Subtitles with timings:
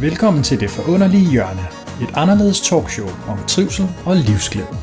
[0.00, 1.66] Velkommen til Det Forunderlige Hjørne,
[2.02, 4.76] et anderledes talkshow om trivsel og livsglæde.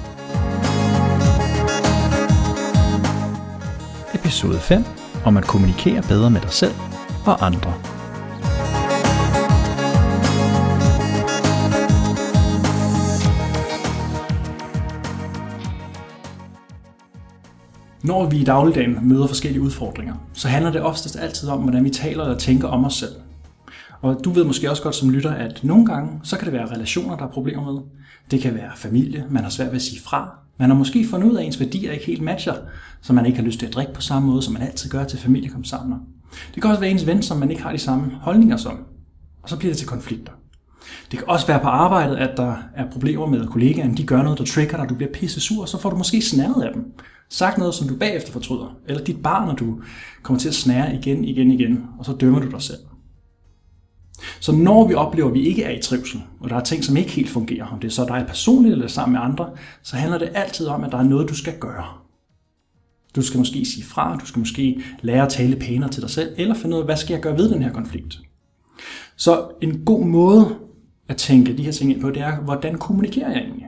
[4.13, 4.83] Episode 5
[5.25, 6.73] om at kommunikere bedre med dig selv
[7.25, 7.73] og andre.
[18.03, 21.89] Når vi i dagligdagen møder forskellige udfordringer, så handler det oftest altid om, hvordan vi
[21.89, 23.22] taler eller tænker om os selv.
[24.03, 26.71] Og du ved måske også godt som lytter, at nogle gange, så kan det være
[26.71, 27.81] relationer, der er problemer med.
[28.31, 30.35] Det kan være familie, man har svært ved at sige fra.
[30.59, 32.53] Man har måske fundet ud af, at ens værdier ikke helt matcher,
[33.01, 35.03] så man ikke har lyst til at drikke på samme måde, som man altid gør
[35.03, 35.97] til familiekomsamler.
[36.55, 38.79] Det kan også være ens ven, som man ikke har de samme holdninger som.
[39.43, 40.31] Og så bliver det til konflikter.
[41.11, 43.97] Det kan også være på arbejdet, at der er problemer med kollegaerne.
[43.97, 46.21] De gør noget, der trigger dig, du bliver pisse sur, og så får du måske
[46.21, 46.93] snæret af dem.
[47.29, 48.75] Sagt noget, som du bagefter fortryder.
[48.87, 49.79] Eller dit barn, når du
[50.23, 52.79] kommer til at snære igen, igen, igen, og så dømmer du dig selv.
[54.39, 56.97] Så når vi oplever, at vi ikke er i trivsel, og der er ting, som
[56.97, 59.49] ikke helt fungerer, om det er så dig personligt eller sammen med andre,
[59.83, 61.85] så handler det altid om, at der er noget, du skal gøre.
[63.15, 66.33] Du skal måske sige fra, du skal måske lære at tale pænere til dig selv,
[66.37, 68.19] eller finde ud af, hvad skal jeg gøre ved den her konflikt.
[69.15, 70.55] Så en god måde
[71.07, 73.67] at tænke de her ting ind på, det er, hvordan kommunikerer jeg egentlig?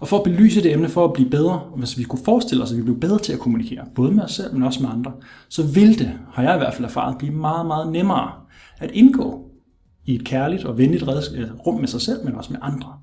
[0.00, 2.72] Og for at belyse det emne, for at blive bedre, hvis vi kunne forestille os,
[2.72, 5.12] at vi blev bedre til at kommunikere, både med os selv, men også med andre,
[5.48, 8.32] så vil det, har jeg i hvert fald erfaret, blive meget, meget nemmere
[8.78, 9.43] at indgå
[10.04, 11.04] i et kærligt og venligt
[11.66, 12.98] rum med sig selv, men også med andre.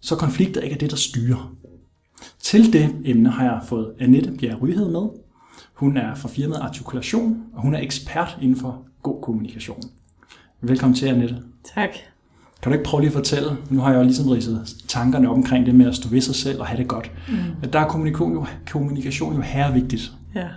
[0.00, 1.54] Så konflikter ikke er det, der styrer.
[2.38, 5.08] Til det emne har jeg fået Annette Bjerg Ryhed med.
[5.74, 9.82] Hun er fra firmaet Artikulation, og hun er ekspert inden for god kommunikation.
[10.60, 11.36] Velkommen til, Annette.
[11.74, 11.90] Tak.
[12.62, 15.36] Kan du ikke prøve lige at fortælle, nu har jeg jo ligesom ridset tankerne op
[15.36, 17.12] omkring det med at stå ved sig selv og have det godt.
[17.28, 17.70] Mm.
[17.70, 20.12] Der er kommunikation jo, kommunikation jo her vigtigt.
[20.34, 20.48] Ja.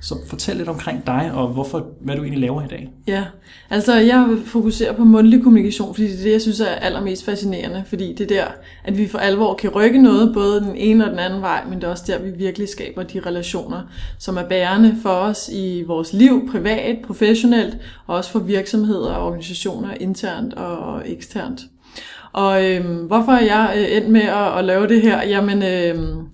[0.00, 2.90] Så fortæl lidt omkring dig, og hvorfor, hvad du egentlig laver i dag.
[3.06, 3.24] Ja,
[3.70, 7.84] altså jeg fokuserer på mundtlig kommunikation, fordi det er det, jeg synes er allermest fascinerende,
[7.86, 8.44] fordi det er der,
[8.84, 11.74] at vi for alvor kan rykke noget, både den ene og den anden vej, men
[11.78, 13.80] det er også der, vi virkelig skaber de relationer,
[14.18, 17.76] som er bærende for os i vores liv, privat, professionelt,
[18.06, 21.60] og også for virksomheder og organisationer, internt og eksternt.
[22.32, 25.28] Og øhm, hvorfor er jeg øh, endt med at, at lave det her?
[25.28, 26.25] Jamen, øhm,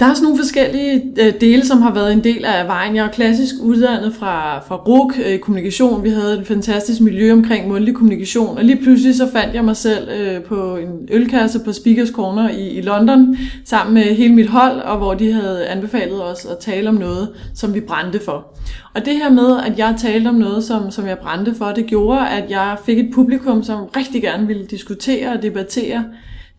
[0.00, 2.96] der er sådan nogle forskellige øh, dele, som har været en del af vejen.
[2.96, 6.04] Jeg er klassisk uddannet fra, fra RUK øh, kommunikation.
[6.04, 8.58] Vi havde et fantastisk miljø omkring mundtlig kommunikation.
[8.58, 12.50] Og lige pludselig så fandt jeg mig selv øh, på en ølkasse på Speakers Corner
[12.50, 16.58] i, i London, sammen med hele mit hold, og hvor de havde anbefalet os at
[16.58, 18.46] tale om noget, som vi brændte for.
[18.94, 21.86] Og det her med, at jeg talte om noget, som, som jeg brændte for, det
[21.86, 26.04] gjorde, at jeg fik et publikum, som rigtig gerne ville diskutere og debattere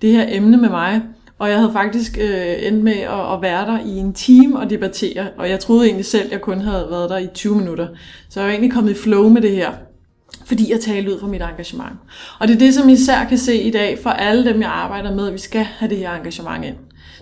[0.02, 1.02] det her emne med mig.
[1.40, 4.70] Og jeg havde faktisk øh, endt med at, at være der i en time og
[4.70, 7.88] debattere, og jeg troede egentlig selv, at jeg kun havde været der i 20 minutter.
[8.30, 9.72] Så jeg var egentlig kommet i flow med det her,
[10.46, 11.94] fordi jeg talte ud fra mit engagement.
[12.40, 14.70] Og det er det, som I især kan se i dag for alle dem, jeg
[14.70, 16.76] arbejder med, at vi skal have det her engagement ind.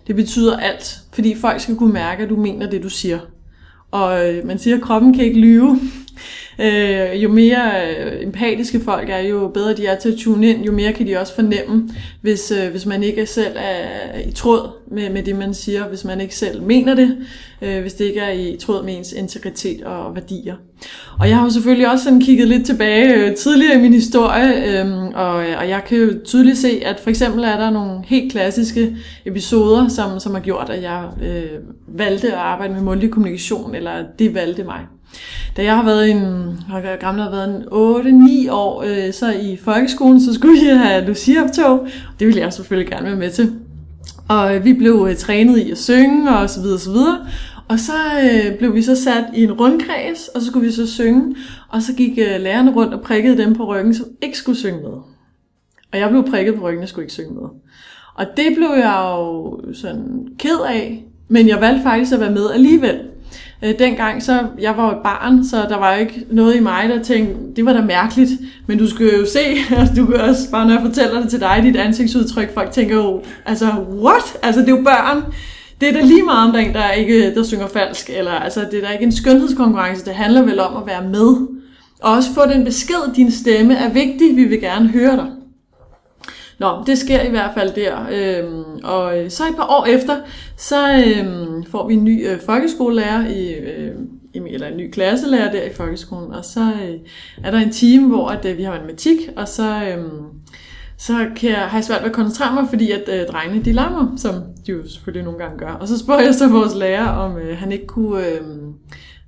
[0.07, 3.19] Det betyder alt, fordi folk skal kunne mærke, at du mener det, du siger.
[3.91, 5.79] Og øh, man siger, at kroppen kan ikke lyve.
[6.59, 10.65] Øh, jo mere øh, empatiske folk er, jo bedre de er til at tune ind,
[10.65, 11.89] jo mere kan de også fornemme,
[12.21, 16.05] hvis, øh, hvis man ikke selv er i tråd med, med det, man siger, hvis
[16.05, 17.17] man ikke selv mener det,
[17.61, 20.55] øh, hvis det ikke er i tråd med ens integritet og værdier.
[21.19, 24.81] Og jeg har jo selvfølgelig også sådan kigget lidt tilbage øh, tidligere i min historie,
[24.81, 28.31] øh, og, og jeg kan jo tydeligt se, at for eksempel er der nogle helt
[28.31, 33.75] klassiske episoder, som, som har gjort, at jeg øh, valgte at arbejde med mundtlig kommunikation,
[33.75, 34.79] eller det valgte mig.
[35.57, 36.19] Da jeg har været en,
[36.69, 37.63] har gammel har været en
[38.47, 41.87] 8-9 år, øh, så i folkeskolen, så skulle jeg have Lucia-optog.
[42.19, 43.55] Det ville jeg selvfølgelig gerne være med til.
[44.29, 47.27] Og øh, vi blev øh, trænet i at synge og så videre, og så videre.
[47.67, 50.87] Og så øh, blev vi så sat i en rundkreds, og så skulle vi så
[50.87, 51.35] synge.
[51.69, 54.81] Og så gik øh, lærerne rundt og prikkede dem på ryggen, som ikke skulle synge
[54.81, 54.91] med.
[55.91, 57.49] Og jeg blev prikket på ryggen og skulle ikke synge med.
[58.15, 62.51] Og det blev jeg jo sådan ked af, men jeg valgte faktisk at være med
[62.53, 62.99] alligevel.
[63.63, 66.89] Øh, dengang, så jeg var jo et barn, så der var ikke noget i mig,
[66.89, 68.31] der tænkte, det var da mærkeligt.
[68.67, 69.39] Men du skal jo se,
[69.79, 72.95] altså, du kan også bare, når jeg fortæller det til dig, dit ansigtsudtryk, folk tænker
[72.95, 73.65] jo, altså,
[74.03, 74.37] what?
[74.41, 75.23] Altså, det er jo børn.
[75.81, 78.31] Det er da lige meget, om der er en, der, ikke, der synger falsk, eller
[78.31, 81.47] altså, det er da ikke en skønhedskonkurrence, det handler vel om at være med.
[82.01, 85.27] Og også få den besked, din stemme er vigtig, vi vil gerne høre dig.
[86.59, 87.97] Nå, det sker i hvert fald der.
[88.11, 90.17] Øhm, og øh, så et par år efter,
[90.57, 93.91] så øhm, får vi en ny øh, folkeskolelærer i, øh,
[94.35, 96.95] eller en ny klasselærer der i folkeskolen, og så øh,
[97.43, 100.03] er der en time, hvor at, øh, vi har matematik, og så, øh,
[100.97, 103.73] så kan jeg, har jeg svært ved at koncentrere mig, fordi at øh, drengene de
[103.73, 104.33] larmer, som
[104.65, 105.71] de jo selvfølgelig nogle gange gør.
[105.71, 108.41] Og så spørger jeg så vores lærer, om øh, han ikke kunne øh,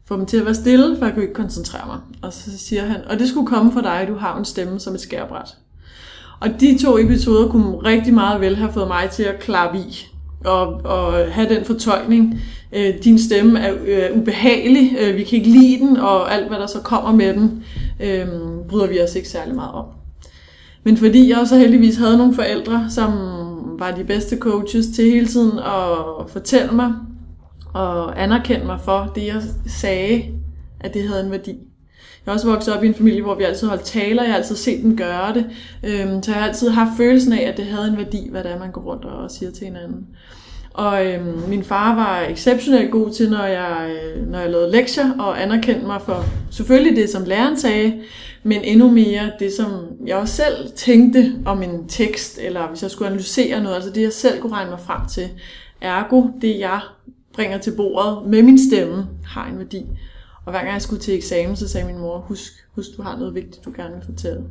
[0.07, 1.99] få dem til at være stille, for jeg kunne ikke koncentrere mig.
[2.21, 4.93] Og så siger han, og det skulle komme fra dig, du har en stemme som
[4.93, 5.55] et skærbræt.
[6.39, 10.07] Og de to episoder kunne rigtig meget vel have fået mig til at klappe i
[10.45, 12.41] og, og have den fortolkning.
[12.73, 16.57] Øh, din stemme er øh, ubehagelig, øh, vi kan ikke lide den, og alt hvad
[16.57, 17.63] der så kommer med den,
[17.99, 18.27] øh,
[18.69, 19.85] bryder vi os ikke særlig meget om.
[20.83, 23.11] Men fordi jeg også heldigvis havde nogle forældre, som
[23.79, 26.93] var de bedste coaches til hele tiden at fortælle mig
[27.73, 30.23] og anerkende mig for det, jeg sagde,
[30.79, 31.55] at det havde en værdi.
[32.25, 34.37] Jeg er også vokset op i en familie, hvor vi altid holdt taler, jeg har
[34.37, 35.45] altid set dem gøre det,
[35.83, 38.51] øhm, så jeg har altid haft følelsen af, at det havde en værdi, hvad det
[38.51, 40.07] er, man går rundt og siger til hinanden.
[40.73, 45.11] Og øhm, min far var exceptionelt god til, når jeg, øh, når jeg lavede lektier,
[45.19, 48.01] og anerkendte mig for selvfølgelig det, som læreren sagde,
[48.43, 49.71] men endnu mere det, som
[50.07, 54.01] jeg også selv tænkte om en tekst, eller hvis jeg skulle analysere noget, altså det,
[54.01, 55.29] jeg selv kunne regne mig frem til.
[55.81, 56.79] Ergo, det jeg
[57.33, 59.85] bringer til bordet med min stemme, har en værdi.
[60.45, 63.17] Og hver gang jeg skulle til eksamen, så sagde min mor, husk, husk du har
[63.17, 64.43] noget vigtigt, du gerne vil fortælle.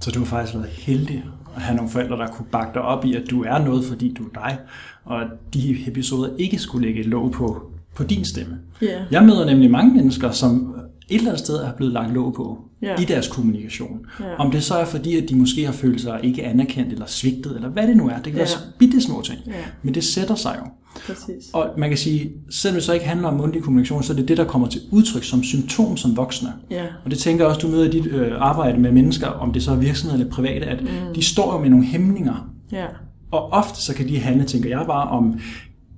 [0.00, 1.24] Så du har faktisk været heldig
[1.56, 4.14] at have nogle forældre, der kunne bakke dig op i, at du er noget, fordi
[4.14, 4.58] du er dig,
[5.04, 8.58] og at de episoder ikke skulle lægge et låg på, på din stemme.
[8.82, 9.02] Yeah.
[9.10, 10.79] Jeg møder nemlig mange mennesker, som
[11.10, 12.94] et eller andet sted er blevet lagt låg på Ja.
[13.00, 13.98] i deres kommunikation.
[14.20, 14.24] Ja.
[14.38, 17.56] Om det så er fordi, at de måske har følt sig ikke anerkendt eller svigtet,
[17.56, 18.14] eller hvad det nu er.
[18.14, 18.70] Det kan være Ja.
[18.78, 19.38] bitte små ting.
[19.46, 19.52] Ja.
[19.82, 20.70] Men det sætter sig jo.
[21.06, 21.50] Præcis.
[21.52, 24.28] Og man kan sige, selvom det så ikke handler om mundtlig kommunikation, så er det
[24.28, 26.52] det, der kommer til udtryk som symptom som voksne.
[26.70, 26.84] Ja.
[27.04, 29.62] Og det tænker jeg også, du møder i dit øh, arbejde med mennesker, om det
[29.62, 30.88] så er virksomheder eller private, at mm.
[31.14, 32.50] de står jo med nogle hæmninger.
[32.72, 32.84] Ja.
[33.30, 35.24] Og ofte så kan de handle, tænker jeg bare, om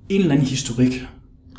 [0.09, 1.07] en eller anden historik.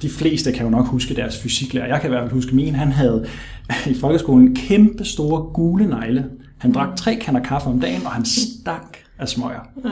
[0.04, 1.86] De fleste kan jo nok huske deres fysiklærer.
[1.86, 2.74] Jeg kan i hvert fald huske min.
[2.74, 3.26] Han havde
[3.90, 6.30] i folkeskolen kæmpe store gule negle.
[6.58, 9.60] Han drak tre kander kaffe om dagen, og han stank af smøger.
[9.84, 9.90] Ja.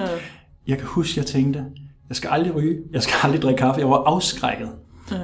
[0.66, 1.64] Jeg kan huske, jeg tænkte,
[2.08, 3.80] jeg skal aldrig ryge, jeg skal aldrig drikke kaffe.
[3.80, 4.68] Jeg var afskrækket.
[5.10, 5.16] Ja.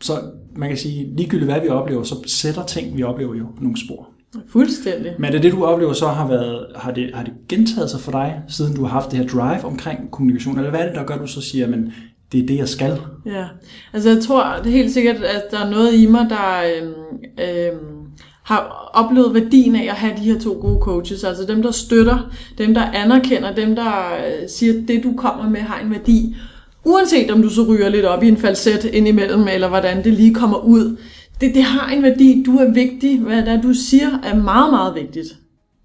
[0.00, 0.12] Så
[0.56, 4.08] man kan sige, ligegyldigt hvad vi oplever, så sætter ting, vi oplever jo nogle spor.
[4.48, 5.12] Fuldstændig.
[5.18, 8.00] Men er det det, du oplever så har været, har det, har det gentaget sig
[8.00, 10.58] for dig, siden du har haft det her drive omkring kommunikation?
[10.58, 11.92] Eller hvad er det, der gør, at du så siger, men
[12.32, 13.00] det er det, jeg skal?
[13.26, 13.44] Ja,
[13.92, 16.92] altså jeg tror det er helt sikkert, at der er noget i mig, der øhm,
[17.40, 18.00] øhm,
[18.42, 21.24] har oplevet værdien af at have de her to gode coaches.
[21.24, 25.50] Altså dem, der støtter, dem, der anerkender, dem, der øh, siger, at det, du kommer
[25.50, 26.36] med, har en værdi.
[26.84, 30.34] Uanset om du så ryger lidt op i en falset indimellem, eller hvordan det lige
[30.34, 30.96] kommer ud.
[31.40, 32.42] Det, det har en værdi.
[32.46, 33.20] Du er vigtig.
[33.20, 35.28] Hvad det er, du siger, er meget, meget vigtigt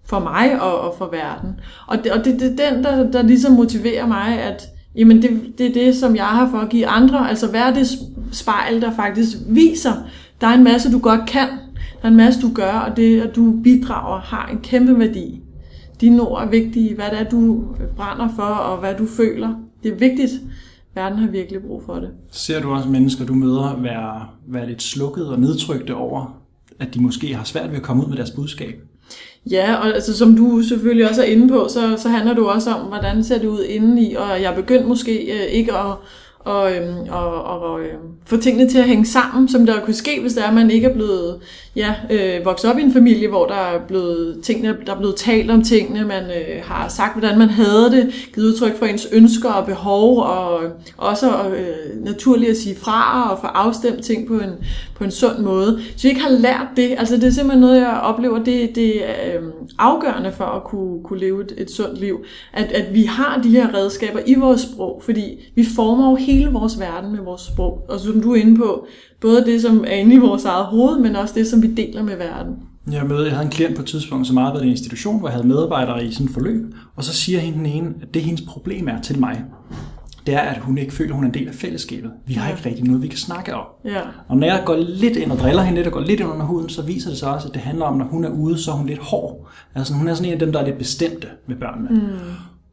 [0.05, 1.59] for mig og, og for verden.
[1.87, 5.53] Og det, og det, det er den, der, der ligesom motiverer mig, at jamen det,
[5.57, 7.29] det er det, som jeg har for at give andre.
[7.29, 7.87] Altså være det
[8.31, 9.93] spejl, der faktisk viser,
[10.41, 11.47] der er en masse, du godt kan.
[12.01, 15.41] Der er en masse, du gør, og det, at du bidrager, har en kæmpe værdi.
[16.01, 16.95] Dine ord er vigtige.
[16.95, 17.65] Hvad det er, du
[17.95, 19.55] brænder for, og hvad du føler.
[19.83, 20.31] Det er vigtigt.
[20.95, 22.09] Verden har virkelig brug for det.
[22.31, 26.41] Ser du også mennesker, du møder, være, være lidt slukket og nedtrykte over,
[26.79, 28.81] at de måske har svært ved at komme ud med deres budskab?
[29.51, 32.47] Ja, og altså, som du selvfølgelig også er inde på, så, så handler det jo
[32.47, 35.95] også om, hvordan ser det ud indeni, og jeg er begyndt måske øh, ikke at
[36.45, 40.21] og, øhm, og, og øhm, få tingene til at hænge sammen, som der kunne ske,
[40.21, 41.39] hvis det er, at man ikke er blevet
[41.75, 45.15] ja, øh, vokset op i en familie, hvor der er blevet, tingene, der er blevet
[45.15, 49.07] talt om tingene, man øh, har sagt, hvordan man havde det, givet udtryk for ens
[49.11, 50.59] ønsker og behov, og
[50.97, 54.49] også øh, naturligt at sige fra og få afstemt ting på en,
[54.95, 55.79] på en sund måde.
[55.97, 59.09] Så vi ikke har lært det, altså det er simpelthen noget, jeg oplever, det, det
[59.09, 59.43] er øh,
[59.79, 63.49] afgørende for at kunne, kunne leve et, et sundt liv, at, at vi har de
[63.49, 67.85] her redskaber i vores sprog, fordi vi former jo hele vores verden med vores sprog,
[67.89, 68.87] og som du er inde på,
[69.21, 72.03] både det, som er inde i vores eget hoved, men også det, som vi deler
[72.03, 72.55] med verden.
[72.91, 75.27] Jeg mødte, jeg havde en klient på et tidspunkt, som arbejdede i en institution, hvor
[75.27, 78.21] jeg havde medarbejdere i sådan et forløb, og så siger hende den ene, at det
[78.21, 79.43] hendes problem er til mig,
[80.25, 82.11] det er, at hun ikke føler, at hun er en del af fællesskabet.
[82.25, 83.65] Vi har ikke rigtig noget, vi kan snakke om.
[83.85, 84.01] Ja.
[84.27, 86.45] Og når jeg går lidt ind og driller hende lidt og går lidt ind under
[86.45, 88.71] huden, så viser det sig også, at det handler om, når hun er ude, så
[88.71, 89.47] er hun lidt hård.
[89.75, 91.89] Altså hun er sådan en af dem, der er lidt bestemte med børnene.
[91.89, 91.99] Mm.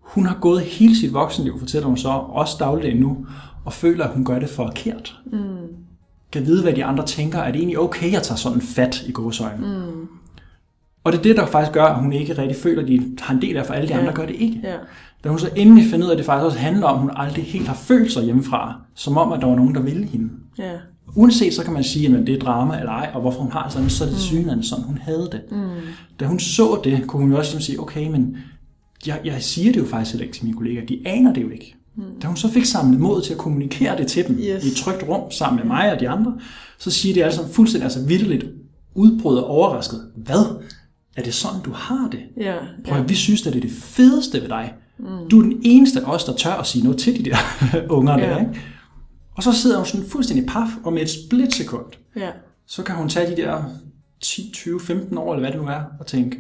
[0.01, 3.27] Hun har gået hele sit voksenliv, fortæller hun så, også dagligt endnu,
[3.65, 5.21] og føler, at hun gør det forkert.
[5.27, 5.39] Mm.
[6.33, 7.39] Kan vide, hvad de andre tænker.
[7.39, 9.67] Er det egentlig okay, at tage sådan fat i gåsøjne?
[9.67, 10.09] Mm.
[11.05, 13.35] Og det er det, der faktisk gør, at hun ikke rigtig føler, at de har
[13.35, 14.61] en del af, for alle de andre gør det ikke.
[14.63, 14.77] Ja.
[15.25, 17.11] Da hun så endelig finder ud af, at det faktisk også handler om, at hun
[17.15, 20.31] aldrig helt har følt sig hjemmefra, som om, at der var nogen, der ville hende.
[20.59, 20.73] Ja.
[21.15, 23.63] Uanset så kan man sige, at det er drama eller ej, og hvorfor hun har
[23.63, 25.43] det sådan, så er det synligheden sådan, hun havde det.
[25.51, 25.69] Mm.
[26.21, 28.37] Da hun så det, kunne hun jo også ligesom sige, okay, men
[29.07, 31.49] jeg, jeg siger det jo faktisk heller ikke til mine kollegaer, de aner det jo
[31.49, 31.77] ikke.
[31.97, 32.03] Mm.
[32.23, 34.65] Da hun så fik samlet mod til at kommunikere det til dem Yes.
[34.65, 36.39] i et trygt rum sammen med mig og de andre,
[36.79, 38.45] så siger de alle sammen fuldstændig altså vidderligt
[38.95, 40.11] udbrud og overrasket.
[40.17, 40.63] Hvad?
[41.17, 42.21] Er det sådan, du har det?
[42.37, 42.57] Ja.
[42.89, 44.75] Prøv at, vi synes, at det er det fedeste ved dig.
[44.99, 45.07] Mm.
[45.31, 47.37] Du er den eneste af os, der tør at sige noget til de der
[47.99, 48.39] unger der, Ja.
[48.39, 48.61] ikke?
[49.37, 52.31] Og så sidder hun sådan fuldstændig paf, og med et splitsekund, Ja.
[52.67, 53.63] så kan hun tage de der
[54.21, 56.39] 10, 20, 15 år, eller hvad det nu er, og tænke,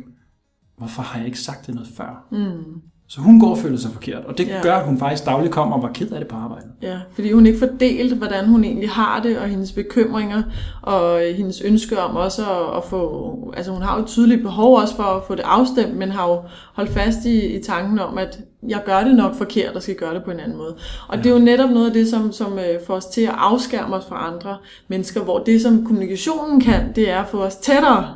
[0.78, 2.26] hvorfor har jeg ikke sagt det noget før?
[2.32, 2.80] Mm.
[3.14, 4.60] Så hun går og føler sig forkert, og det Ja.
[4.62, 6.66] gør, at hun faktisk dagligt kommer og var ked af det på arbejde.
[6.82, 10.42] Ja, fordi hun ikke får delt, hvordan hun egentlig har det, og hendes bekymringer,
[10.82, 13.54] og hendes ønske om også at, at få...
[13.56, 16.28] Altså hun har jo et tydeligt behov også for at få det afstemt, men har
[16.28, 16.40] jo
[16.74, 20.14] holdt fast i, i tanken om, at jeg gør det nok forkert, og skal gøre
[20.14, 20.74] det på en anden måde.
[21.08, 21.22] Og ja.
[21.22, 23.94] det er jo netop noget af det, som, som øh, får os til at afskærme
[23.96, 24.56] os fra andre
[24.88, 28.08] mennesker, hvor det, som kommunikationen kan, det er at få os tættere.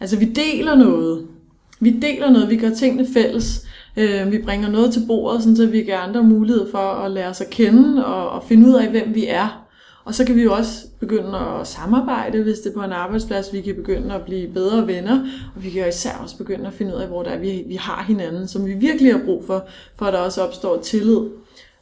[0.00, 1.26] Altså vi deler noget.
[1.80, 3.63] Vi deler noget, vi gør tingene fælles.
[3.96, 7.28] Øh, vi bringer noget til bordet, sådan, så vi giver andre mulighed for at lære
[7.28, 9.64] at kende og, og finde ud af, hvem vi er.
[10.04, 13.52] Og så kan vi jo også begynde at samarbejde, hvis det er på en arbejdsplads.
[13.52, 15.20] Vi kan begynde at blive bedre venner,
[15.56, 17.64] og vi kan jo især også begynde at finde ud af, hvor det er, vi,
[17.68, 19.64] vi har hinanden, som vi virkelig har brug for,
[19.96, 21.18] for at der også opstår tillid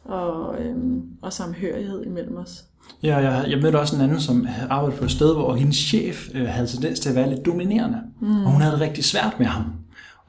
[0.04, 2.64] og, øhm, og samhørighed imellem os.
[3.02, 6.28] Ja, jeg, jeg mødte også en anden, som arbejdede på et sted, hvor hendes chef
[6.34, 7.98] øh, havde tendens til at være lidt dominerende.
[8.20, 8.44] Mm.
[8.44, 9.64] Og hun havde det rigtig svært med ham.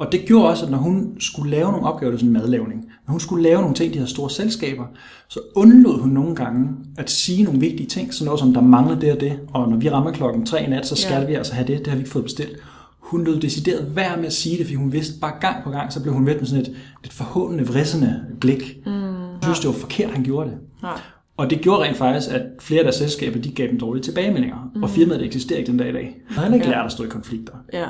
[0.06, 3.12] Og det gjorde også, at når hun skulle lave nogle opgaver, er sådan madlavning, når
[3.12, 4.86] hun skulle lave nogle ting i de her store selskaber,
[5.30, 9.00] så undlod hun nogle gange at sige nogle vigtige ting, sådan noget som, der mangler
[9.00, 11.26] det og det, og når vi rammer klokken 3 i nat, så skal Ja.
[11.26, 12.52] vi altså have det, det har vi ikke fået bestilt.
[13.00, 15.94] Hun lød decideret værd med at sige det, fordi hun vidste bare gang på gang,
[15.94, 18.78] så blev hun ved med sådan et, et forhåndende, vrissende blik.
[18.86, 18.92] Mm.
[18.92, 20.58] Hun synes, det var forkert, han gjorde det.
[20.82, 21.00] Nej.
[21.38, 24.72] Og det gjorde rent faktisk, at flere af deres selskaber, de gav dem dårlige tilbagemeldinger.
[24.76, 24.84] Mm.
[24.84, 26.18] Og firmaet eksisterer ikke den dag i dag.
[26.30, 26.72] Han har ikke Ja.
[26.72, 27.54] lært at stå i konflikter.
[27.74, 27.86] Ja.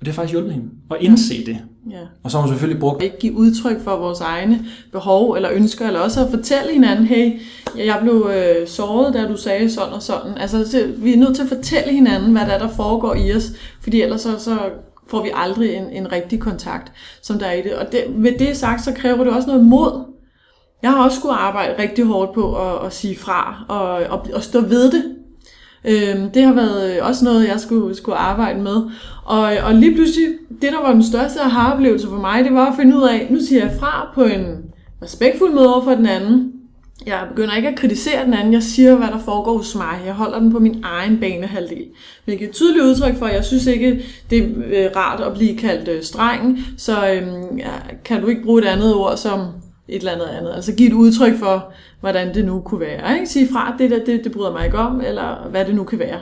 [0.00, 1.58] Og det har faktisk hjulpet hende at indse det.
[1.90, 2.00] ja.
[2.22, 5.86] Og så har hun selvfølgelig brugt ikke give udtryk for vores egne behov eller ønsker,
[5.86, 7.40] eller også at fortælle hinanden, hey,
[7.76, 10.38] jeg blev øh, såret, da du sagde sådan og sådan.
[10.38, 13.32] Altså, så vi er nødt til at fortælle hinanden, hvad der er, der foregår i
[13.32, 14.58] os, fordi ellers så, så
[15.08, 17.74] får vi aldrig en, en rigtig kontakt, som der er i det.
[17.74, 20.04] Og det, med det sagt, så kræver det også noget mod.
[20.82, 24.42] Jeg har også skulle arbejde rigtig hårdt på at, at sige fra og, og, og
[24.42, 25.04] stå ved det.
[25.86, 28.76] Øhm, det har været øh, også noget, jeg skulle, skulle arbejde med.
[29.24, 30.28] Og, og lige pludselig,
[30.62, 33.38] det der var den største aha-oplevelse for mig, det var at finde ud af, nu
[33.48, 34.44] siger jeg fra på en
[35.02, 36.52] respektfuld måde over for den anden.
[37.06, 40.02] Jeg begynder ikke at kritisere den anden, jeg siger, hvad der foregår hos mig.
[40.06, 41.84] Jeg holder den på min egen banehalvdel.
[42.24, 45.34] Hvilket er et tydeligt udtryk for, at jeg synes ikke, det er øh, rart at
[45.34, 46.78] blive kaldt strengen, streng.
[46.78, 47.72] Så øhm, ja,
[48.04, 49.40] kan du ikke bruge et andet ord som
[49.88, 50.52] et eller andet andet.
[50.54, 53.14] Altså give et udtryk for, hvordan det nu kunne være.
[53.14, 53.26] Ikke?
[53.26, 55.98] Sige fra, det der, det, det bryder mig ikke om, eller hvad det nu kan
[55.98, 56.18] være.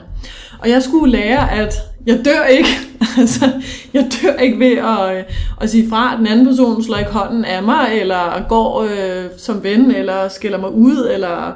[0.59, 1.73] Og jeg skulle lære, at
[2.05, 2.69] jeg dør ikke.
[3.21, 3.45] altså,
[3.93, 5.23] jeg dør ikke ved at, øh,
[5.61, 9.25] at sige fra, at den anden person slår ikke hånden af mig, eller går øh,
[9.37, 11.53] som ven, eller skiller mig ud, eller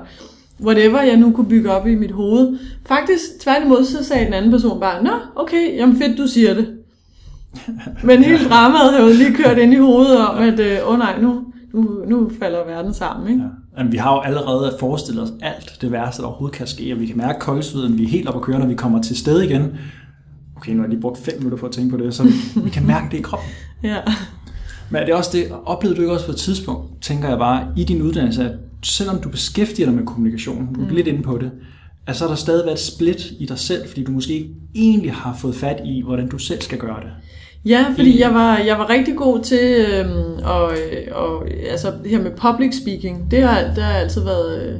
[0.63, 2.57] whatever jeg nu kunne bygge op i mit hoved.
[2.85, 6.67] Faktisk, tværtimod, så sagde den anden person bare, Nå, okay, jamen fedt, du siger det.
[8.03, 11.43] Men hele dramaet havde lige kørt ind i hovedet om, at øh, oh, nej, nu,
[11.73, 13.27] nu, nu falder verden sammen.
[13.31, 13.41] Ikke?
[13.41, 13.49] Ja.
[13.77, 16.99] Jamen, vi har jo allerede forestillet os alt det værste, der overhovedet kan ske, og
[16.99, 19.41] vi kan mærke koldsveden, vi er helt op at køre, når vi kommer til sted
[19.41, 19.77] igen.
[20.57, 22.31] Okay, nu har jeg lige brugt fem minutter på at tænke på det, så vi,
[22.65, 23.49] vi kan mærke det i kroppen.
[23.83, 23.97] Ja.
[24.89, 27.67] Men er det også det, oplevede du ikke også på et tidspunkt, tænker jeg bare,
[27.77, 30.95] i din uddannelse, at selvom du beskæftiger dig med kommunikation, du er mm.
[30.95, 31.51] lidt inde på det,
[32.07, 34.49] at så er der stadig været et split i dig selv, fordi du måske ikke
[34.75, 37.11] egentlig har fået fat i, hvordan du selv skal gøre det.
[37.65, 40.71] Ja, fordi jeg var, jeg var rigtig god til øhm, og,
[41.11, 43.31] og, altså det her med public speaking.
[43.31, 44.73] Det har, det har jeg altid været øh,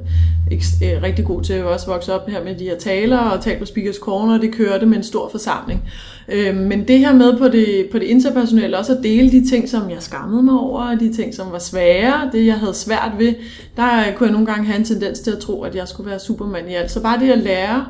[0.52, 1.56] øh, rigtig god til.
[1.56, 4.34] Jeg var også vokset op her med de her taler og talt på Speakers Corner,
[4.34, 5.82] og det kørte med en stor forsamling.
[6.30, 9.70] Øhm, men det her med på det, på det interpersonelle, også at dele de ting,
[9.70, 13.34] som jeg skammede mig over, de ting, som var svære, det jeg havde svært ved,
[13.76, 16.20] der kunne jeg nogle gange have en tendens til at tro, at jeg skulle være
[16.20, 16.92] supermand i alt.
[16.92, 17.86] Så bare det at lære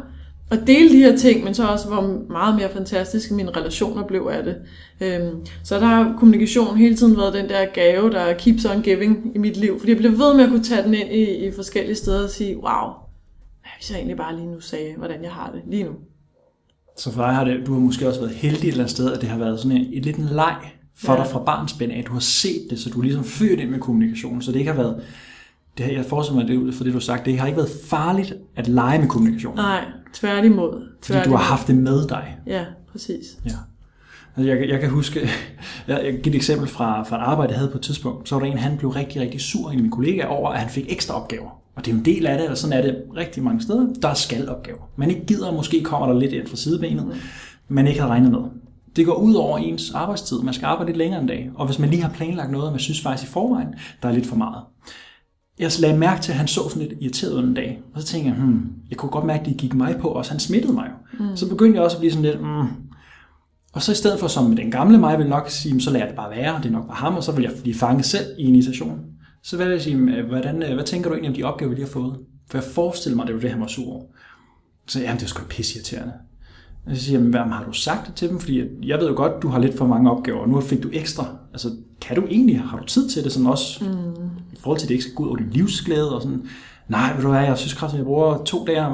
[0.51, 4.29] at dele de her ting, men så også hvor meget mere fantastisk mine relationer blev
[4.32, 4.56] af det.
[5.01, 9.32] Øhm, så der har kommunikation hele tiden været den der gave, der keeps on giving
[9.36, 9.79] i mit liv.
[9.79, 12.29] Fordi jeg blev ved med at kunne tage den ind i, i forskellige steder og
[12.29, 12.63] sige, wow,
[13.62, 15.91] hvad hvis jeg egentlig bare lige nu sagde, hvordan jeg har det lige nu.
[16.98, 19.12] Så for dig har det, du har måske også været heldig et eller andet sted,
[19.13, 20.56] at det har været sådan en, et lidt en leg
[20.98, 21.20] for Ja.
[21.20, 22.03] dig fra barnsben af.
[22.08, 24.72] Du har set det, så du er ligesom født ind med kommunikation, så det ikke
[24.72, 25.01] har været,
[25.79, 27.57] det her, jeg forestiller mig det ud fra det, du har sagt, det har ikke
[27.57, 29.55] været farligt at lege med kommunikation.
[29.55, 30.71] Nej, tværtimod.
[30.71, 31.38] Fordi tværtimod.
[31.38, 32.38] du har haft det med dig.
[32.48, 33.25] Ja, præcis.
[33.45, 33.51] Ja.
[34.36, 35.19] Altså, jeg, jeg kan huske,
[35.88, 38.29] jeg, jeg kan give et eksempel fra, fra et arbejde, jeg havde på et tidspunkt.
[38.29, 40.59] Så var der en, han blev rigtig, rigtig sur, en af mine kollegaer, over, at
[40.59, 41.50] han fik ekstra opgaver.
[41.75, 43.88] Og det er jo en del af det, og sådan er det rigtig mange steder.
[44.01, 44.89] Der er skal-opgaver.
[44.95, 47.13] Man ikke gider, måske kommer der lidt ind fra sidebenet, mm.
[47.67, 48.41] man ikke havde regnet med.
[48.95, 50.39] Det går ud over ens arbejdstid.
[50.39, 51.50] Man skal arbejde lidt længere en dag.
[51.55, 53.67] Og hvis man lige har planlagt noget, og man synes faktisk i forvejen,
[54.03, 54.63] der er lidt for meget.
[55.59, 57.81] Jeg lagde mærke til, at han så sådan lidt irriteret ud en dag.
[57.93, 60.31] Og så tænkte jeg, hmm, jeg kunne godt mærke, at det gik mig på også.
[60.31, 61.25] Han smittede mig jo.
[61.25, 61.35] Mm.
[61.35, 62.67] Så begyndte jeg også at blive sådan lidt, mm,
[63.73, 66.09] og så i stedet for, som den gamle mig vil nok sige, så lader jeg
[66.09, 68.25] det bare være, det er nok bare ham, og så vil jeg blive fanget selv
[68.37, 68.99] i en irritation.
[69.43, 71.91] Så vil jeg sige, hvordan, hvad tænker du egentlig om de opgaver, vi lige har
[71.91, 72.17] fået?
[72.49, 74.03] For jeg forestiller mig, det var det, han var sur over.
[74.87, 76.13] Så jamen, det er sgu pissirriterende.
[76.86, 78.39] Og så siger jeg, hvad har du sagt det til dem?
[78.39, 80.89] Fordi jeg ved jo godt, du har lidt for mange opgaver, og nu fik du
[80.93, 81.25] ekstra.
[81.53, 81.69] Altså,
[82.01, 83.83] kan du egentlig, har du tid til det sådan også?
[83.83, 84.25] Mm.
[84.53, 86.43] I forhold til, at det ikke skal gå ud over din livsglæde og sådan.
[86.88, 88.86] Nej, ved du hvad, jeg synes kraftigt, jeg bruger to dage,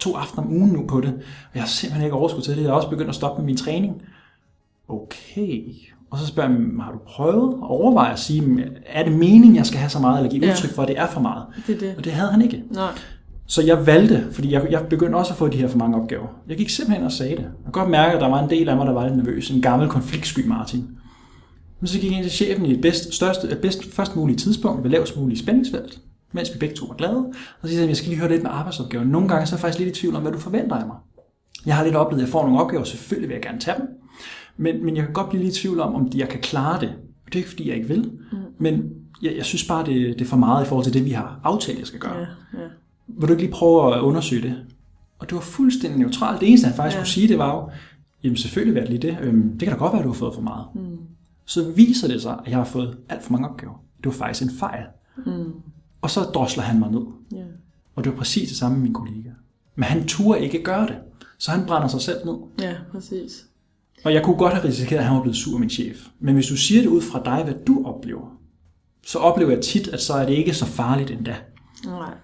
[0.00, 1.12] to aftener om ugen nu på det.
[1.14, 2.62] Og jeg har simpelthen ikke overskud til det.
[2.62, 4.02] Jeg har også begyndt at stoppe med min træning.
[4.88, 5.64] Okay.
[6.10, 9.66] Og så spørger jeg, har du prøvet at overveje at sige, er det meningen, jeg
[9.66, 11.44] skal have så meget, eller give udtryk for, at det er for meget?
[11.66, 11.94] Det det.
[11.96, 12.64] Og det havde han ikke.
[12.70, 12.92] Nej.
[13.50, 16.26] Så jeg valgte, fordi jeg, jeg begyndte også at få de her for mange opgaver.
[16.48, 17.42] Jeg gik simpelthen og sagde det.
[17.42, 19.50] Jeg kan godt mærke, at der var en del af mig, der var lidt nervøs.
[19.50, 20.88] En gammel konfliktsky Martin.
[21.80, 24.84] Men så gik jeg ind til chefen i et bedst, største, bedst, først mulige tidspunkt,
[24.84, 26.00] ved lavest mulige spændingsfelt,
[26.32, 27.16] mens vi begge to var glade.
[27.16, 29.04] Og så siger jeg, jeg skal lige høre lidt med arbejdsopgaver.
[29.04, 30.96] Nogle gange så er jeg faktisk lidt i tvivl om, hvad du forventer af mig.
[31.66, 33.86] Jeg har lidt oplevet, at jeg får nogle opgaver, selvfølgelig vil jeg gerne tage dem.
[34.56, 36.88] Men, men jeg kan godt blive lidt i tvivl om, om jeg kan klare det.
[37.26, 38.10] Og det er ikke, fordi jeg ikke vil.
[38.32, 38.38] Mm.
[38.58, 38.82] Men
[39.22, 41.40] jeg, jeg synes bare, det, det er for meget i forhold til det, vi har
[41.44, 42.16] aftalt, jeg skal gøre.
[42.16, 42.26] Ja,
[42.60, 42.68] ja.
[43.18, 44.56] Vil du ikke lige prøve at undersøge det?
[45.18, 46.40] Og det var fuldstændig neutralt.
[46.40, 47.00] Det eneste, han faktisk ja.
[47.00, 47.70] kunne sige, det var jo,
[48.22, 49.18] jamen selvfølgelig var det lige det.
[49.22, 50.66] Øhm, det kan da godt være, at du har fået for meget.
[50.74, 50.98] Mm.
[51.44, 53.84] Så viser det sig, at jeg har fået alt for mange opgaver.
[53.96, 54.84] Det var faktisk en fejl.
[55.26, 55.52] Mm.
[56.02, 57.06] Og så drosler han mig ned.
[57.34, 57.46] Yeah.
[57.96, 59.30] Og det var præcis det samme med min kollega.
[59.74, 60.96] Men han turde ikke gøre det.
[61.38, 62.34] Så han brænder sig selv ned.
[62.60, 63.46] Ja, præcis.
[64.04, 66.06] Og jeg kunne godt have risikeret, at han var blevet sur af min chef.
[66.20, 68.36] Men hvis du siger det ud fra dig, hvad du oplever,
[69.06, 71.36] så oplever jeg tit, at så er det ikke så farligt endda.
[71.84, 72.14] Nej.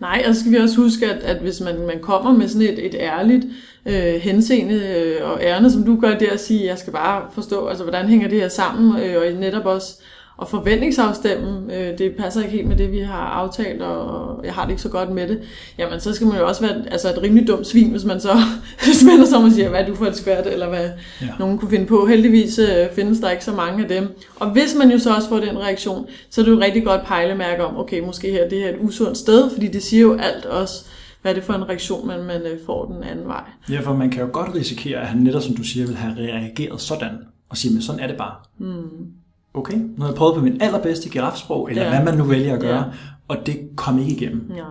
[0.00, 2.68] Nej, og så skal vi også huske, at, at hvis man, man kommer med sådan
[2.68, 3.44] et, et ærligt
[3.86, 7.66] øh, henseende øh, og ærne, som du gør der, at sige, jeg skal bare forstå,
[7.66, 9.94] altså hvordan hænger det her sammen, øh, og netop også
[10.38, 14.62] og forventningsafstemme, øh, det passer ikke helt med det, vi har aftalt, og jeg har
[14.62, 15.40] det ikke så godt med det,
[15.78, 18.36] jamen så skal man jo også være altså et rimelig dumt svin, hvis man så
[19.02, 20.90] spænder sig og siger, hvad er du for et skvært, eller hvad
[21.20, 21.26] ja.
[21.38, 22.06] nogen kunne finde på.
[22.06, 24.08] Heldigvis øh, findes der ikke så mange af dem.
[24.36, 26.84] Og hvis man jo så også får den reaktion, så er det jo et rigtig
[26.84, 30.02] godt pejlemærke om, okay, måske her det her er et usundt sted, fordi det siger
[30.02, 30.84] jo alt også,
[31.22, 33.44] hvad er det for en reaktion, man, man øh, får den anden vej.
[33.70, 36.14] Ja, for man kan jo godt risikere, at han netop, som du siger, vil have
[36.18, 38.34] reageret sådan, og sige, men sådan er det bare.
[38.58, 39.17] Mm
[39.54, 41.88] okay, nu har jeg prøvet på min allerbedste girafsprog, eller ja.
[41.88, 42.84] hvad man nu vælger at gøre, ja.
[43.28, 44.52] og det kom ikke igennem.
[44.56, 44.64] Ja.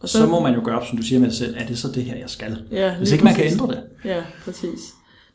[0.00, 1.66] Og så, så må man jo gøre op, som du siger med sig selv, er
[1.66, 2.62] det så det her, jeg skal?
[2.70, 3.38] Ja, Hvis ikke præcis.
[3.38, 3.82] man kan ændre det.
[4.04, 4.80] Ja, præcis.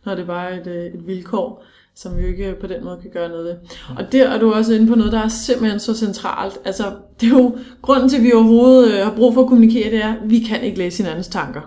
[0.06, 3.00] Når det er bare et, øh, et vilkår, som vi jo ikke på den måde
[3.02, 3.56] kan gøre noget ved.
[3.98, 6.58] Og der er du også inde på noget, der er simpelthen så centralt.
[6.65, 6.84] Altså,
[7.21, 10.04] det er jo grunden til, at vi overhovedet øh, har brug for at kommunikere, det
[10.04, 11.62] er, at vi kan ikke læse hinandens tanker.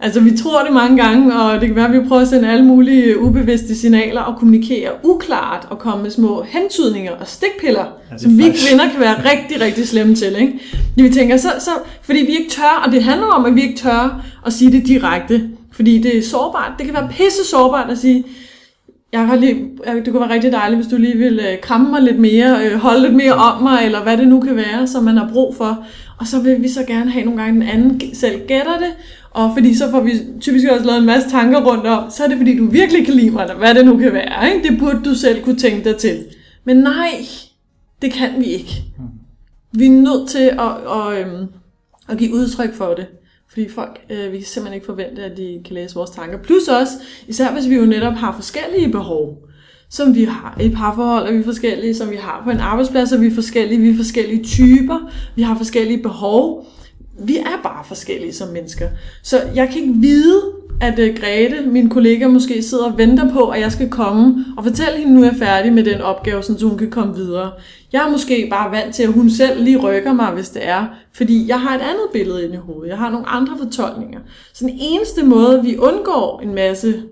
[0.00, 2.48] Altså, vi tror det mange gange, og det kan være, at vi prøver at sende
[2.48, 8.18] alle mulige ubevidste signaler og kommunikere uklart og komme med små hentydninger og stikpiller, ja,
[8.18, 10.36] som vi kvinder kan være rigtig, rigtig slemme til.
[10.36, 10.60] Ikke?
[10.96, 11.70] Vi tænker, så, så,
[12.02, 14.86] fordi vi ikke tør, og det handler om, at vi ikke tør at sige det
[14.86, 16.72] direkte, fordi det er sårbart.
[16.78, 18.24] Det kan være pisse sårbart at sige,
[19.12, 19.54] jeg har lige,
[20.04, 22.78] det kunne være rigtig dejligt, hvis du lige ville øh, kramme mig lidt mere, øh,
[22.78, 25.56] holde lidt mere om mig, eller hvad det nu kan være, som man har brug
[25.56, 25.84] for.
[26.18, 28.90] Og så vil vi så gerne have nogle gange, den anden selv gætter det,
[29.34, 32.28] og fordi så får vi typisk også lavet en masse tanker rundt om, så er
[32.28, 34.54] det fordi, du virkelig kan lide mig, eller hvad det nu kan være.
[34.54, 34.68] Ikke?
[34.68, 36.24] Det burde du selv kunne tænke dig til.
[36.64, 37.10] Men nej,
[38.02, 38.84] det kan vi ikke.
[39.72, 41.46] Vi er nødt til at, at, at, øhm,
[42.08, 43.06] at give udtryk for det.
[43.48, 46.38] Fordi folk, øh, vi kan simpelthen ikke forvente, at de kan læse vores tanker.
[46.38, 46.92] Plus også,
[47.28, 49.38] især hvis vi jo netop har forskellige behov,
[49.90, 53.18] som vi har i parforhold, er vi forskellige, som vi har på en arbejdsplads, er
[53.18, 56.66] vi forskellige, vi er forskellige typer, vi har forskellige behov.
[57.18, 58.88] Vi er bare forskellige som mennesker.
[59.22, 60.42] Så jeg kan ikke vide,
[60.80, 64.64] at uh, Grete, min kollega, måske sidder og venter på, at jeg skal komme og
[64.64, 67.52] fortælle hende, nu er jeg færdig med den opgave, så hun kan komme videre.
[67.92, 70.86] Jeg er måske bare vant til, at hun selv lige rykker mig, hvis det er,
[71.12, 72.90] fordi jeg har et andet billede inde i hovedet.
[72.90, 74.20] Jeg har nogle andre fortolkninger.
[74.52, 77.02] Så den eneste måde, vi undgår en masse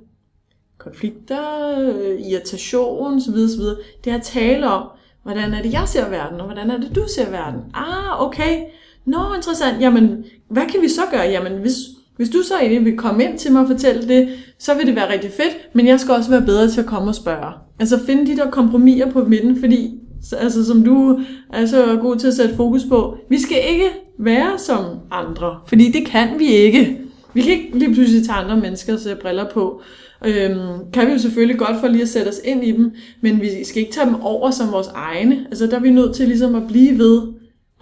[0.79, 3.65] konflikter, øh, irritation osv., osv.,
[4.05, 4.89] det er at tale om,
[5.23, 7.61] hvordan er det, jeg ser verden, og hvordan er det, du ser verden.
[7.75, 8.59] Ah, okay.
[9.07, 9.81] Nå, interessant.
[9.81, 11.23] Jamen, hvad kan vi så gøre?
[11.23, 11.75] Jamen, hvis,
[12.17, 14.97] hvis du så egentlig vil komme ind til mig og fortælle det, så vil det
[14.97, 17.53] være rigtig fedt, men jeg skal også være bedre til at komme og spørge.
[17.79, 19.91] Altså finde de der kompromiser på midten, fordi
[20.39, 21.21] altså, som du
[21.53, 23.87] er så god til at sætte fokus på, vi skal ikke
[24.19, 26.99] være som andre, fordi det kan vi ikke.
[27.35, 29.83] Vi kan ikke lige pludselig tage andre menneskers øh, briller på.
[30.25, 33.41] Øhm, kan vi jo selvfølgelig godt for lige at sætte os ind i dem, men
[33.41, 35.47] vi skal ikke tage dem over som vores egne.
[35.47, 37.23] Altså der er vi nødt til ligesom at blive ved,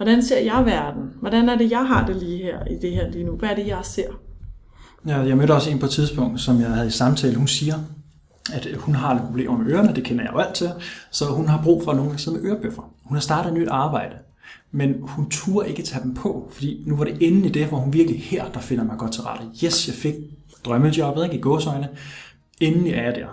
[0.01, 1.03] hvordan ser jeg verden?
[1.19, 3.31] Hvordan er det, jeg har det lige her i det her lige nu?
[3.31, 4.07] Hvad er det, jeg ser?
[5.07, 7.35] Ja, jeg mødte også en på et tidspunkt, som jeg havde i samtale.
[7.35, 7.75] Hun siger,
[8.53, 10.71] at øh, hun har lidt problemer med ørerne, det kender jeg jo alt til,
[11.11, 12.93] så hun har brug for nogen, der sidder med ørebøffer.
[13.03, 14.15] Hun har startet et nyt arbejde,
[14.71, 17.93] men hun turde ikke tage dem på, fordi nu var det endelig det, hvor hun
[17.93, 19.45] virkelig her, der finder mig godt til rette.
[19.65, 20.15] Yes, jeg fik
[20.65, 21.89] drømmejobbet ikke, i gåsøjne.
[22.61, 23.27] Endelig er jeg der.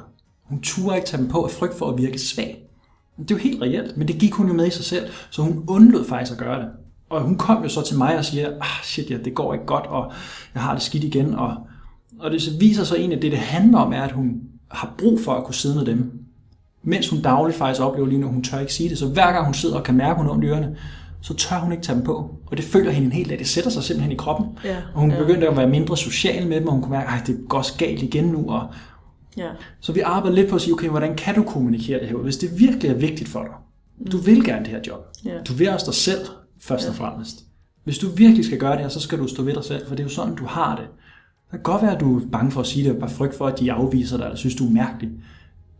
[0.45, 2.68] Hun turde ikke tage dem på af frygt for at virke svag.
[3.19, 5.43] Det er jo helt reelt, men det gik hun jo med i sig selv, så
[5.43, 6.69] hun undlod faktisk at gøre det.
[7.11, 9.67] Og hun kom jo så til mig og siger, ah shit, ja, det går ikke
[9.67, 10.13] godt, og
[10.55, 11.35] jeg har det skidt igen.
[11.35, 11.57] Og,
[12.19, 15.21] og det viser sig egentlig, at det, det handler om, er, at hun har brug
[15.21, 16.13] for at kunne sidde med dem.
[16.83, 18.99] Mens hun dagligt faktisk oplever lige nu, hun tør ikke sige det.
[18.99, 20.77] Så hver gang hun sidder og kan mærke, at hun har ondt i ørerne,
[21.21, 22.31] så tør hun ikke tage dem på.
[22.47, 23.39] Og det følger hende en hel dag.
[23.39, 24.47] Det sætter sig simpelthen i kroppen.
[24.65, 25.19] Ja, Og hun ja.
[25.19, 28.03] begyndte at være mindre social med dem, og hun kunne mærke, at det går galt
[28.03, 28.51] igen nu.
[28.51, 28.67] Og
[29.39, 29.51] Ja.
[29.81, 32.17] så vi arbejder lidt på at sige, okay, hvordan kan du kommunikere det her?
[32.17, 33.53] Hvis det virkelig er vigtigt for dig.
[34.13, 35.07] Du vil gerne det her job.
[35.25, 35.39] Ja.
[35.49, 36.27] Du vil også dig selv,
[36.61, 37.45] først og fremmest.
[37.85, 39.95] Hvis du virkelig skal gøre det her, så skal du stå ved dig selv, for
[39.95, 40.85] det er jo sådan, du har det.
[40.85, 43.47] Det kan godt være, at du er bange for at sige det, bare frygt for,
[43.47, 45.11] at de afviser dig, eller synes, du er mærkelig.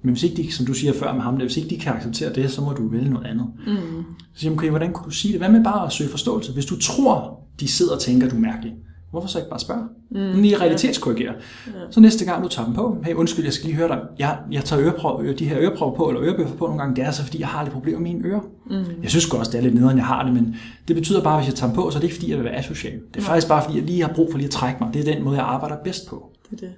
[0.03, 2.33] Men hvis ikke de, som du siger før med ham, hvis ikke de kan acceptere
[2.33, 3.47] det, så må du vælge noget andet.
[3.67, 4.05] Mm.
[4.35, 5.41] Så siger okay, hvordan kunne du sige det?
[5.41, 6.53] Hvad med bare at søge forståelse?
[6.53, 8.75] Hvis du tror, de sidder og tænker, du er mærkelig,
[9.11, 9.83] hvorfor så ikke bare spørge?
[10.11, 10.43] Mm.
[10.43, 11.35] Lige realitetskorrigere.
[11.67, 11.73] Ja.
[11.91, 14.39] Så næste gang du tager dem på, hey undskyld, jeg skal lige høre dig, jeg,
[14.51, 17.25] jeg tager øreprøver, de her øreprøver på, eller ørebøffer på nogle gange, det er så
[17.25, 18.41] fordi, jeg har lidt problemer med mine ører.
[18.67, 19.03] Mm.
[19.03, 20.57] Jeg synes sgu også, det er lidt nederen, jeg har det, men
[20.89, 22.39] det betyder bare, at hvis jeg tager dem på, så er det ikke fordi, jeg
[22.39, 23.01] vil være asocial.
[23.15, 24.95] Det er faktisk bare fordi, jeg lige har brug for lige at trække mig.
[24.95, 26.31] Det er den måde, jeg arbejder bedst på.
[26.51, 26.75] Det er det.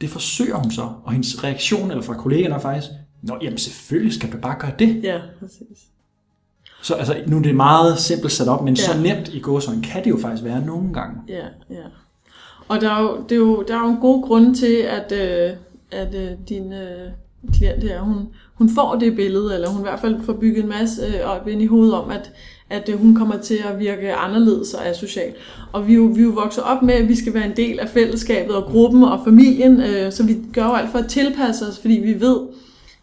[0.00, 2.88] Det forsøger hun så, og hendes reaktion, eller fra kollegaerne er faktisk,
[3.22, 5.00] Nå, jamen selvfølgelig skal du bare gøre det.
[5.02, 5.88] Ja, præcis.
[6.82, 8.82] Så altså, nu er det meget simpelt sat op, men ja.
[8.82, 11.20] så nemt i gåsøjne kan det jo faktisk være nogle gange.
[11.28, 11.84] Ja, ja.
[12.68, 15.12] Og der er jo, det er jo, der er jo en god grund til, at,
[15.12, 15.56] øh,
[15.90, 17.10] at øh, din øh,
[17.52, 20.68] klient her, hun, hun får det billede, eller hun i hvert fald får bygget en
[20.68, 22.32] masse øh, op ind i hovedet om, at,
[22.70, 25.32] at øh, hun kommer til at virke anderledes og asocial.
[25.72, 27.56] Og vi er, jo, vi er jo vokset op med, at vi skal være en
[27.56, 31.08] del af fællesskabet og gruppen og familien, øh, så vi gør jo alt for at
[31.08, 32.38] tilpasse os, fordi vi ved,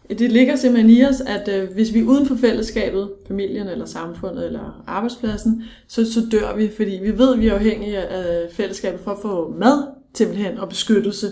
[0.08, 3.84] det ligger simpelthen i os, at øh, hvis vi er uden for fællesskabet, familien eller
[3.84, 8.48] samfundet eller arbejdspladsen, så, så dør vi, fordi vi ved, at vi er afhængige af
[8.52, 9.82] fællesskabet for at få mad
[10.14, 11.26] simpelthen og beskyttelse.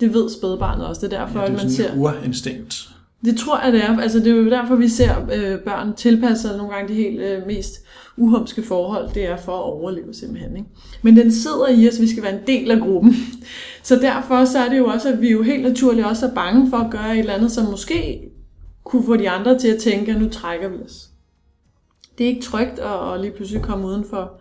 [0.00, 1.06] Det ved spædbarnet også.
[1.06, 2.00] Det er derfor, Ja, at det er man sådan ser...
[2.00, 2.88] urinstinkt.
[3.24, 3.98] Det tror jeg, det er.
[3.98, 7.20] Altså, det er jo derfor, vi ser øh, børn tilpasse sig nogle gange de helt
[7.20, 7.80] øh, mest
[8.16, 9.08] uhumske forhold.
[9.14, 10.56] Det er for at overleve simpelthen.
[10.56, 10.68] Ikke?
[11.02, 13.14] Men den sidder i os, vi skal være en del af gruppen.
[13.84, 16.70] Så derfor så er det jo også, at vi jo helt naturligt også er bange
[16.70, 18.20] for at gøre et eller andet, som måske
[18.84, 21.10] kunne få de andre til at tænke, at nu trækker vi os.
[22.18, 24.32] Det er ikke trygt at, at lige pludselig komme uden for,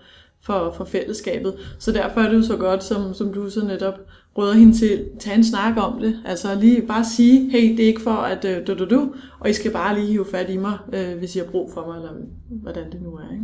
[0.42, 1.56] for, for fællesskabet.
[1.80, 3.94] Så derfor er det jo så godt, som, som du så netop
[4.38, 6.20] råder hende til, tage en snak om det.
[6.26, 9.50] Altså lige bare sige, hey, det er ikke for at øh, du, du, du, og
[9.50, 11.98] I skal bare lige hive fat i mig, øh, hvis I har brug for mig,
[11.98, 12.12] eller
[12.50, 13.32] hvordan det nu er.
[13.32, 13.44] Ikke?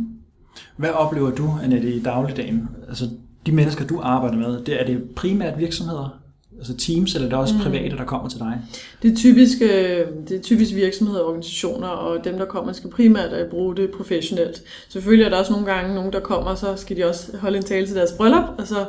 [0.76, 2.68] Hvad oplever du, Annette, i dagligdagen?
[2.88, 3.04] Altså,
[3.46, 6.20] de mennesker, du arbejder med, det er det primært virksomheder,
[6.58, 7.60] altså teams, eller er det også mm.
[7.60, 8.58] private, der kommer til dig?
[9.02, 9.58] Det er typisk,
[10.28, 13.90] det er typisk virksomheder og organisationer, og dem, der kommer, skal primært øh, bruge det
[13.90, 14.62] professionelt.
[14.88, 17.64] Selvfølgelig er der også nogle gange nogen, der kommer, så skal de også holde en
[17.64, 18.86] tale til deres bryllup, og så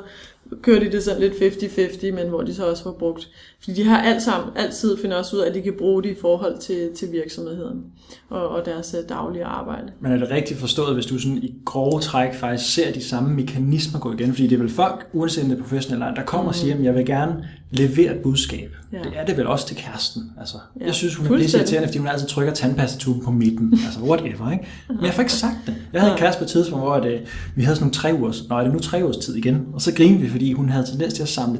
[0.61, 3.29] kører de det sådan lidt 50-50, men hvor de så også får brugt.
[3.63, 6.09] Fordi de har alt sammen, altid finder også ud af, at de kan bruge det
[6.09, 7.83] i forhold til, til virksomheden
[8.29, 9.91] og, og deres øh, daglige arbejde.
[9.99, 13.35] Men er det rigtigt forstået, hvis du sådan i grove træk faktisk ser de samme
[13.35, 14.33] mekanismer gå igen?
[14.33, 16.83] Fordi det er vel folk, uanset om det er professionelle, der kommer og siger, at
[16.83, 18.75] jeg vil gerne levere et budskab.
[18.93, 18.97] Ja.
[18.97, 20.23] Det er det vel også til kæresten.
[20.39, 23.73] Altså, Ja, jeg synes, hun er pisse irriterende, fordi hun altid trykker tandpastatuben på midten.
[23.85, 24.67] Altså, whatever, ikke?
[24.89, 25.75] Men jeg får ikke sagt det.
[25.93, 27.21] Jeg havde en kæreste på et tidspunkt, hvor det,
[27.55, 29.67] vi havde sådan nogle tre ugers, nej, det er nu tre ugers tid igen.
[29.73, 31.59] Og så grinede vi, fordi hun havde tendens til at samle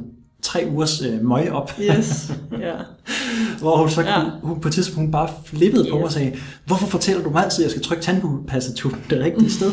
[0.51, 1.71] tre ugers øh, møg op.
[1.81, 2.73] Yes, ja.
[3.61, 4.19] Hvor hun så Ja.
[4.43, 6.13] hun på et tidspunkt bare flippede på mig og Yes.
[6.13, 6.35] sagde,
[6.65, 9.71] hvorfor fortæller du mig altid, at jeg skal trykke tandpastatuben det rigtige sted?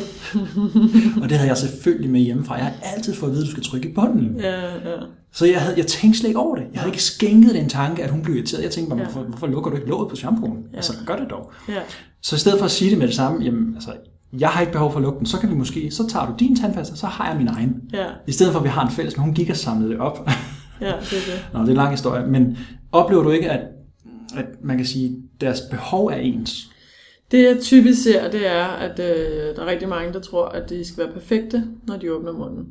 [1.23, 2.55] og det havde jeg selvfølgelig med hjemmefra.
[2.55, 4.37] Jeg har altid fået at vide, at du skal trykke i bunden.
[4.41, 4.97] ja, ja.
[5.33, 6.65] Så jeg, havde, jeg tænkte slet ikke over det.
[6.73, 8.63] Jeg havde ikke skænket den tanke, at hun blev irriteret.
[8.63, 10.59] Jeg tænkte bare, hvorfor, hvorfor lukker du ikke låget på shampooen?
[10.73, 10.77] Ja.
[10.77, 11.53] Altså, gør det dog.
[11.69, 11.75] ja.
[12.23, 13.91] Så i stedet for at sige det med det samme, jamen, altså,
[14.39, 16.33] jeg har ikke behov for at lukke den, så kan vi måske, så tager du
[16.39, 17.75] din tandpasta, så har jeg min egen.
[17.93, 19.99] Ja, I stedet for, at vi har en fælles, men hun gik og samlede det
[19.99, 20.29] op.
[20.81, 21.47] ja, det er det.
[21.53, 22.59] Nå, det er en lang historie, men
[22.93, 23.61] oplever du ikke, at,
[24.37, 26.69] at man kan sige, deres behov er ens?
[27.31, 30.71] Det jeg typisk ser, det er, at øh, der er rigtig mange, der tror, at
[30.71, 32.67] de skal være perfekte, når de åbner munden.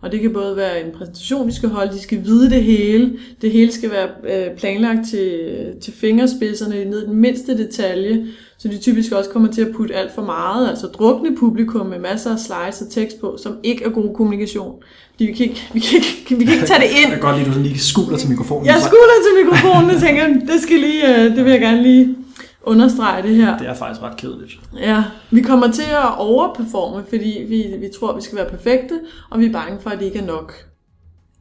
[0.00, 3.18] Og det kan både være en præsentation, de skal holde, de skal vide det hele.
[3.42, 5.50] Det hele skal være øh, planlagt til,
[5.82, 8.26] til fingerspidserne, ned i den mindste detalje.
[8.58, 11.98] Så de typisk også kommer til at putte alt for meget, altså drukne publikum med
[11.98, 14.82] masser af slides og tekst på, som ikke er god kommunikation.
[15.14, 17.10] Fordi vi kan ikke, vi kan ikke, vi kan ikke tage det ind.
[17.10, 18.66] Jeg kan godt lide, at du lige skuler til mikrofonen.
[18.66, 22.16] Jeg skuler til mikrofonen og tænker, det skal lige, øh, det vil jeg gerne lige
[22.62, 23.58] understrege det her.
[23.58, 24.52] Det er faktisk ret kedeligt.
[24.78, 29.00] Ja, vi kommer til at overperforme, fordi vi, vi tror, vi skal være perfekte,
[29.30, 30.52] og vi er bange for, at det ikke er nok.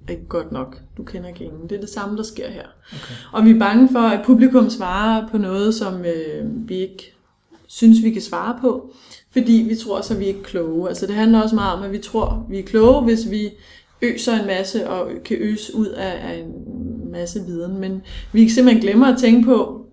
[0.10, 0.82] Ikke godt nok.
[0.98, 1.70] Du kender gængen.
[1.70, 2.66] Det er det samme, der sker her.
[2.88, 3.14] Okay.
[3.32, 7.14] Og vi er bange for, at publikum svarer på noget, som øh, vi ikke
[7.68, 8.94] synes, vi kan svare på,
[9.34, 10.90] fordi vi tror så, vi er ikke kloge.
[10.90, 13.50] Altså det handler også meget om, at vi tror, vi er kloge, hvis vi
[14.02, 17.80] øser en masse og kan øse ud af, af en masse viden.
[17.80, 19.86] Men vi simpelthen glemmer at tænke på,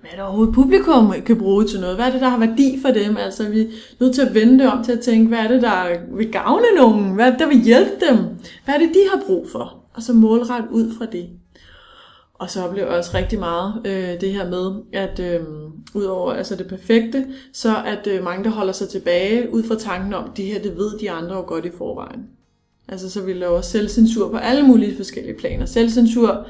[0.00, 1.96] hvad er det overhovedet publikum kan bruge til noget?
[1.96, 3.16] Hvad er det, der har værdi for dem?
[3.16, 3.66] Altså, vi er
[4.00, 5.86] nødt til at vende det om til at tænke, hvad er det, der
[6.16, 7.14] vil gavne nogen?
[7.14, 8.18] Hvad er det, der vil hjælpe dem?
[8.64, 9.74] Hvad er det, de har brug for?
[9.94, 11.28] Og så målret ud fra det.
[12.34, 15.40] Og så oplever jeg også rigtig meget øh, det her med, at øh,
[15.94, 20.14] udover altså det perfekte, så at øh, mange, der holder sig tilbage ud fra tanken
[20.14, 22.26] om, det her, det ved de andre jo godt i forvejen.
[22.88, 25.66] Altså så vi laver selvcensur på alle mulige forskellige planer.
[25.66, 26.46] Selvcensur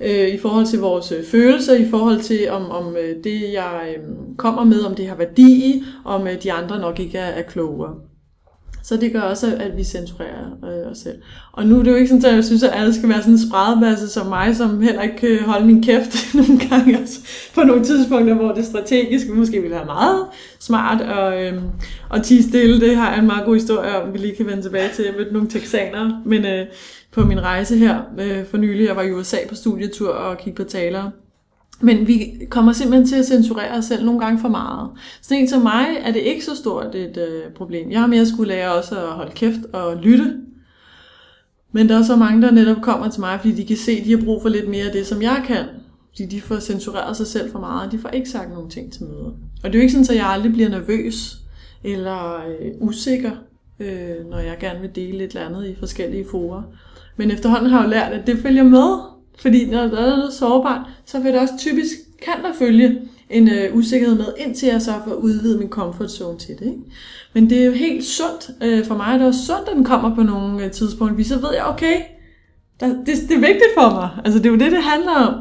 [0.00, 3.94] øh, i forhold til vores øh, følelser, i forhold til om, om øh, det, jeg
[3.96, 4.04] øh,
[4.36, 7.94] kommer med, om det har værdi, om øh, de andre nok ikke er, er klogere.
[8.82, 11.18] Så det gør også, at vi censurerer øh, os selv.
[11.52, 13.34] Og nu er det jo ikke sådan, at jeg synes, at alle skal være sådan
[13.34, 17.00] en spredbasse som mig, som heller ikke kan holde min kæft nogle gange.
[17.02, 17.18] også.
[17.54, 20.26] på nogle tidspunkter, hvor det strategisk måske ville være meget
[20.58, 21.62] smart og, øh,
[22.08, 22.80] og tige stille.
[22.80, 25.04] Det har jeg en meget god historie om, vi lige kan vende tilbage til.
[25.04, 26.66] Jeg mødte nogle texanere, men øh,
[27.12, 30.64] på min rejse her øh, for nylig, jeg var i USA på studietur og kiggede
[30.64, 31.10] på talere.
[31.80, 34.90] Men vi kommer simpelthen til at censurere os selv nogle gange for meget.
[35.22, 37.90] Så en som mig er det ikke så stort et øh, problem.
[37.90, 40.36] Jeg har mere skulle lære også at holde kæft og lytte.
[41.72, 44.04] Men der er så mange, der netop kommer til mig, fordi de kan se, at
[44.04, 45.64] de har brug for lidt mere af det, som jeg kan.
[46.10, 48.92] Fordi de får censureret sig selv for meget, og de får ikke sagt nogen ting
[48.92, 49.30] til møder.
[49.64, 51.36] Og det er jo ikke sådan, at jeg aldrig bliver nervøs
[51.84, 53.30] eller øh, usikker,
[53.80, 56.62] øh, når jeg gerne vil dele et eller andet i forskellige forer.
[57.16, 59.19] Men efterhånden har jeg jo lært, at det følger med.
[59.40, 63.00] Fordi når der er noget sårbart, så vil der også typisk, kan der følge
[63.30, 66.66] en øh, usikkerhed med, indtil jeg så får udvidet min comfort zone til det.
[66.66, 66.78] Ikke?
[67.32, 68.50] Men det er jo helt sundt.
[68.62, 71.28] Øh, for mig er det også sundt, at den kommer på nogle øh, tidspunkter, fordi
[71.28, 72.00] så ved jeg, okay,
[72.80, 74.10] der, det, det er vigtigt for mig.
[74.24, 75.34] Altså det er jo det, det handler om.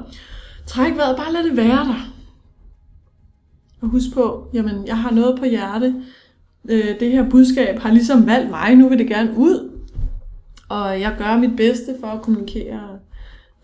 [0.68, 2.14] Træk vejret, bare lad det være der.
[3.82, 5.96] Og husk på, jamen jeg har noget på hjerte.
[6.70, 9.72] Øh, det her budskab har ligesom valgt mig, nu vil det gerne ud.
[10.70, 13.00] Og jeg gør mit bedste for at kommunikere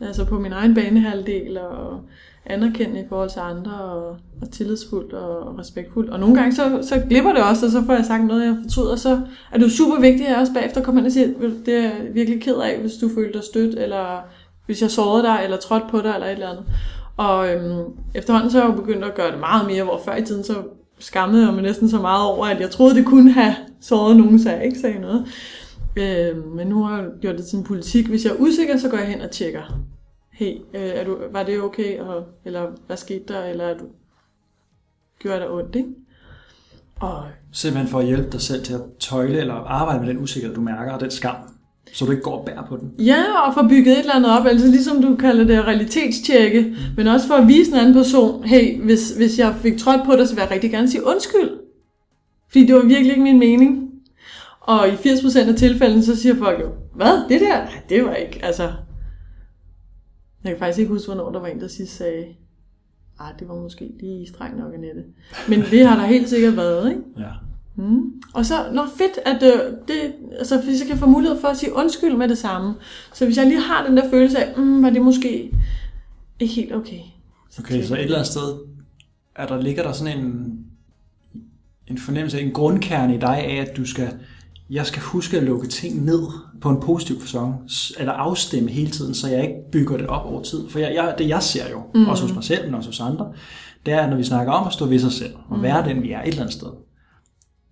[0.02, 2.00] altså på min egen banehalvdel og
[2.46, 6.10] anerkendende i forhold til andre og, og tillidsfuldt og respektfuldt.
[6.10, 8.58] Og nogle gange så, så glipper det også, og så får jeg sagt noget, jeg
[8.64, 11.12] fortryder, og så er det jo super vigtigt, at jeg også bagefter kommer ind og
[11.12, 11.28] siger,
[11.66, 14.20] det er jeg virkelig ked af, hvis du følte dig stødt, eller
[14.66, 16.66] hvis jeg sårede dig, eller trådte på dig, eller et eller andet.
[17.18, 17.84] Og øhm,
[18.16, 20.44] efterhånden så er jeg jo begyndt at gøre det meget mere, hvor før i tiden
[20.44, 20.54] så
[21.00, 24.40] skammede jeg mig næsten så meget over, at jeg troede, det kunne have såret nogen,
[24.40, 25.26] så jeg ikke sagde noget.
[25.96, 28.08] Øh, men nu har jeg gjort det til en politik.
[28.08, 29.80] Hvis jeg er usikker, så går jeg hen og tjekker.
[30.32, 32.00] Hey, øh, er du, var det okay?
[32.00, 33.44] Og, eller hvad skete der?
[33.46, 33.86] Eller er du,
[35.20, 35.90] gjorde det ondt, ikke?
[37.00, 40.56] Og, Simpelthen for at hjælpe dig selv til at tøjle eller arbejde med den usikkerhed,
[40.56, 41.36] du mærker, og den skam,
[41.94, 42.92] så du ikke går og bærer på den.
[43.06, 46.76] Ja, og få bygget et eller andet op, altså ligesom du kalder det realitetstjekke, mm.
[46.98, 50.16] men også for at vise en anden person, hey, hvis, hvis jeg fik trådt på
[50.16, 51.50] dig, så vil jeg rigtig gerne sige undskyld.
[52.52, 53.90] Fordi det var virkelig ikke min mening.
[54.66, 57.66] Og i 80% af tilfældene, så siger folk jo, hvad, det der?
[57.66, 58.64] Nej, det var ikke, altså...
[60.44, 62.26] Jeg kan faktisk ikke huske, hvornår der var en, der sidst sagde,
[63.20, 65.04] ah, det var måske lige strengt nok, Annette.
[65.50, 67.02] Men det har der helt sikkert været, ikke?
[67.18, 67.32] Ja.
[67.76, 68.22] Mm.
[68.34, 71.58] Og så, nå fedt, at øh, det, altså, hvis jeg kan få mulighed for at
[71.58, 72.74] sige undskyld med det samme.
[73.14, 75.52] Så hvis jeg lige har den der følelse af, mm, var det måske
[76.40, 77.00] ikke helt okay.
[77.50, 78.56] Så okay, så et eller andet sted,
[79.36, 80.58] er der, ligger der sådan en,
[81.88, 84.14] en fornemmelse, en grundkerne i dig af, at du skal
[84.70, 86.22] jeg skal huske at lukke ting ned
[86.62, 87.56] på en positiv fasong,
[88.00, 90.70] eller afstemme hele tiden, så jeg ikke bygger det op over tid.
[90.70, 92.08] For jeg, jeg, det jeg ser jo, mm.
[92.08, 93.32] også hos mig selv, men også hos andre,
[93.86, 95.64] det er, når vi snakker om at stå ved sig selv, og mm.
[95.64, 96.68] være den, vi er et eller andet sted.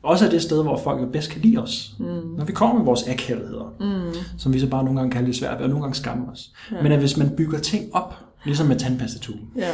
[0.04, 1.94] Også er det sted, hvor folk jo bedst kan lide os.
[2.00, 2.06] Mm.
[2.38, 4.20] Når vi kommer med vores akavigheder, mm.
[4.38, 6.52] som vi så bare nogle gange kalder det svært og nogle gange skammer os.
[6.72, 6.84] Ja.
[6.84, 9.72] Men at hvis man bygger ting op, ligesom med tandpastatuben, ja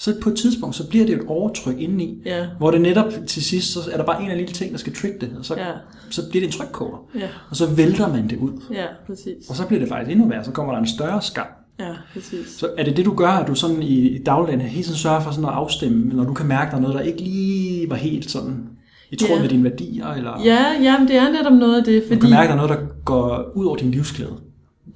[0.00, 2.46] så på et tidspunkt, så bliver det et overtryk indeni, ja.
[2.58, 4.94] hvor det netop til sidst, så er der bare en af lille ting, der skal
[4.94, 5.70] trigge det, og så, ja.
[6.10, 7.28] så bliver det en trykkoger, ja.
[7.50, 8.52] og så vælter man det ud.
[8.72, 9.48] Ja, præcis.
[9.48, 11.46] Og så bliver det faktisk endnu værre, så kommer der en større skam.
[11.80, 12.46] Ja, præcis.
[12.48, 15.20] Så er det det, du gør, at du sådan i, i dagligdagen hele tiden sørger
[15.20, 17.96] for sådan at afstemme, når du kan mærke, der er noget, der ikke lige var
[17.96, 18.68] helt sådan
[19.10, 19.42] i tråd ja.
[19.42, 20.08] med dine værdier?
[20.08, 20.42] Eller?
[20.44, 22.02] Ja, jamen, det er netop noget af det.
[22.02, 22.14] Fordi...
[22.14, 24.36] Du kan mærke, der er noget, der går ud over din livsglæde.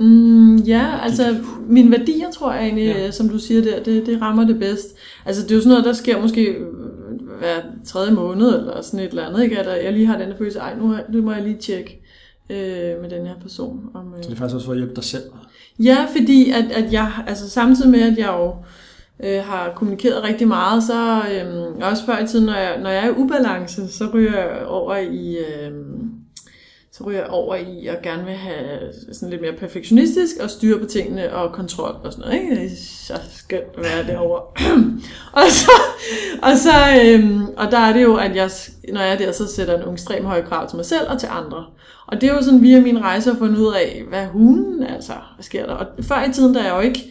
[0.00, 1.36] Mm, ja, altså
[1.68, 3.10] mine værdier, tror jeg egentlig, ja.
[3.10, 4.96] som du siger der, det, det rammer det bedst.
[5.24, 6.66] Altså det er jo sådan noget, der sker måske øh,
[7.38, 9.58] hver tredje måned, eller sådan et eller andet, ikke?
[9.58, 12.02] at jeg lige har den der følelse, ej, nu, nu må jeg lige tjekke
[12.50, 13.80] øh, med den her person.
[13.94, 14.22] Om, øh...
[14.22, 15.22] Så det er faktisk også for at hjælpe dig selv?
[15.78, 18.54] Ja, fordi at, at jeg, altså samtidig med, at jeg jo
[19.26, 23.06] øh, har kommunikeret rigtig meget, så øh, også før i tiden, når jeg, når jeg
[23.06, 25.36] er i ubalance, så ryger jeg over i...
[25.36, 25.72] Øh,
[26.96, 28.78] så ryger jeg over i at gerne vil have
[29.12, 32.42] sådan lidt mere perfektionistisk og styre på tingene og kontrol og sådan noget.
[32.42, 32.54] Ikke?
[32.54, 34.42] Det er så skønt at være derovre.
[35.42, 35.70] og, så,
[36.42, 36.70] og, så,
[37.04, 38.50] øhm, og der er det jo, at jeg,
[38.92, 41.20] når jeg er der, så sætter en nogle ekstremt høje krav til mig selv og
[41.20, 41.64] til andre.
[42.06, 45.12] Og det er jo sådan via min rejse at finde ud af, hvad hunden altså,
[45.36, 45.72] hvad sker der?
[45.72, 47.04] Og før i tiden, der er jeg jo ikke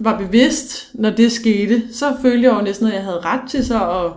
[0.00, 3.66] var bevidst, når det skete, så følte jeg jo næsten, at jeg havde ret til
[3.66, 4.12] så at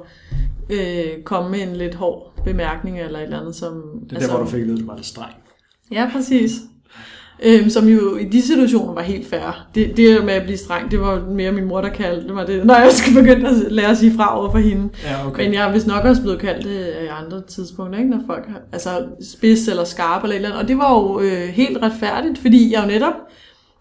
[0.69, 3.55] øh, komme med en lidt hård bemærkning eller et eller andet.
[3.55, 5.33] Som, Det er altså, der, hvor du fik at du var lidt streng.
[5.91, 6.51] Ja, præcis.
[7.45, 9.67] Øhm, som jo i de situationer var helt fair.
[9.75, 12.47] Det, det med at blive streng, det var mere min mor, der kaldte det mig
[12.47, 14.89] det, når jeg skulle begynde at lære at sige fra over for hende.
[15.03, 15.43] Ja, okay.
[15.43, 18.11] Men jeg er vist nok også blevet kaldt det i andre tidspunkter, ikke?
[18.11, 20.61] når folk har, altså spids eller skarp eller et eller andet.
[20.61, 23.13] Og det var jo øh, helt retfærdigt, fordi jeg jo netop,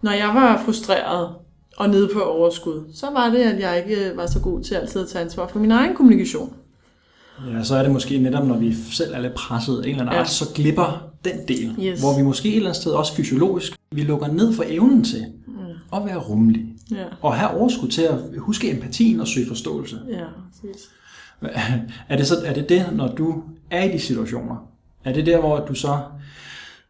[0.02, 1.28] når jeg var frustreret
[1.76, 4.74] og nede på overskud, så var det, at jeg ikke øh, var så god til
[4.74, 6.52] altid at tage ansvar for min egen kommunikation.
[7.52, 10.00] Ja, så er det måske netop, når vi selv er lidt presset af en eller
[10.00, 10.20] anden Ja.
[10.20, 12.00] art, så glipper den del, Yes.
[12.00, 15.24] hvor vi måske et eller andet sted også fysiologisk, vi lukker ned for evnen til
[15.96, 16.64] at være rummelig.
[16.90, 19.98] Ja, Og have overskud til at huske empatien og søge forståelse.
[20.10, 20.88] ja, præcis.
[22.08, 24.56] Er det, så, er det det, når du er i de situationer?
[25.04, 25.98] Er det der, hvor du så,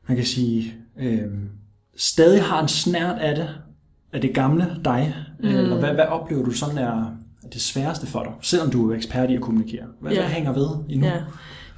[0.08, 1.20] man kan sige, øh,
[1.96, 3.48] stadig har en snært af det,
[4.12, 5.14] af det gamle dig?
[5.40, 5.48] Mm.
[5.48, 7.16] Eller hvad, hvad oplever du sådan er
[7.52, 9.84] det sværeste for dig, selvom du er ekspert i at kommunikere?
[10.00, 10.20] Hvad, Ja.
[10.20, 11.06] hvad hænger ved endnu?
[11.06, 11.12] Ja.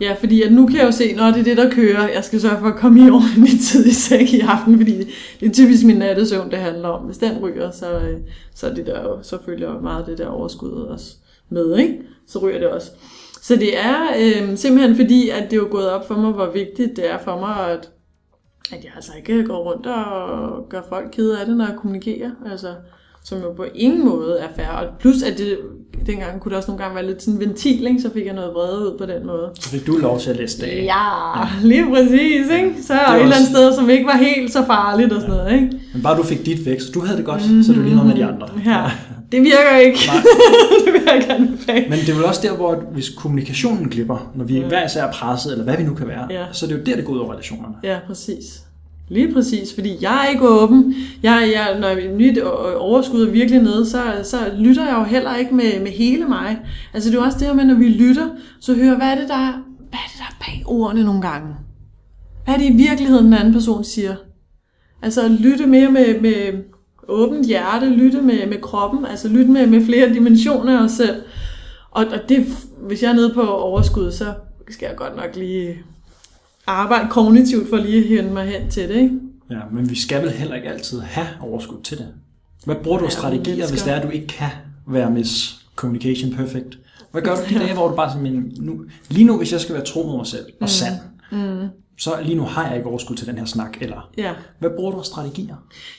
[0.00, 2.08] ja, fordi at nu kan jeg jo se, når det er det, der kører.
[2.08, 4.98] Jeg skal sørge for at komme i ordentlig tid i sæk i aften, fordi
[5.40, 7.04] det er typisk min nattesøvn, det handler om.
[7.04, 8.20] Hvis den ryger, så, øh,
[8.54, 11.14] så, er det der jo, så følger meget det der overskud også
[11.48, 11.98] med, ikke?
[12.28, 12.90] Så ryger det også.
[13.42, 16.50] Så det er øh, simpelthen fordi, at det er jo gået op for mig, hvor
[16.52, 17.90] vigtigt det er for mig, at,
[18.72, 22.30] at jeg altså ikke går rundt og gør folk kede af det, når jeg kommunikerer.
[22.50, 22.74] Altså,
[23.24, 24.68] som jo på ingen måde er fair.
[24.68, 25.58] Og plus, at det
[26.06, 28.00] dengang kunne det også nogle gange være lidt sådan en ventil, ikke?
[28.02, 29.50] så fik jeg noget vrede ud på den måde.
[29.60, 30.84] Så fik du lov til at læse det af.
[30.84, 32.74] Ja, lige præcis, ikke?
[32.82, 35.36] Så Det er et eller andet sted, som ikke var helt så farligt og sådan
[35.36, 35.70] noget, ikke?
[35.94, 37.62] Men bare du fik dit væk, så du havde det godt, mm-hmm.
[37.62, 38.48] så jo lige noget med de andre.
[38.66, 38.90] Ja,
[39.32, 39.98] det virker ikke.
[40.86, 41.84] Det vil jeg ikke anbefale.
[41.88, 45.12] Men det er vel også der, hvor hvis kommunikationen glipper, når vi hver især er
[45.12, 46.44] presset, eller hvad vi nu kan være, Ja.
[46.52, 47.74] så er det jo der, det går ud over relationerne.
[47.82, 48.44] Ja, præcis.
[49.14, 50.94] Lige præcis, fordi jeg er ikke åben.
[51.22, 52.38] Jeg, jeg, når mit
[52.76, 56.58] overskud er virkelig nede, så, så lytter jeg jo heller ikke med, med hele mig.
[56.94, 58.28] Altså det er jo også det her med, når vi lytter,
[58.60, 59.46] så hører, hvad er det, der,
[59.88, 61.54] hvad er det, der er bag ordene nogle gange?
[62.44, 64.14] Hvad er det i virkeligheden, den anden person siger?
[65.02, 66.62] Altså at lytte mere med, med
[67.08, 71.22] åbent hjerte, lytte med, med kroppen, altså lytte med, med flere dimensioner af os selv.
[71.90, 72.46] Og, og det,
[72.86, 74.34] hvis jeg er nede på overskud, så
[74.70, 75.82] skal jeg godt nok lige
[76.66, 79.14] arbejde kognitivt for lige at hente mig hen til det, ikke?
[79.50, 82.06] Ja, men vi skal vel heller ikke altid have overskud til det.
[82.64, 83.72] Hvad bruger du af Ja, strategier, mennesker.
[83.72, 84.48] hvis det er, at du ikke kan
[84.88, 86.78] være Miss Communication Perfect?
[87.12, 89.60] Hvad gør du de dage, hvor du bare sådan, men nu, lige nu, hvis jeg
[89.60, 90.94] skal være tro mod mig selv og sand,
[91.32, 91.68] Mm.
[91.98, 94.32] så lige nu har jeg ikke overskud til den her snak, eller Ja.
[94.58, 95.54] hvad bruger du af strategier?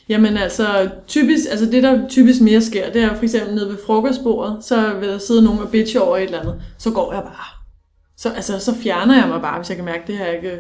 [0.10, 3.78] Jamen altså, typisk, altså det der typisk mere sker, det er for eksempel nede ved
[3.86, 7.22] frokostbordet, så vil der sidde nogen og bitche over et eller andet, så går jeg
[7.24, 7.55] bare.
[8.26, 10.52] Så, altså, så fjerner jeg mig bare, hvis jeg kan mærke, at det her ikke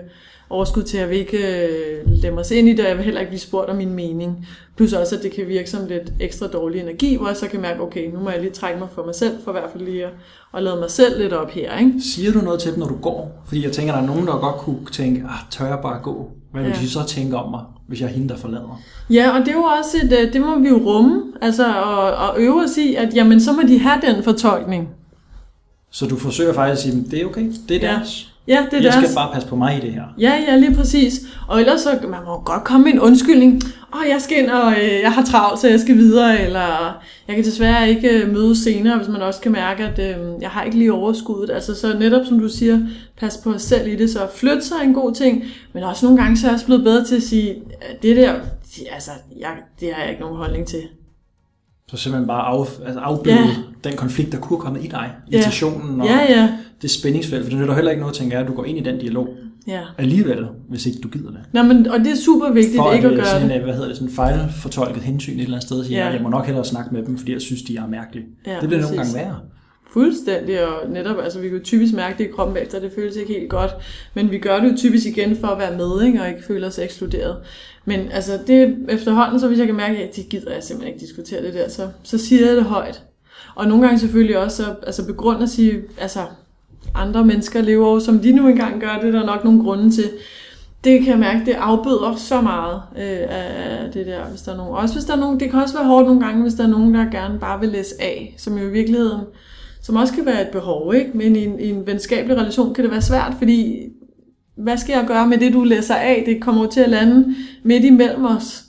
[0.49, 3.05] overskud til, at jeg vil ikke øh, lade mig ind i det, og jeg vil
[3.05, 4.47] heller ikke blive spurgt om min mening.
[4.77, 7.61] Plus også, at det kan virke som lidt ekstra dårlig energi, hvor jeg så kan
[7.61, 9.83] mærke, okay, nu må jeg lige trække mig for mig selv, for i hvert fald
[9.85, 10.11] lige at,
[10.53, 11.93] at lade mig selv lidt op her, ikke?
[12.15, 13.43] Siger du noget til dem, når du går?
[13.47, 16.29] Fordi jeg tænker, der er nogen, der godt kunne tænke, ah, tør jeg bare gå?
[16.51, 16.77] Hvad vil Ja.
[16.81, 18.81] de så tænke om mig, hvis jeg er hende, der forlader?
[19.09, 22.01] Ja, og det er jo også et, øh, det må vi jo rumme, altså og,
[22.11, 24.89] og øve os i, at jamen, så må de have den fortolkning.
[25.95, 27.95] Så du forsøger faktisk at sige, det er okay, det er Ja.
[27.95, 28.31] deres.
[28.47, 28.95] Ja, det er jeg deres.
[28.95, 30.03] skal bare passe på mig i det her.
[30.19, 31.21] Ja, ja, lige præcis.
[31.47, 33.61] Og ellers så, man må godt komme med en undskyldning.
[33.93, 37.35] Åh, jeg skal ind, og øh, jeg har travlt, så jeg skal videre, eller jeg
[37.35, 40.63] kan desværre ikke øh, møde senere, hvis man også kan mærke, at øh, jeg har
[40.63, 41.53] ikke lige overskuddet.
[41.55, 42.79] Altså så netop, som du siger,
[43.19, 46.21] pas på os selv i det, så flyt sig en god ting, men også nogle
[46.21, 47.55] gange så er jeg også blevet bedre til at sige,
[48.01, 48.33] det der,
[48.91, 50.81] altså, jeg, det har jeg ikke nogen holdning til.
[51.87, 53.89] Så simpelthen bare af, altså afbøde Ja.
[53.89, 55.11] den konflikt, der kunne komme i dig.
[55.31, 55.35] Ja.
[55.37, 56.49] Irritationen og Ja, ja,
[56.81, 57.43] det spændingsfelt.
[57.43, 59.27] For det nytter heller ikke noget, tænker jeg, at du går ind i den dialog
[59.67, 59.81] ja.
[59.97, 61.39] alligevel, hvis ikke du gider det.
[61.53, 63.57] Nå, men, og det er super vigtigt For ikke at øh, gøre sådan det.
[63.57, 66.11] øh, hvad hedder det, sådan fejlfortolket hensyn et eller andet sted, siger, Ja.
[66.13, 68.25] jeg må nok hellere snakke med dem, fordi jeg synes, de er mærkelige.
[68.47, 69.13] Ja, det bliver nogle præcis.
[69.13, 69.39] gange værre.
[69.93, 73.15] Fuldstændig, og netop, altså vi kan jo typisk mærke det i kroppen bagefter, det føles
[73.15, 73.71] ikke helt godt,
[74.13, 76.67] men vi gør det jo typisk igen for at være med, ikke, og ikke føle
[76.67, 77.37] os ekskluderet.
[77.85, 81.05] Men altså det efterhånden, så hvis jeg kan mærke, at det gider jeg simpelthen ikke
[81.05, 83.03] diskutere det der, så, så siger jeg det højt.
[83.55, 86.19] Og nogle gange selvfølgelig også så, altså begrunde at sige, altså
[86.95, 89.91] andre mennesker lever jo, som de nu engang gør, det er der nok nogle grunde
[89.91, 90.09] til.
[90.83, 94.57] Det kan jeg mærke, det afbøder så meget øh, af det der, hvis der er
[94.57, 94.73] nogen.
[94.73, 96.67] Også hvis der er nogen, det kan også være hårdt nogle gange, hvis der er
[96.67, 99.21] nogen, der gerne bare vil læse af, som jo i virkeligheden
[99.85, 101.11] som også kan være et behov, ikke?
[101.13, 103.87] Men i en, i en venskabelig relation kan det være svært, fordi
[104.55, 106.23] hvad skal jeg gøre med det, du læser af?
[106.25, 108.63] Det kommer jo til at lande midt imellem os.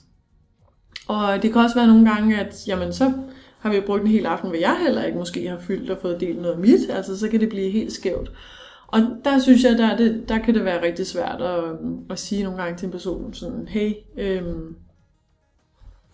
[1.09, 3.13] Og det kan også være nogle gange, at jamen, så
[3.59, 6.21] har vi brugt en hel aften, hvor jeg heller ikke måske har fyldt og fået
[6.21, 6.91] delt noget af mit.
[6.91, 8.33] Altså, så kan det blive helt skævt.
[8.87, 11.65] Og der synes jeg, der, er det, der kan det være rigtig svært at,
[12.11, 14.77] at sige nogle gange til en person sådan, hey, øhm,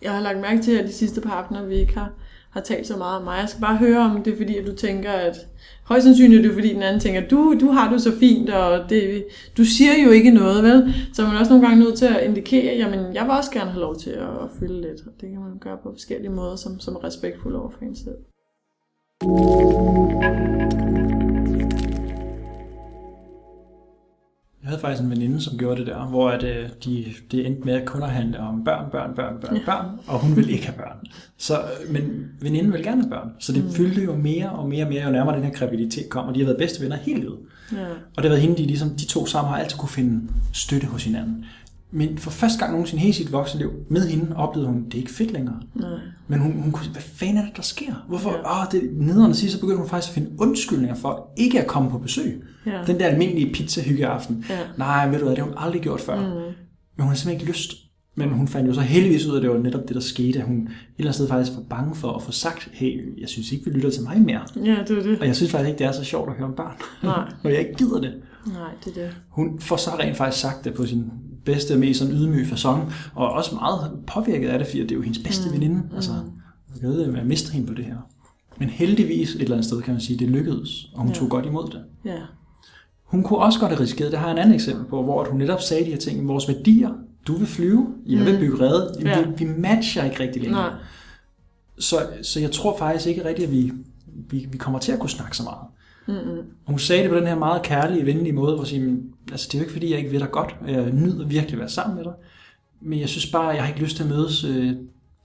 [0.01, 2.11] jeg har lagt mærke til, at de sidste par aftener, vi ikke har,
[2.53, 3.37] har talt så meget om mig.
[3.41, 5.35] Jeg skal bare høre, om det er fordi, at du tænker, at
[5.83, 8.89] højst sandsynligt er det fordi, den anden tænker, du, du har det så fint, og
[8.89, 9.25] det,
[9.57, 10.93] du siger jo ikke noget, vel?
[11.13, 13.71] Så man er også nogle gange nødt til at indikere, jamen, jeg vil også gerne
[13.71, 15.01] have lov til at, at fylde lidt.
[15.07, 17.95] Og det kan man gøre på forskellige måder, som, som er respektfuld over for en
[17.95, 18.15] selv.
[24.73, 27.73] Havde faktisk en veninde, som gjorde det der, hvor at, øh, de, det endte med
[27.73, 30.77] at kun at handle om børn, børn, børn, børn, børn, og hun ville ikke have
[30.77, 30.97] børn.
[31.37, 33.71] Så, men veninden ville gerne have børn, så det mm.
[33.71, 36.39] fyldte jo mere og mere og mere, jo nærmere den her graviditet kom, og de
[36.39, 37.37] har været bedste venner hele livet.
[37.71, 37.77] Ja.
[37.87, 40.87] Og det har været hende, de, ligesom, de to sammen har altid kunne finde støtte
[40.87, 41.45] hos hinanden.
[41.95, 45.11] Men for første gang nogensinde hele sit voksenliv med hende oplevede hun, det er ikke
[45.11, 45.59] fedt længere.
[45.75, 45.89] Nej.
[46.27, 48.05] Men hun, hun kunne hvad fanden er det, der sker?
[48.07, 48.31] Hvorfor?
[48.31, 48.61] Ja.
[48.61, 51.67] Oh, det nederen at sige, så begyndte hun faktisk at finde undskyldninger for ikke at
[51.67, 52.43] komme på besøg.
[52.65, 52.83] Ja.
[52.87, 54.45] Den der almindelige pizza aften.
[54.49, 54.59] Ja.
[54.77, 56.15] Nej, ved du hvad, det har hun aldrig gjort før.
[56.15, 56.25] Mm.
[56.25, 56.53] Men
[56.99, 57.73] hun har simpelthen ikke lyst.
[58.15, 60.39] Men hun fandt jo så heldigvis ud af, at det var netop det, der skete.
[60.39, 63.29] At hun et eller andet sted faktisk var bange for at få sagt, hey, jeg
[63.29, 64.41] synes ikke, vi lytter til mig mere.
[64.55, 65.19] Ja, det er det.
[65.19, 66.75] Og jeg synes faktisk ikke, det er så sjovt at høre om børn.
[67.03, 67.31] Nej.
[67.43, 68.13] når jeg ikke gider det.
[68.47, 69.15] Nej, det er det.
[69.29, 71.11] Hun får så rent faktisk sagt det på sin
[71.45, 74.95] bedste og mest sådan ydmyge fasong, og også meget påvirket af det, fordi det er
[74.95, 75.53] jo hendes bedste mm.
[75.53, 75.83] veninde.
[75.95, 76.11] Altså,
[76.81, 77.97] jeg ved, at mister hende på det her.
[78.57, 81.13] Men heldigvis et eller andet sted kan man sige, det lykkedes, og hun ja.
[81.13, 81.83] tog godt imod det.
[82.05, 82.19] Ja.
[83.03, 85.37] Hun kunne også godt have risikeret, det har jeg en anden eksempel på, hvor hun
[85.37, 86.89] netop sagde de her ting, vores værdier,
[87.27, 88.39] du vil flyve, jeg vil mm.
[88.39, 89.21] bygge redde, ja.
[89.21, 90.69] vi, vi matcher ikke rigtig længere.
[90.69, 90.79] Nej.
[91.79, 93.71] Så, så jeg tror faktisk ikke rigtigt, at vi,
[94.29, 95.67] vi, vi kommer til at kunne snakke så meget.
[96.07, 96.37] Mm-hmm.
[96.65, 98.97] Og hun sagde det på den her meget kærlige, venlige måde, hvor sige,
[99.31, 101.53] altså det er jo ikke fordi, jeg ikke ved dig godt, og jeg nyder virkelig
[101.53, 102.13] at være sammen med dig,
[102.81, 104.73] men jeg synes bare, jeg har ikke lyst til at mødes øh,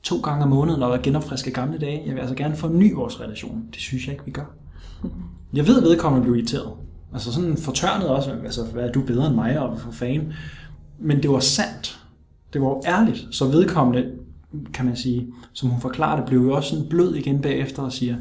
[0.02, 2.02] to gange om måneden og genopfriske gamle dage.
[2.06, 3.64] Jeg vil altså gerne forny vores relation.
[3.72, 4.54] Det synes jeg ikke, vi gør.
[5.02, 5.22] Mm-hmm.
[5.54, 6.72] Jeg ved, at vedkommende blev irriteret.
[7.12, 10.32] Altså sådan fortørnet også, altså hvad er du bedre end mig, og for fan.
[10.98, 12.00] Men det var sandt.
[12.52, 13.26] Det var ærligt.
[13.30, 14.10] Så vedkommende,
[14.74, 17.92] kan man sige, som hun forklarer det, blev jo også sådan blød igen bagefter og
[17.92, 18.16] siger,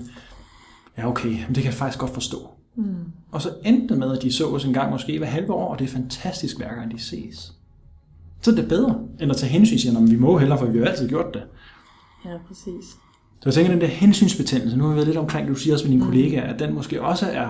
[0.98, 2.50] ja okay, men det kan jeg faktisk godt forstå.
[2.76, 2.96] Mm.
[3.32, 5.68] Og så endte det med, at de så os en gang måske hver halve år,
[5.68, 7.54] og det er fantastisk hver gang de ses.
[8.42, 10.80] Så det er bedre, end at tage hensyn sige, at vi må hellere, for vi
[10.80, 11.44] har altid gjort det.
[12.26, 12.86] Ja, præcis.
[13.42, 15.86] Så jeg tænker, den der hensynsbetændelse, nu har vi været lidt omkring, du siger også
[15.86, 16.12] med dine mm.
[16.12, 17.50] kollegaer, at den måske også er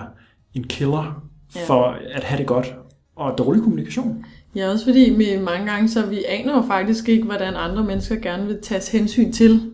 [0.54, 1.22] en killer
[1.66, 2.16] for ja.
[2.16, 2.74] at have det godt,
[3.16, 4.24] og dårlig kommunikation.
[4.54, 8.16] Ja, også fordi vi mange gange, så vi aner jo faktisk ikke, hvordan andre mennesker
[8.16, 9.72] gerne vil tages hensyn til.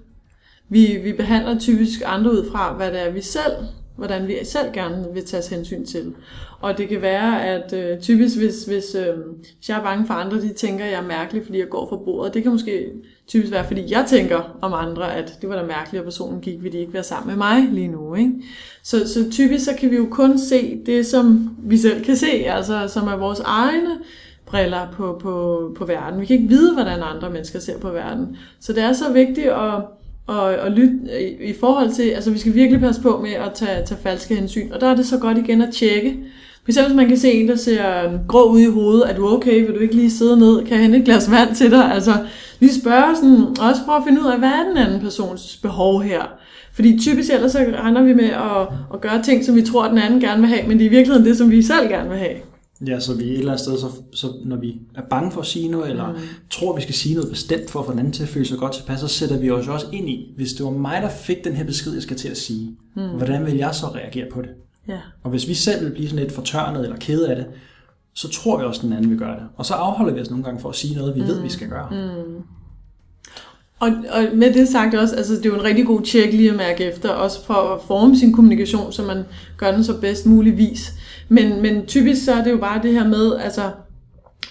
[0.69, 3.53] Vi, vi behandler typisk andre ud fra, hvad det er, vi selv
[3.97, 6.15] hvordan vi selv gerne vil tages hensyn til.
[6.61, 9.15] Og det kan være, at øh, typisk hvis, hvis, øh,
[9.59, 11.89] hvis jeg er bange for andre, de tænker, at jeg er mærkelig, fordi jeg går
[11.89, 12.35] fra bordet.
[12.35, 12.91] Det kan måske
[13.27, 16.63] typisk være, fordi jeg tænker om andre, at det var da mærkeligt, at personen gik,
[16.63, 18.15] vil de ikke være sammen med mig lige nu.
[18.15, 18.33] Ikke?
[18.83, 22.33] Så, så typisk så kan vi jo kun se det, som vi selv kan se,
[22.33, 23.99] altså som er vores egne
[24.47, 26.21] briller på, på, på verden.
[26.21, 28.37] Vi kan ikke vide, hvordan andre mennesker ser på verden.
[28.61, 29.83] Så det er så vigtigt at
[30.27, 33.33] og, og lytte øh, i, i forhold til, altså vi skal virkelig passe på med
[33.33, 34.73] at tage, tage falske hensyn.
[34.73, 36.17] Og der er det så godt igen at tjekke.
[36.65, 39.29] For hvis man kan se en, der ser øh, grå ud i hovedet, er du
[39.29, 41.93] okay, vil du ikke lige sidde ned, kan jeg hente et glas vand til dig?
[41.93, 42.13] Altså
[42.61, 45.59] lige spørge sådan, og også prøve at finde ud af, hvad er den anden persons
[45.63, 46.23] behov her?
[46.73, 49.91] Fordi typisk ellers så render vi med at, at gøre ting, som vi tror, at
[49.91, 52.09] den anden gerne vil have, men det er i virkeligheden det, som vi selv gerne
[52.09, 52.37] vil have.
[52.87, 55.47] Ja, så vi et eller andet sted, så, så når vi er bange for at
[55.47, 56.19] sige noget, eller mm.
[56.51, 58.59] tror, vi skal sige noget bestemt for at få den anden til at føle sig
[58.59, 61.45] godt tilpas, så sætter vi os også ind i, hvis det var mig, der fik
[61.45, 63.09] den her besked, jeg skal til at sige, mm.
[63.09, 64.51] hvordan vil jeg så reagere på det?
[64.89, 64.99] Ja.
[65.23, 67.47] Og hvis vi selv vil blive sådan lidt fortørnet eller ked af det,
[68.15, 69.47] så tror vi også, at den anden vil gøre det.
[69.57, 71.27] Og så afholder vi os nogle gange for at sige noget, vi mm.
[71.27, 71.89] ved, vi skal gøre.
[71.91, 72.43] Mm.
[73.85, 76.51] Og, og med det sagt også, altså det er jo en rigtig god tjek lige
[76.51, 79.25] at mærke efter, også for at forme sin kommunikation, så man
[79.57, 80.93] gør den så bedst muligvis.
[81.29, 83.63] Men, men typisk så er det jo bare det her med, altså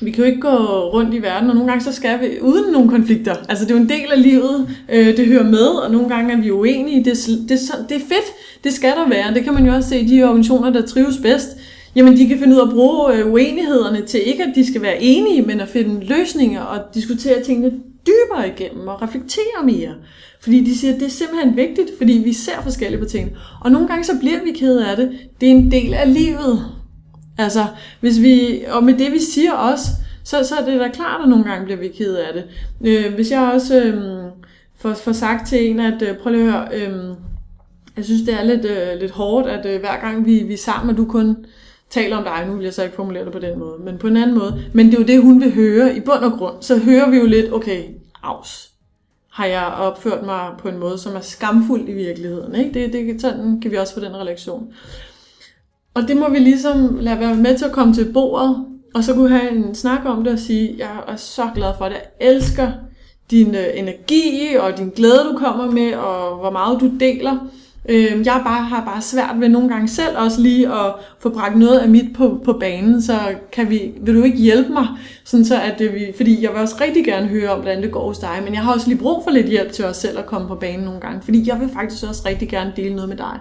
[0.01, 0.57] vi kan jo ikke gå
[0.93, 3.35] rundt i verden, og nogle gange så skal vi uden nogle konflikter.
[3.49, 6.33] Altså det er jo en del af livet, øh, det hører med, og nogle gange
[6.33, 7.05] er vi uenige.
[7.05, 7.17] Det,
[7.49, 7.59] det,
[7.89, 9.33] det er fedt, det skal der være.
[9.33, 11.49] Det kan man jo også se i de organisationer, der trives bedst.
[11.95, 14.81] Jamen de kan finde ud af at bruge øh, uenighederne til ikke, at de skal
[14.81, 17.71] være enige, men at finde løsninger og diskutere tingene
[18.07, 19.95] dybere igennem og reflektere mere.
[20.41, 23.37] Fordi de siger, at det er simpelthen vigtigt, fordi vi ser forskelligt på tingene.
[23.61, 25.11] Og nogle gange så bliver vi ked af det.
[25.41, 26.65] Det er en del af livet.
[27.37, 27.65] Altså,
[27.99, 29.85] hvis vi, og med det vi siger også,
[30.23, 32.43] så, så er det da klart, at nogle gange bliver vi ked af det.
[32.87, 34.23] Øh, hvis jeg også øh,
[34.77, 37.15] får, får sagt til en, at øh, prøv lige at høre, øh,
[37.97, 40.57] jeg synes det er lidt, øh, lidt hårdt, at øh, hver gang vi, vi er
[40.57, 41.45] sammen, og du kun
[41.93, 44.07] taler om dig, nu vil jeg så ikke formulere det på den måde, men på
[44.07, 44.63] en anden måde.
[44.73, 46.55] Men det er jo det, hun vil høre i bund og grund.
[46.61, 47.83] Så hører vi jo lidt, okay,
[48.23, 48.69] afs,
[49.31, 52.55] har jeg opført mig på en måde, som er skamfuld i virkeligheden.
[52.55, 52.73] Ikke?
[52.73, 54.73] Det, det, sådan kan vi også få den relation.
[55.93, 58.65] Og det må vi ligesom lade være med til at komme til bordet,
[58.95, 61.85] og så kunne have en snak om det og sige, jeg er så glad for
[61.85, 62.71] det, jeg elsker
[63.31, 67.47] din øh, energi og din glæde, du kommer med, og hvor meget du deler.
[67.89, 71.57] Øh, jeg bare, har bare svært ved nogle gange selv også lige at få bragt
[71.57, 73.19] noget af mit på, på banen, så
[73.51, 74.87] kan vi, vil du ikke hjælpe mig,
[75.23, 77.91] sådan så at øh, vi, fordi jeg vil også rigtig gerne høre om, hvordan det
[77.91, 80.19] går hos dig, men jeg har også lige brug for lidt hjælp til os selv
[80.19, 83.09] at komme på banen nogle gange, fordi jeg vil faktisk også rigtig gerne dele noget
[83.09, 83.39] med dig.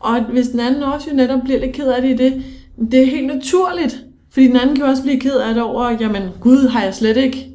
[0.00, 2.44] Og hvis den anden også jo netop bliver lidt ked af det i det,
[2.90, 6.22] det er helt naturligt, fordi den anden kan også blive ked af det over, jamen
[6.40, 7.48] gud, har jeg slet ikke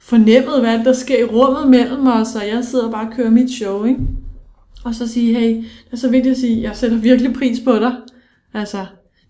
[0.00, 3.50] fornemmet, hvad der sker i rummet mellem os, og jeg sidder bare og kører mit
[3.50, 4.00] show, ikke?
[4.84, 7.78] Og så sige, hey, det er så vigtigt at sige, jeg sætter virkelig pris på
[7.78, 7.92] dig.
[8.54, 8.86] Altså,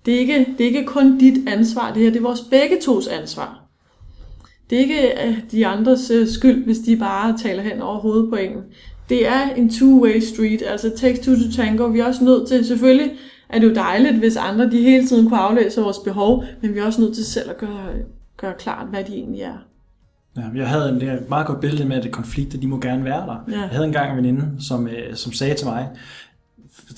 [0.07, 2.81] det er ikke, det er ikke kun dit ansvar, det her, det er vores begge
[2.81, 3.65] tos ansvar.
[4.71, 8.31] Det er ikke øh, de andres øh, skyld, hvis de bare taler hen over hovedet
[8.31, 8.53] på en.
[9.09, 11.87] Det er en two-way street, altså takes two to tango.
[11.87, 13.13] Vi er også nødt til, selvfølgelig
[13.49, 16.79] er det jo dejligt, hvis andre de hele tiden kunne aflæse vores behov, men vi
[16.79, 17.89] er også nødt til selv at gøre,
[18.37, 19.59] gøre klart, hvad de egentlig er.
[20.37, 23.21] Ja, jeg havde en, et meget godt billede med, at konflikter, de må gerne være
[23.27, 23.45] der.
[23.53, 23.61] Ja.
[23.61, 25.89] Jeg havde engang en veninde, som, øh, som sagde til mig,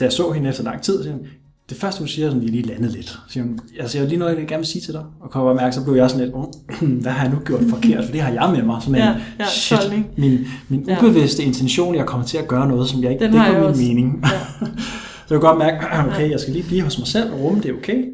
[0.01, 1.26] da jeg så hende efter lang tid, siger hun,
[1.70, 3.18] det første, hun siger, er, at vi lige landet lidt.
[3.28, 5.05] Siger hun, altså, jeg har lige noget, jeg gerne vil sige til dig.
[5.20, 6.45] Og kommer mærke, så blev jeg sådan lidt, oh,
[7.03, 8.05] hvad har jeg nu gjort forkert?
[8.05, 8.82] For det har jeg med mig.
[8.82, 10.07] Sådan Ja, en, ja, shit, holdning.
[10.16, 10.99] min, min Ja.
[11.05, 13.66] ubevidste intention, jeg kommer til at gøre noget, som jeg ikke, Den det er ikke
[13.66, 13.80] også.
[13.82, 14.24] min mening.
[14.24, 14.66] Ja.
[15.26, 15.76] Så jeg kan godt mærke,
[16.09, 18.05] okay, jeg skal lige blive hos mig selv og rumme, det er okay.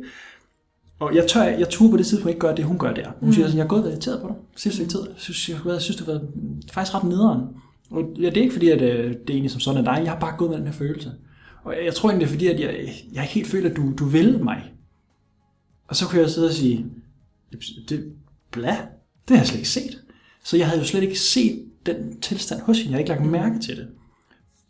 [1.03, 3.11] Og jeg tør, jeg turde på det tidspunkt ikke gøre det, hun gør der.
[3.21, 4.37] Hun siger sådan, jeg har gået været irriteret på dig.
[4.57, 5.01] Sidste tid.
[5.01, 6.29] Jeg synes, jeg, jeg synes, det har været
[6.73, 7.41] faktisk ret nederen.
[7.91, 10.03] Og ja, det er ikke fordi, at øh, det er egentlig som sådan er dig.
[10.05, 11.13] Jeg har bare gået med den her følelse.
[11.65, 13.93] Og jeg tror egentlig, det er fordi, at jeg, jeg ikke helt føler, at du,
[13.99, 14.73] du vil mig.
[15.89, 16.87] Og så kunne jeg sidde og sige,
[17.89, 18.13] det,
[18.51, 18.77] bla,
[19.29, 20.03] det har jeg slet ikke set.
[20.45, 22.91] Så jeg havde jo slet ikke set den tilstand hos hende.
[22.91, 23.89] Jeg har ikke lagt mærke til det.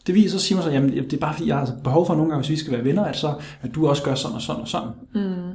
[0.06, 2.14] Det viser så Simon så, jamen det er bare fordi, jeg har altså behov for
[2.14, 4.42] nogle gange, hvis vi skal være venner, at, så, at du også gør sådan og
[4.42, 4.90] sådan og sådan.
[5.14, 5.52] Mm.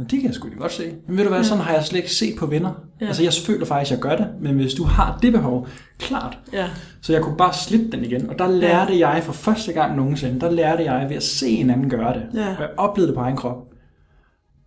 [0.00, 0.94] Men det kan jeg sgu da godt se.
[1.06, 2.68] Men ved du hvad, sådan har jeg slet ikke set på venner.
[2.68, 3.04] Ja.
[3.04, 3.06] Ja.
[3.06, 6.38] Altså jeg føler faktisk, at jeg gør det, men hvis du har det behov, klart.
[6.52, 6.68] Ja,
[7.00, 8.30] Så jeg kunne bare slippe den igen.
[8.30, 9.08] Og der lærte ja.
[9.08, 12.26] jeg for første gang nogensinde, der lærte jeg ved at se en anden gøre det.
[12.34, 12.48] Ja.
[12.54, 13.56] Og jeg oplevede det på egen krop.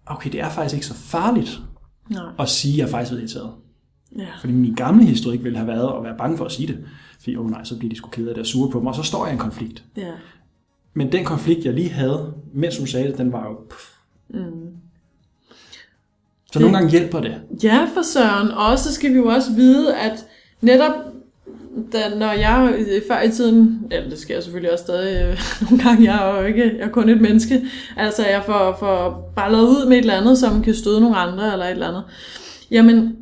[0.06, 1.60] Okay, det er faktisk ikke så farligt
[2.10, 3.52] nej, at sige, at jeg faktisk er irriteret.
[4.18, 6.86] ja, Fordi min gamle historik ville have været at være bange for at sige det.
[7.20, 8.90] Fordi, åh oh nej, så bliver de sgu kede af det og sure på mig,
[8.90, 9.84] og så står jeg i en konflikt.
[9.98, 10.12] ja.
[10.96, 13.58] Men den konflikt, jeg lige havde, mens hun sagde det, den var jo...
[13.70, 13.93] Pff.
[16.54, 17.36] Så Det- nogle gange hjælper det.
[17.64, 18.52] Ja, for søren.
[18.52, 20.26] Og så skal vi jo også vide, at
[20.62, 20.92] netop
[21.94, 22.74] da, når jeg
[23.08, 25.40] før i tiden, eller det sker selvfølgelig også stadig øh,
[25.70, 27.62] nogle gange, jeg er jo ikke, jeg er kun et menneske,
[27.98, 31.54] altså jeg får, får ballet ud med et eller andet, som kan støde nogle andre
[31.54, 32.04] eller et eller andet.
[32.72, 33.16] Jamen,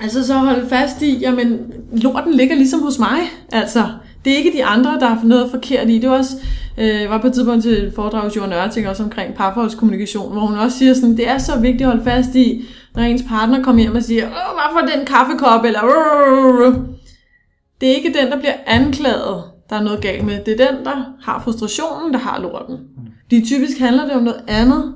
[0.00, 1.58] altså så hold fast i, jamen
[1.92, 3.18] lorten ligger ligesom hos mig,
[3.52, 3.84] altså.
[4.24, 5.98] Det er ikke de andre, der har noget forkert i.
[5.98, 6.32] Det var også,
[6.80, 10.40] øh, var på et tidspunkt til et foredrag hos Johan Ørting, også omkring parforholdskommunikation, hvor
[10.40, 12.64] hun også siger sådan, det er så vigtigt at holde fast i,
[12.94, 15.80] når ens partner kommer hjem og siger, Åh, hvorfor den kaffekop, eller
[17.80, 20.44] det er ikke den, der bliver anklaget, der er noget galt med.
[20.46, 22.76] Det er den, der har frustrationen, der har lorten.
[23.30, 24.94] De typisk handler det om noget andet.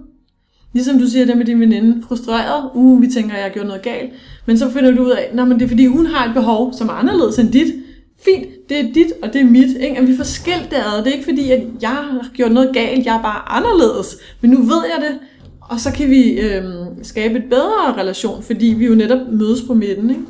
[0.72, 3.82] Ligesom du siger det med din veninde, frustreret, uh, vi tænker, jeg har gjort noget
[3.82, 4.12] galt.
[4.46, 6.88] Men så finder du ud af, at det er fordi, hun har et behov, som
[6.88, 7.72] er anderledes end dit.
[8.24, 9.76] Fint, det er dit, og det er mit.
[9.80, 9.98] Ikke?
[9.98, 10.98] At vi får skilt det ad.
[10.98, 14.16] Det er ikke fordi, at jeg har gjort noget galt, jeg er bare anderledes.
[14.40, 15.18] Men nu ved jeg det,
[15.60, 19.74] og så kan vi øhm, skabe et bedre relation, fordi vi jo netop mødes på
[19.74, 20.22] midten, ikke?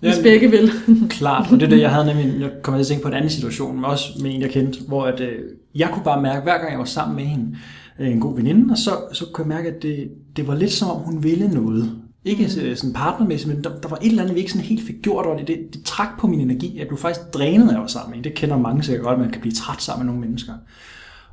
[0.00, 0.70] hvis Jamen, begge vil.
[1.10, 3.14] Klart, og det er det, jeg havde nemlig, jeg kommer til at tænke på en
[3.14, 5.38] anden situation, men også med en, jeg kendte, hvor at, øh,
[5.74, 7.56] jeg kunne bare mærke, hver gang jeg var sammen med hende,
[7.98, 10.72] øh, en god veninde, og så, så kunne jeg mærke, at det, det var lidt
[10.72, 11.92] som om, hun ville noget.
[12.24, 12.76] Ikke mm.
[12.76, 15.26] sådan partnermæssigt, men der, der var et eller andet, vi ikke sådan helt fik gjort,
[15.26, 16.78] og det, det, det trak på min energi.
[16.78, 18.24] Jeg blev faktisk drænet af være sammen med.
[18.24, 20.52] Det kender mange sikkert godt, at man kan blive træt sammen med nogle mennesker.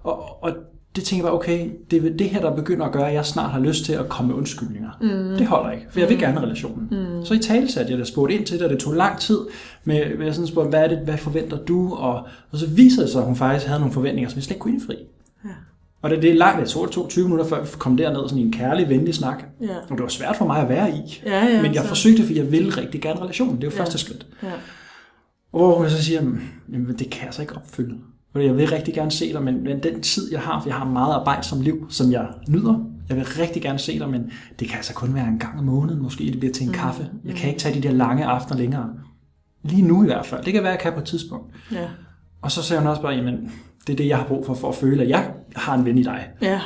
[0.04, 0.52] Og, og
[0.96, 3.26] det tænker jeg bare, okay, det er det her, der begynder at gøre, at jeg
[3.26, 4.90] snart har lyst til at komme med undskyldninger.
[5.02, 5.38] Mm.
[5.38, 6.88] Det holder ikke, for jeg vil gerne relationen.
[6.92, 7.26] Mm.
[7.26, 9.40] Så i tale satte jeg det, spurgte ind til det, og det tog lang tid
[9.84, 11.94] med, med sådan spurgte, hvad er det, hvad forventer du?
[11.94, 14.56] Og, og så viser det sig, at hun faktisk havde nogle forventninger, som jeg slet
[14.56, 14.96] ikke kunne indfri.
[16.06, 18.46] Og det, det er langt, det tog 20 minutter, før vi kom derned sådan i
[18.46, 19.44] en kærlig, venlig snak.
[19.62, 19.76] Ja.
[19.90, 21.22] Og det var svært for mig at være i.
[21.26, 23.56] Ja, ja, men jeg så- forsøgte, fordi jeg ville rigtig gerne relationen.
[23.56, 23.82] Det er jo Ja.
[23.82, 24.28] første skridt.
[24.44, 24.48] Ja.
[25.54, 26.22] Og hvor jeg så siger,
[26.72, 27.96] jamen det kan jeg så ikke opfylde.
[28.32, 30.76] Fordi jeg vil rigtig gerne se dig, men, men den tid, jeg har, for jeg
[30.76, 32.80] har meget arbejde som liv, som jeg nyder.
[33.10, 35.66] Jeg vil rigtig gerne se dig, men det kan altså kun være en gang om
[35.66, 37.10] måneden, måske det bliver til en kaffe.
[37.26, 38.90] Jeg kan ikke tage de der lange aftener længere.
[39.64, 40.44] Lige nu i hvert fald.
[40.46, 41.54] Det kan være, jeg kan på et tidspunkt.
[41.72, 41.88] Ja.
[42.42, 43.52] Og så sagde hun også bare, jamen
[43.88, 45.98] det er det, jeg har brug for, for at føle, at jeg har en ven
[45.98, 46.28] i dig.
[46.42, 46.62] Ja.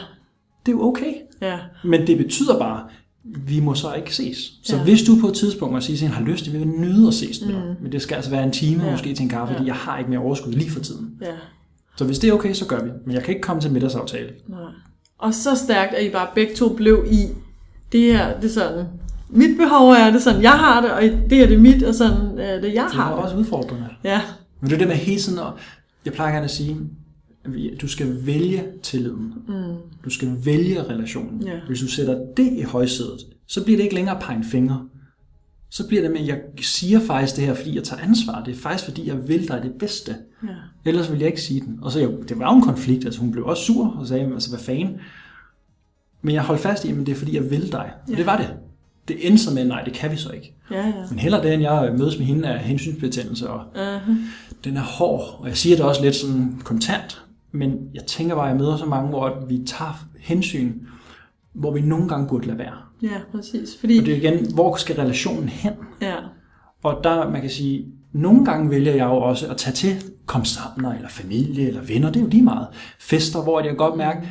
[0.65, 1.13] Det er jo okay.
[1.41, 1.57] Ja.
[1.83, 2.83] Men det betyder bare,
[3.23, 4.37] vi må så ikke ses.
[4.63, 4.83] Så Ja.
[4.83, 7.07] hvis du på et tidspunkt må sige, at har lyst til, at vi vil nyde
[7.07, 7.75] at ses med dig.
[7.81, 8.91] Men det skal altså være en time Ja.
[8.91, 9.57] måske til en kaffe, Ja.
[9.59, 11.09] fordi jeg har ikke mere overskud lige for tiden.
[11.21, 11.31] Ja.
[11.97, 12.89] Så hvis det er okay, så gør vi.
[13.05, 14.29] Men jeg kan ikke komme til middagsaftale.
[14.47, 14.59] Nej.
[15.17, 17.17] Og så stærkt, at I bare begge to blev i
[17.91, 18.85] det her, det er sådan,
[19.29, 22.37] mit behov er det, sådan jeg har det, og det er det mit, og sådan
[22.39, 23.23] er det jeg Det er har det.
[23.23, 23.87] også udfordrende.
[24.03, 24.21] Ja,
[24.61, 25.45] Men det er det med hele tiden, at
[26.05, 26.77] jeg plejer gerne at sige,
[27.81, 29.33] du skal vælge tilliden.
[29.47, 29.75] Mm.
[30.05, 31.43] Du skal vælge relationen.
[31.43, 31.59] Ja.
[31.67, 34.85] Hvis du sætter det i højsædet, så bliver det ikke længere pege en finger.
[35.69, 38.43] Så bliver det med, at jeg siger faktisk det her, fordi jeg tager ansvar.
[38.43, 40.15] Det er faktisk, fordi jeg vil dig det bedste.
[40.43, 40.49] ja,
[40.85, 41.79] Ellers vil jeg ikke sige den.
[41.81, 44.33] Og så, jo, det var jo en konflikt, altså hun blev også sur og sagde,
[44.33, 44.95] altså hvad fanden.
[46.21, 47.91] Men jeg holdt fast i, at det er fordi, jeg vil dig.
[48.11, 48.47] Og det var det.
[49.07, 50.53] Det endte så med, nej, det kan vi så ikke.
[50.71, 50.93] ja, ja.
[51.09, 54.11] Men heller det, end jeg mødes med hende af hensynsbetændelse, og Uh-huh.
[54.63, 55.37] den er hård.
[55.39, 57.21] Og jeg siger det også lidt sådan kontant,
[57.51, 60.73] men jeg tænker bare, at jeg møder så mange, hvor vi tager hensyn,
[61.53, 62.75] hvor vi nogle gange burde lade være.
[63.01, 63.77] Ja, præcis.
[63.79, 65.73] Fordi, Og det er igen, hvor skal relationen hen?
[66.01, 66.15] ja,
[66.83, 69.95] Og der, man kan sige, nogle gange vælger jeg jo også at tage til
[70.25, 72.67] komsamner, eller familie, eller venner, det er jo lige meget.
[72.99, 74.29] Fester, hvor jeg godt mærke,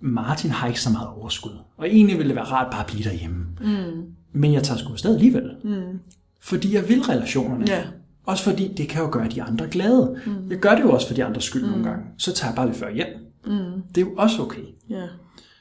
[0.00, 1.50] Martin har ikke så meget overskud.
[1.76, 3.46] Og egentlig ville det være rart bare at blive derhjemme.
[3.60, 4.02] Mm.
[4.32, 5.50] Men jeg tager sgu afsted alligevel.
[5.64, 5.98] Mm.
[6.40, 7.64] Fordi jeg vil relationerne.
[7.68, 7.82] Ja.
[8.26, 10.16] Også fordi det kan jo gøre de andre glade.
[10.26, 10.50] Mm.
[10.50, 11.70] Jeg gør det jo også for de andres skyld mm.
[11.70, 12.04] nogle gange.
[12.18, 13.06] Så tager jeg bare lidt før hjem.
[13.46, 13.82] Mm.
[13.94, 14.62] Det er jo også okay.
[14.90, 15.02] ja,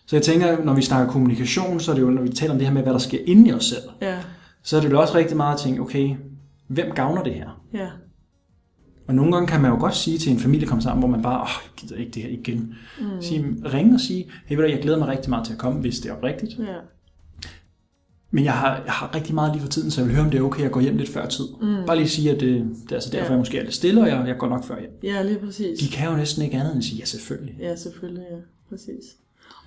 [0.06, 2.58] Så jeg tænker, når vi snakker kommunikation, så er det jo, når vi taler om
[2.58, 4.18] det her med, hvad der sker inde i os selv, ja,
[4.64, 6.16] så er det jo også rigtig meget at tænke, okay,
[6.68, 7.62] hvem gavner det her?
[7.74, 7.88] ja,
[9.08, 11.22] Og nogle gange kan man jo godt sige til en familie komme sammen, hvor man
[11.22, 12.76] bare, åh, jeg gider ikke det her igen.
[13.00, 13.22] Mm.
[13.22, 15.82] Sige, ring og sige, hey, ved du, jeg glæder mig rigtig meget til at komme,
[15.82, 16.60] hvis det er oprigtigt.
[16.60, 16.76] ja,
[18.36, 20.32] Men jeg har, jeg har rigtig meget lige for tiden, så jeg vil høre, om
[20.32, 21.46] det er okay at gå hjem lidt før tid.
[21.62, 21.86] Mm.
[21.88, 22.50] Bare lige sige, at det,
[22.84, 23.30] det er altså derfor, Ja.
[23.32, 24.92] jeg måske er lidt stille, og jeg, jeg går nok før hjem.
[25.04, 25.80] ja, lige præcis.
[25.80, 27.56] De kan jo næsten ikke andet end at sige, ja, selvfølgelig.
[27.60, 28.38] Ja, selvfølgelig, ja.
[28.70, 29.04] Præcis.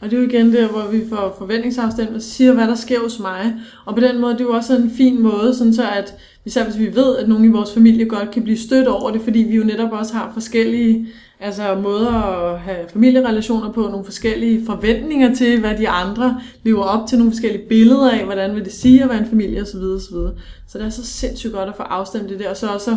[0.00, 3.00] Og det er jo igen der, hvor vi får forventningsafstemt og siger, hvad der sker
[3.00, 3.54] hos mig.
[3.84, 6.64] Og på den måde, det er jo også en fin måde, sådan så at, især
[6.64, 9.38] hvis vi ved, at nogen i vores familie godt kan blive stødt over det, fordi
[9.38, 11.08] vi jo netop også har forskellige
[11.40, 17.08] altså måder at have familierelationer på, nogle forskellige forventninger til, hvad de andre lever op
[17.08, 19.78] til, nogle forskellige billeder af, hvordan vil det sige at være en familie osv.
[19.78, 20.16] osv.
[20.68, 22.96] Så det er så sindssygt godt at få afstemt det der, og så også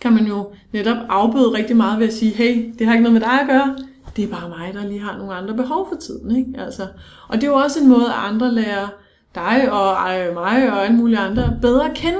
[0.00, 3.12] kan man jo netop afbøde rigtig meget ved at sige, hey, det har ikke noget
[3.12, 3.76] med dig at gøre,
[4.20, 6.36] det er bare mig, der lige har nogle andre behov for tiden.
[6.36, 6.60] Ikke?
[6.60, 6.86] Altså,
[7.28, 8.88] og det er jo også en måde, at andre lærer
[9.34, 9.96] dig og
[10.34, 12.18] mig og alle mulige andre bedre at kende.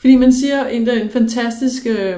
[0.00, 2.16] Fordi man siger, en, der en fantastisk øh,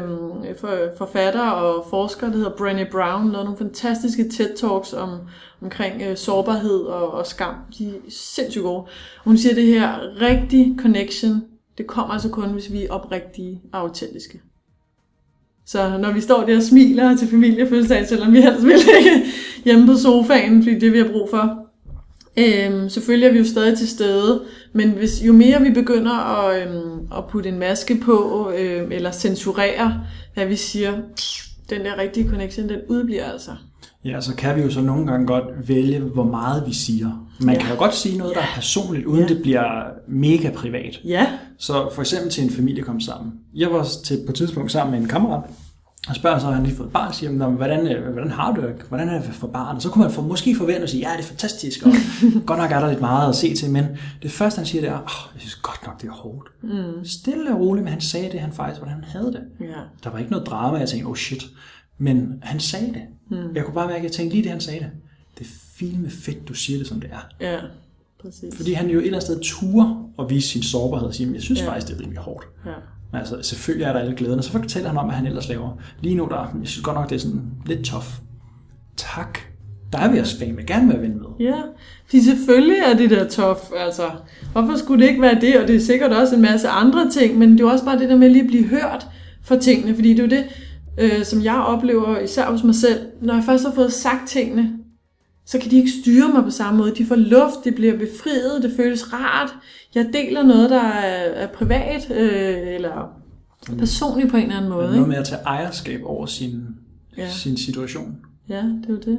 [0.61, 5.11] for- forfatter og forsker, der hedder Brené Brown, lavede nogle fantastiske TED-talks om,
[5.62, 7.55] omkring øh, sårbarhed og, og skam.
[7.78, 8.85] De er sindssygt gode.
[9.24, 11.45] Hun siger det her, rigtig connection,
[11.78, 14.41] det kommer altså kun, hvis vi er oprigtige og autentiske.
[15.67, 19.27] Så når vi står der og smiler til familiefødselsdag, selvom vi helst vil ligge
[19.65, 21.65] hjemme på sofaen, fordi det er vi har brug for,
[22.37, 24.43] øhm, selvfølgelig er vi jo stadig til stede,
[24.73, 29.11] men hvis, jo mere vi begynder at, øhm, at putte en maske på, øhm, eller
[29.11, 30.01] censurere,
[30.35, 30.93] hvad vi siger,
[31.71, 33.51] den der rigtige connection, den udbliver altså.
[34.05, 37.27] Ja, så kan vi jo så nogle gange godt vælge, hvor meget vi siger.
[37.41, 37.61] Man Ja.
[37.61, 39.29] kan jo godt sige noget, der er personligt, uden Ja.
[39.35, 41.01] det bliver mega privat.
[41.05, 41.27] Ja,
[41.59, 43.33] Så for eksempel til en familie kom sammen.
[43.55, 45.43] Jeg var til, på et tidspunkt sammen med en kammerat,
[46.09, 48.31] og spørger så, har han lige fået et barn, siger, "Nå, men hvordan, øh, hvordan
[48.31, 48.75] har du det?
[48.89, 49.83] Hvordan er det for barnet?
[49.83, 51.93] Så kunne man for, måske forvente at sige, ja, det er fantastisk, og
[52.47, 53.85] godt nok er der lidt meget at se til, men
[54.23, 56.49] det første, han siger, det er, oh, jeg synes godt nok, det er hårdt.
[56.63, 57.05] Mm.
[57.05, 59.43] Stille og roligt, men han sagde det, han faktisk, hvordan han havde det.
[59.61, 59.67] ja,
[60.05, 61.45] Der var ikke noget drama, jeg tænkte, oh shit.
[61.99, 63.03] Men han sagde det.
[63.31, 63.37] Mm.
[63.55, 64.89] Jeg kunne bare mærke, at jeg tænkte lige det, han sagde det.
[65.39, 67.47] Det er fint fedt, du siger det, som det er.
[67.53, 67.59] ja,
[68.22, 68.57] præcis.
[68.57, 71.35] Fordi han jo et eller andet sted turde at vise sin sårbarhed og sige, "Men
[71.35, 71.68] jeg synes Ja.
[71.68, 72.47] faktisk, det er rimelig hårdt.
[72.66, 72.70] Ja.
[73.12, 74.43] Men altså, selvfølgelig er der alle glæderne.
[74.43, 75.79] Så fortæller han om, hvad han ellers laver.
[76.01, 78.07] Lige nu, der, jeg synes godt nok, det er sådan lidt tough.
[78.97, 79.39] Tak.
[79.93, 81.27] Der vil jeg fandme gerne være ven med.
[81.41, 81.55] Ja,
[82.07, 84.03] fordi selvfølgelig er det der tof, altså.
[84.53, 85.61] Hvorfor skulle det ikke være det?
[85.61, 88.09] Og det er sikkert også en masse andre ting, men det er også bare det
[88.09, 89.07] der med lige at blive hørt
[89.43, 90.45] for tingene, fordi det er jo det,
[90.99, 94.71] øh, som jeg oplever, især hos mig selv, når jeg først har fået sagt tingene,
[95.47, 96.95] så kan de ikke styre mig på samme måde.
[96.95, 99.55] De får luft, det bliver befriet, det føles rart.
[99.95, 103.09] Jeg deler noget, der er, er privat, øh, eller
[103.79, 104.83] personligt på en eller anden måde.
[104.85, 105.09] Noget Ikke?
[105.09, 106.63] med at tage ejerskab over sin,
[107.17, 107.31] Ja.
[107.31, 108.17] sin situation.
[108.49, 109.19] Ja, det er jo det.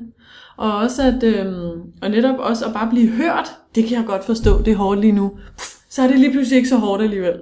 [0.57, 4.23] Og også at, øhm, og netop også at bare blive hørt, det kan jeg godt
[4.23, 5.31] forstå, det er hårdt lige nu.
[5.57, 7.33] Pff, så er det lige pludselig ikke så hårdt alligevel.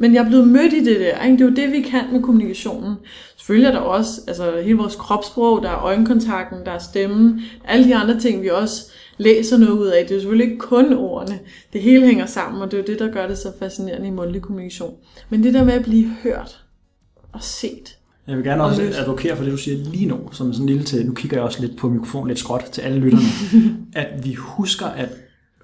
[0.00, 1.32] Men jeg er blevet mødt i det der, ikke?
[1.32, 2.94] det er jo det, vi kan med kommunikationen.
[3.36, 7.84] Selvfølgelig er der også altså, hele vores kropssprog, der er øjenkontakten, der er stemmen, alle
[7.84, 10.02] de andre ting, vi også læser noget ud af.
[10.02, 11.38] Det er jo selvfølgelig ikke kun ordene.
[11.72, 14.10] Det hele hænger sammen, og det er jo det, der gør det så fascinerende i
[14.10, 14.94] mundtlig kommunikation.
[15.30, 16.64] Men det der med at blive hørt
[17.32, 17.96] og set,
[18.26, 20.68] Jeg vil gerne Og også advokere for det, du siger lige nu, som sådan en
[20.68, 23.24] lille til, nu kigger jeg også lidt på mikrofonen lidt skråt til alle lytterne,
[24.02, 25.08] at vi husker, at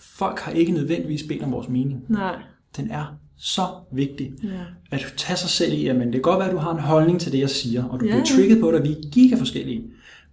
[0.00, 2.04] folk har ikke nødvendigvis bedt om vores mening.
[2.08, 2.36] nej,
[2.76, 3.62] Den er så
[3.92, 4.32] vigtig.
[4.44, 4.48] ja,
[4.90, 7.20] At tage sig selv i, at det kan godt være, at du har en holdning
[7.20, 8.10] til det, jeg siger, og du Ja.
[8.10, 9.82] bliver trigget på det, og vi er giga forskellige.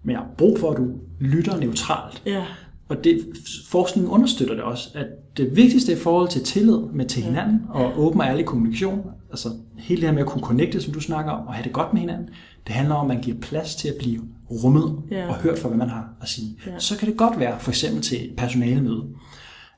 [0.03, 0.87] Men jeg har brug for, at du
[1.19, 2.21] lytter neutralt.
[2.25, 2.43] ja,
[2.89, 3.19] Og det,
[3.69, 7.99] forskningen understøtter det også, at det vigtigste i forhold til tillid med til hinanden og
[7.99, 11.31] åben og ærlig kommunikation, altså hele det her med at kunne connecte, som du snakker
[11.31, 12.29] om, og have det godt med hinanden,
[12.67, 15.27] det handler om, at man giver plads til at blive rummet Ja.
[15.29, 16.57] og hørt for, hvad man har at sige.
[16.67, 16.79] Ja.
[16.79, 19.03] Så kan det godt være, for eksempel til et personalemøde,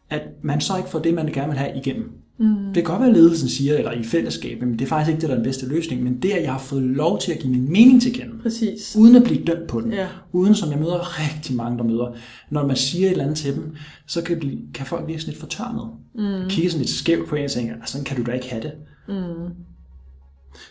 [0.09, 2.11] at man så ikke får det, man gerne vil have igennem.
[2.37, 2.55] Mm.
[2.65, 5.21] Det kan godt være, at ledelsen siger, eller i fællesskab, men det er faktisk ikke
[5.21, 7.39] det, der er den bedste løsning, men det, at jeg har fået lov til at
[7.39, 8.95] give min mening til kende, Præcis.
[8.99, 9.93] uden at blive dømt på den.
[9.93, 10.07] Ja.
[10.31, 12.13] Uden som jeg møder rigtig mange, der møder.
[12.49, 13.75] Når man siger et eller andet til dem,
[14.07, 15.89] så kan, blive, kan folk virke sådan lidt fortørnet.
[16.15, 16.49] Mm.
[16.49, 18.63] Kigge sådan lidt skævt på en og tænker, "Altså, sådan kan du da ikke have
[18.63, 18.71] det.
[19.07, 19.53] Mm.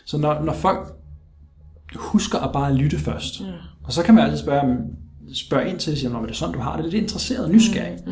[0.05, 0.87] Så når, når folk
[1.95, 3.45] husker at bare lytte først, Ja.
[3.83, 4.77] og så kan man altid spørge,
[5.33, 6.85] spørge ind til, siger, "Nå, er det sådan, du har det?
[6.91, 7.97] Det er interesseret og nysgerrig.
[8.07, 8.11] Mm.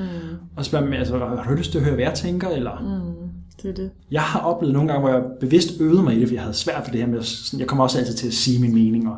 [0.56, 2.50] Og spørge dem, altså, har du lyst til at høre, hvad jeg tænker?
[2.50, 3.23] Eller, mm.
[3.64, 3.92] Det er det.
[4.12, 6.54] Jeg har oplevet nogle gange, hvor jeg bevidst øvede mig i det, fordi jeg havde
[6.56, 9.08] svært for det her med, sådan, jeg kommer også altid til at sige min mening,
[9.08, 9.14] og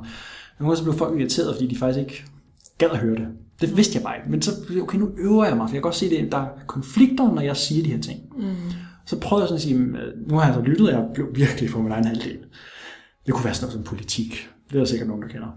[0.59, 2.23] nogle gange så blev folk irriteret, fordi de faktisk ikke
[2.77, 3.27] gad at høre det.
[3.61, 5.81] Det vidste jeg bare ikke, men så okay, nu øver jeg mig, for jeg kan
[5.81, 8.19] godt se, at der er konflikter, når jeg siger de her ting.
[8.37, 8.53] Mm.
[9.05, 11.27] Så prøvede jeg sådan at sige, "Øh, nu har jeg så lyttet, og jeg blev
[11.35, 12.37] virkelig på min egen halvdel.
[13.25, 14.49] Det kunne være sådan noget som politik.
[14.69, 15.47] Det er der sikkert nogen, der kender.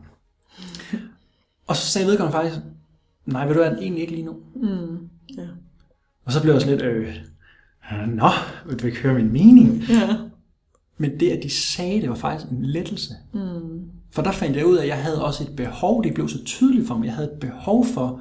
[1.66, 2.56] Og så sagde vedkommende faktisk,
[3.26, 4.36] nej, vil du hvad, egentlig ikke lige nu.
[5.38, 5.46] Ja.
[6.24, 7.14] Og så blev jeg sådan lidt, øh,
[8.08, 8.28] nå,
[8.66, 9.82] vil du ikke høre min mening?
[9.88, 10.16] Ja.
[10.98, 13.14] Men det, at de sagde det, var faktisk en lettelse.
[13.32, 13.82] Mm.
[14.10, 16.44] For der fandt jeg ud af, at jeg havde også et behov, det blev så
[16.44, 18.20] tydeligt for mig, jeg havde et behov for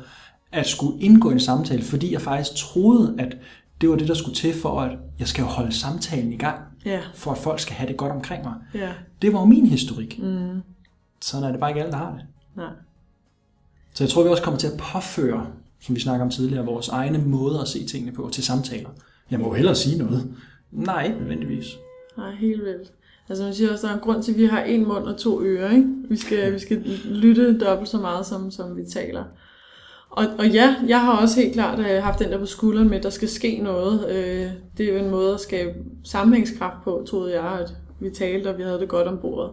[0.51, 3.38] at skulle indgå i en samtale, fordi jeg faktisk troede, at
[3.82, 6.59] det var det, der skulle til for, at jeg skal jo holde samtalen i gang,
[6.86, 6.99] Ja.
[7.15, 8.53] for at folk skal have det godt omkring mig.
[8.74, 8.89] Ja.
[9.22, 10.20] Det var jo min historik.
[10.20, 10.61] Mm.
[11.22, 12.22] Sådan er det bare ikke alle, der har det.
[12.55, 12.70] Nej.
[13.93, 15.47] Så jeg tror, vi også kommer til at påføre,
[15.82, 18.89] som vi snakker om tidligere, vores egne måder at se tingene på til samtaler.
[19.32, 20.36] Jeg må hellere sige noget.
[20.71, 21.65] Nej, ikke nødvendigvis.
[22.17, 22.91] Nej, helt vildt.
[23.30, 25.17] Altså man siger også, der er en grund til, at vi har en mund og
[25.17, 25.88] to ører, ikke?
[26.09, 29.23] Vi skal, vi skal lytte dobbelt så meget, som, som vi taler.
[30.09, 32.97] Og, og ja, jeg har også helt klart øh, haft den der på skulderen med,
[32.97, 34.09] at der skal ske noget.
[34.09, 35.73] Øh, det er jo en måde at skabe
[36.03, 39.51] sammenhængskraft på, troede jeg, at vi talte, og vi havde det godt om bordet.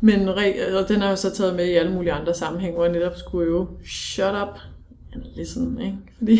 [0.00, 2.92] Men og den har jeg så taget med i alle mulige andre sammenhæng, hvor jeg
[2.92, 4.58] netop skulle øve, shut up
[5.36, 5.96] listen, ikke?
[6.18, 6.38] Fordi,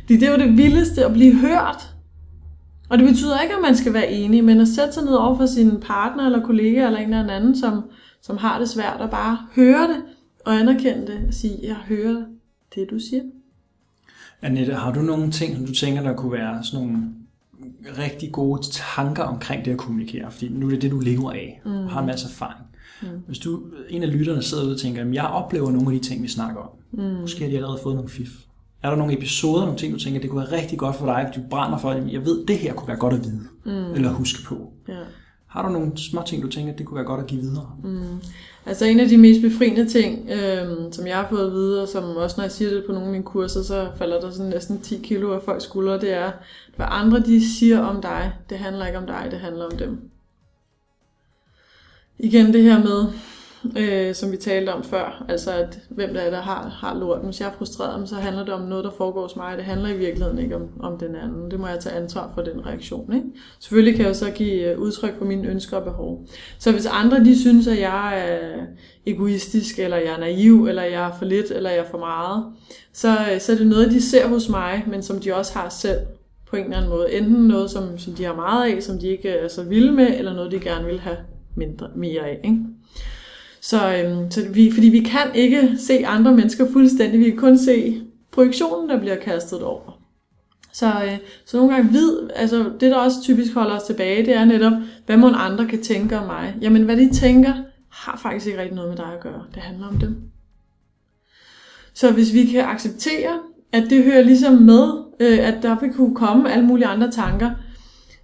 [0.00, 1.94] fordi det er jo det vildeste at blive hørt.
[2.88, 5.36] Og det betyder ikke, at man skal være enig, men at sætte sig ned over
[5.36, 7.82] for sin partner eller kollega eller en eller anden, som,
[8.22, 10.02] som har det svært, og bare høre det
[10.44, 12.22] og anerkende det og sige, jeg hører
[12.74, 13.22] det, du siger.
[14.42, 17.02] Annette, har du nogle ting, som du tænker, der kunne være sådan nogle
[17.98, 18.62] rigtig gode
[18.96, 20.30] tanker omkring det at kommunikere?
[20.30, 21.70] Fordi nu er det det, du lever af, mm.
[21.70, 22.66] og har en masse erfaring.
[23.02, 23.08] Mm.
[23.26, 26.08] Hvis du, en af lytterne sidder ude og tænker, at jeg oplever nogle af de
[26.08, 26.68] ting, vi snakker om.
[26.92, 27.20] Mm.
[27.20, 28.30] Måske har de allerede fået nogle fif.
[28.82, 31.24] Er der nogle episoder, nogle ting, du tænker, det kunne være rigtig godt for dig,
[31.28, 33.94] fordi du brænder for det, jeg ved, det her kunne være godt at vide, mm.
[33.94, 34.72] eller huske på.
[34.88, 34.94] Ja.
[35.46, 37.70] Har du nogle små ting, du tænker, det kunne være godt at give videre?
[37.84, 38.20] Mm.
[38.66, 41.88] Altså en af de mest befriende ting, øhm, som jeg har fået at vide, og
[41.88, 44.50] som også når jeg siger det på nogle af mine kurser, så falder der sådan
[44.50, 46.30] næsten 10 kilo af folks skuldre, det er,
[46.76, 50.00] hvad andre de siger om dig, det handler ikke om dig, det handler om dem.
[52.22, 53.06] Igen det her med,
[53.76, 57.24] øh, som vi talte om før, altså at hvem der er, der har, har lorten.
[57.24, 59.56] Hvis jeg er frustreret, så handler det om noget, der foregår hos mig.
[59.56, 61.50] Det handler i virkeligheden ikke om, om den anden.
[61.50, 63.14] Det må jeg tage ansvar for den reaktion.
[63.14, 63.26] Ikke?
[63.60, 66.26] Selvfølgelig kan jeg jo så give øh, udtryk for mine ønsker og behov.
[66.58, 68.66] Så hvis andre de synes, at jeg er
[69.06, 72.44] egoistisk, eller jeg er naiv, eller jeg er for lidt, eller jeg er for meget,
[72.92, 75.68] så, øh, så er det noget, de ser hos mig, men som de også har
[75.68, 75.98] selv
[76.50, 77.12] på en eller anden måde.
[77.12, 80.18] Enten noget, som, som de har meget af, som de ikke er så vilde med,
[80.18, 81.16] eller noget, de gerne vil have
[81.56, 82.40] mindre, mere af.
[82.44, 82.58] Ikke?
[83.60, 87.58] Så, øhm, så vi, fordi vi kan ikke se andre mennesker fuldstændig, vi kan kun
[87.58, 90.02] se projektionen, der bliver kastet over.
[90.72, 94.36] Så, øh, så nogle gange vid, altså det der også typisk holder os tilbage, det
[94.36, 94.72] er netop,
[95.06, 96.54] hvad må andre kan tænke om mig.
[96.60, 97.52] Jamen hvad de tænker,
[97.90, 99.44] har faktisk ikke rigtig noget med dig at gøre.
[99.54, 100.16] Det handler om dem.
[101.94, 103.38] Så hvis vi kan acceptere,
[103.72, 104.88] at det hører ligesom med,
[105.20, 107.50] øh, at der vil kunne komme alle mulige andre tanker,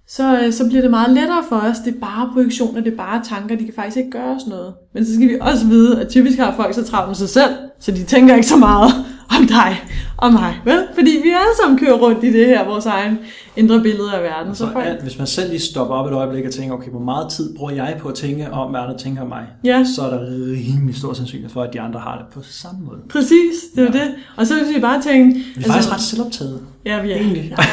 [0.09, 1.77] så, øh, så bliver det meget lettere for os.
[1.85, 4.73] Det er bare projektioner, det er bare tanker, de kan faktisk ikke gøre os noget.
[4.93, 7.51] Men så skal vi også vide, at typisk har folk så travlt med sig selv,
[7.79, 8.91] så de tænker ikke så meget
[9.39, 9.81] om dig
[10.17, 10.55] og mig.
[10.65, 10.87] Vel?
[10.93, 13.19] Fordi vi alle sammen kører rundt i det her, vores egen
[13.57, 14.55] indre billede af verden.
[14.55, 16.89] Så Så folk, alt, hvis man selv lige stopper op et øjeblik og tænker, okay,
[16.91, 19.83] hvor meget tid bruger jeg på at tænke om, hvad andre tænker om mig, Ja.
[19.95, 22.99] så er der rimelig stor sandsynlighed for, at de andre har det på samme måde.
[23.09, 24.03] præcis, det er Ja.
[24.05, 24.11] det.
[24.37, 25.35] Og så hvis vi bare tænke...
[25.35, 26.59] Vi er altså, faktisk ret selvoptaget.
[26.85, 27.15] Ja, vi er.
[27.15, 27.53] Egentlig.
[27.59, 27.63] Ja.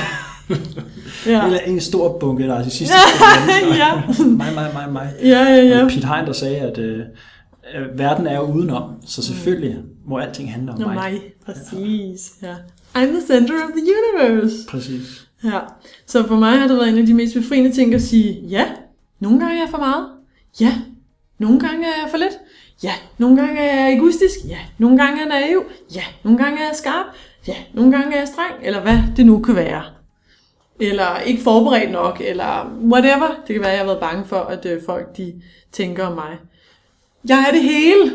[1.26, 2.94] Eller en stor bunke, der er de sidste
[3.76, 3.94] Ja.
[4.26, 5.12] mig, mig, mig, mig.
[5.22, 5.84] Ja, ja, ja.
[5.84, 6.98] Og Pete Hein, der sagde, at øh,
[7.94, 9.76] verden er jo udenom, så selvfølgelig
[10.06, 10.94] må alting handle om Nå, mig.
[10.94, 11.20] mig.
[11.46, 12.30] Præcis.
[12.42, 12.54] Ja.
[12.96, 13.82] I'm the center of the
[14.22, 14.56] universe.
[14.68, 15.26] Præcis.
[15.44, 15.58] Ja,
[16.06, 18.64] så for mig har det været en af de mest befriende ting at sige, ja,
[19.20, 20.06] nogle gange er jeg for meget.
[20.60, 20.72] Ja,
[21.38, 22.32] nogle gange er jeg for lidt.
[22.82, 24.34] Ja, nogle gange er jeg egoistisk.
[24.48, 25.62] Ja, nogle gange er jeg naiv.
[25.94, 27.06] Ja, nogle gange er jeg skarp.
[27.48, 29.82] ja, nogle gange er jeg streng, eller hvad det nu kan være.
[30.80, 33.40] Eller ikke forberedt nok, eller whatever.
[33.46, 35.32] Det kan være, at jeg har været bange for, at øh, folk de
[35.72, 36.38] tænker om mig.
[37.28, 38.12] Jeg er det hele.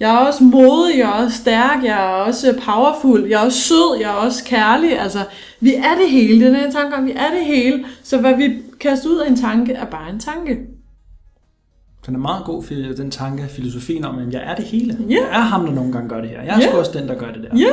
[0.00, 3.58] Jeg er også modig, jeg er også stærk, jeg er også powerful, jeg er også
[3.60, 5.00] sød, jeg er også kærlig.
[5.00, 5.18] Altså,
[5.60, 6.46] vi er det hele.
[6.46, 7.84] Den her tanke om, vi er det hele.
[8.02, 10.58] Så hvad vi kaster ud af en tanke, er bare en tanke.
[12.06, 14.98] Den er meget god, for den tanke, filosofien om, at jeg er det hele.
[15.08, 15.14] Ja.
[15.14, 16.42] Jeg er ham, der nogle gange gør det her.
[16.42, 17.58] Jeg er sgu også den, der gør det der.
[17.58, 17.72] Ja,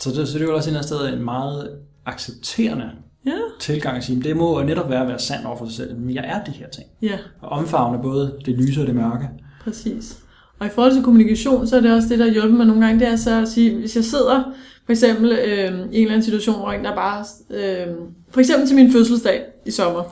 [0.00, 1.70] Så, det, så det er jo også et eller andet sted en meget
[2.06, 2.90] accepterende
[3.26, 5.96] ja, tilgang at sige, det må netop være at være sand over for sig selv.
[5.96, 6.86] Men jeg er de her ting.
[7.02, 9.28] ja, Og omfavne både det lyse og det mørke.
[9.64, 10.16] præcis.
[10.58, 13.00] Og i forhold til kommunikation, så er det også det, der hjælper mig nogle gange,
[13.00, 14.42] det er så at sige, hvis jeg sidder
[14.84, 17.94] for eksempel øh, i en eller anden situation, hvor en der bare, øh,
[18.30, 20.02] for eksempel til min fødselsdag i sommer,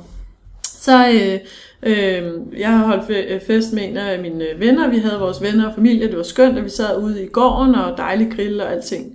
[0.62, 1.38] så øh,
[1.82, 5.68] øh, jeg har holdt øh, fest med en af mine venner, vi havde vores venner
[5.68, 8.72] og familie, det var skønt, og vi sad ude i gården og dejlig grill og
[8.72, 9.12] alting.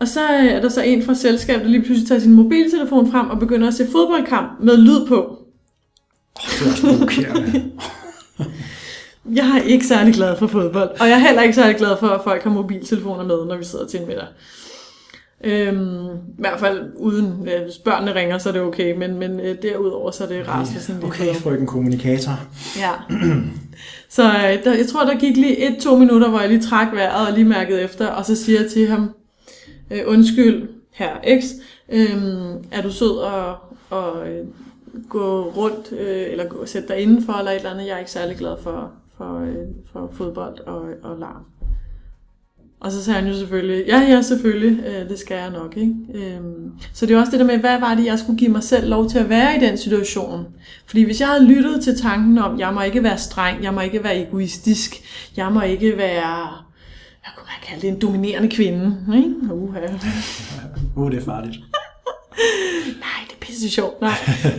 [0.00, 3.10] Og så øh, er der så en fra selskabet, der lige pludselig tager sin mobiltelefon
[3.10, 5.38] frem og begynder at se fodboldkamp med lyd på.
[6.36, 7.64] Det er også provokerende.
[9.34, 12.06] Jeg er ikke særlig glad for fodbold, og jeg er heller ikke særlig glad for,
[12.06, 14.26] at folk har mobiltelefoner med, når vi sidder til en middag.
[15.44, 19.40] Øhm, I hvert fald uden, øh, hvis børnene ringer, så er det okay, men, men
[19.40, 22.40] øh, derudover så er det hvis sådan Okay, frøken kommunikator.
[22.78, 22.92] Ja.
[24.08, 27.28] Så øh, der, jeg tror, der gik lige et-to minutter, hvor jeg lige trak vejret
[27.28, 29.10] og lige mærkede efter, og så siger jeg til ham,
[29.90, 31.44] øh, undskyld, her X,
[31.88, 32.16] øh,
[32.72, 33.56] er du sød og,
[33.90, 34.46] og øh,
[35.08, 37.86] gå rundt, øh, eller gå, sætte dig indenfor, eller et eller andet.
[37.86, 41.44] Jeg er ikke særlig glad for, for, øh, for fodbold og, og larm.
[42.80, 45.94] Og så sagde han jo selvfølgelig, ja, ja, selvfølgelig, øh, det skal jeg nok, ikke?
[46.14, 48.62] Øhm, så det er også det der med, hvad var det, jeg skulle give mig
[48.62, 50.46] selv lov til at være i den situation?
[50.86, 53.80] Fordi hvis jeg havde lyttet til tanken om, jeg må ikke være streng, jeg må
[53.80, 54.94] ikke være egoistisk,
[55.36, 56.64] jeg må ikke være,
[57.70, 59.54] kalde det, en dominerende kvinde, ikke?
[59.54, 59.76] Uh,
[60.96, 61.56] Uh, det er farligt.
[63.04, 64.00] Nej, det er pisse sjovt.
[64.00, 64.14] Nej.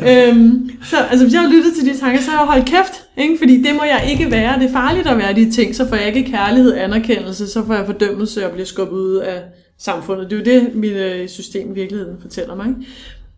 [0.07, 3.03] øhm, så altså, hvis jeg har lyttet til de tanker, så har jeg holdt kæft.
[3.17, 3.37] Ikke?
[3.37, 4.59] Fordi det må jeg ikke være.
[4.59, 5.75] Det er farligt at være de ting.
[5.75, 9.41] Så får jeg ikke kærlighed, anerkendelse, så får jeg fordømmelse og bliver skubbet ud af
[9.79, 10.29] samfundet.
[10.29, 12.67] Det er jo det, mit øh, system i virkeligheden fortæller mig.
[12.67, 12.91] Ikke?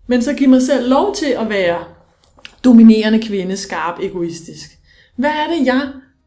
[0.07, 1.77] Men så giv mig selv lov til at være
[2.63, 4.69] dominerende kvinde, skarp, egoistisk.
[5.15, 5.81] Hvad er det, jeg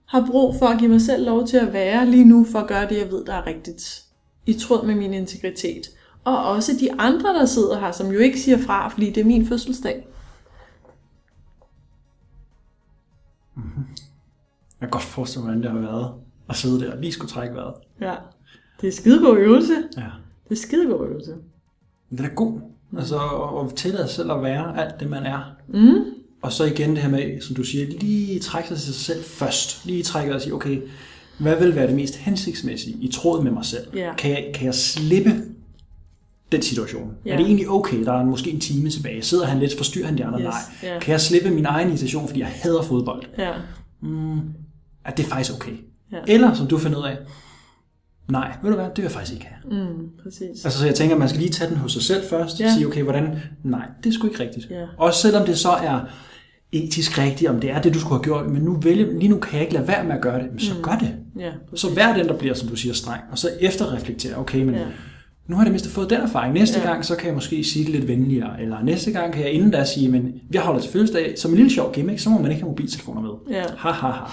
[0.07, 2.69] har brug for at give mig selv lov til at være lige nu, for at
[2.69, 4.03] gøre det, jeg ved, der er rigtigt.
[4.47, 5.83] I tråd med min integritet.
[6.25, 9.25] Og også de andre, der sidder her, som jo ikke siger fra, fordi det er
[9.25, 10.09] min fødselsdag.
[14.81, 16.13] Jeg kan godt forestille mig, hvordan det har været
[16.49, 17.75] at sidde der og lige skulle trække vejret.
[18.01, 18.15] Ja.
[18.81, 19.75] Det er skidegod øvelse.
[19.97, 20.07] Ja.
[20.49, 21.37] Det er skidegod øvelse.
[22.11, 22.61] Men det er god.
[22.99, 23.19] Altså
[23.61, 25.41] at tillade sig selv at være alt det, man er.
[25.69, 26.05] Mm.
[26.47, 29.25] Og så igen det her med, som du siger, lige trække sig til sig selv
[29.25, 29.87] først.
[29.87, 30.81] Lige trække og sige, okay,
[31.39, 33.87] hvad vil være det mest hensigtsmæssige i tråd med mig selv?
[33.97, 34.15] Ja.
[34.19, 35.43] Kan, jeg, kan jeg slippe
[36.53, 37.13] den situation?
[37.25, 37.33] Ja.
[37.33, 39.23] Er det egentlig okay, der er måske en time tilbage?
[39.23, 40.39] Sidder han lidt, forstyrrer han de andre?
[40.41, 40.93] Yes, Nej.
[40.95, 40.99] ja.
[41.01, 43.23] Kan jeg slippe min egen irritation, fordi jeg hader fodbold?
[43.39, 43.53] Ja.
[44.03, 44.39] Mm,
[45.05, 45.77] er det faktisk okay?
[46.13, 46.19] Ja.
[46.29, 47.17] Eller, som du finder ud af,
[48.31, 49.81] nej, ved du hvad, det vil jeg faktisk ikke have.
[49.87, 50.65] Mm, præcis.
[50.65, 52.65] Altså, så jeg tænker, at man skal lige tage den hos sig selv først, Ja.
[52.65, 52.75] ja.
[52.75, 54.67] sige, okay, hvordan, nej, det er sgu ikke rigtigt.
[54.71, 54.85] Ja.
[54.99, 56.01] Også selvom det så er
[56.73, 59.39] etisk rigtigt, om det er det, du skulle have gjort, men nu vælge, lige nu
[59.39, 60.83] kan jeg ikke lade være med at gøre det, men så mm.
[60.83, 61.14] gør det.
[61.41, 64.75] Ja, Så vær den, der bliver, som du siger, streng, og så efterreflektere, okay, men
[64.75, 64.81] Ja.
[65.49, 66.55] nu har jeg det mindste fået den erfaring.
[66.55, 66.87] Næste Ja.
[66.91, 69.71] gang, så kan jeg måske sige det lidt venligere, eller næste gang kan jeg inden
[69.71, 72.51] da sige, men vi holder til fødselsdag, som en lille sjov gimmick, så må man
[72.51, 73.31] ikke have mobiltelefoner med.
[73.51, 73.62] Ja.
[73.79, 74.25] Ha, ha, ha.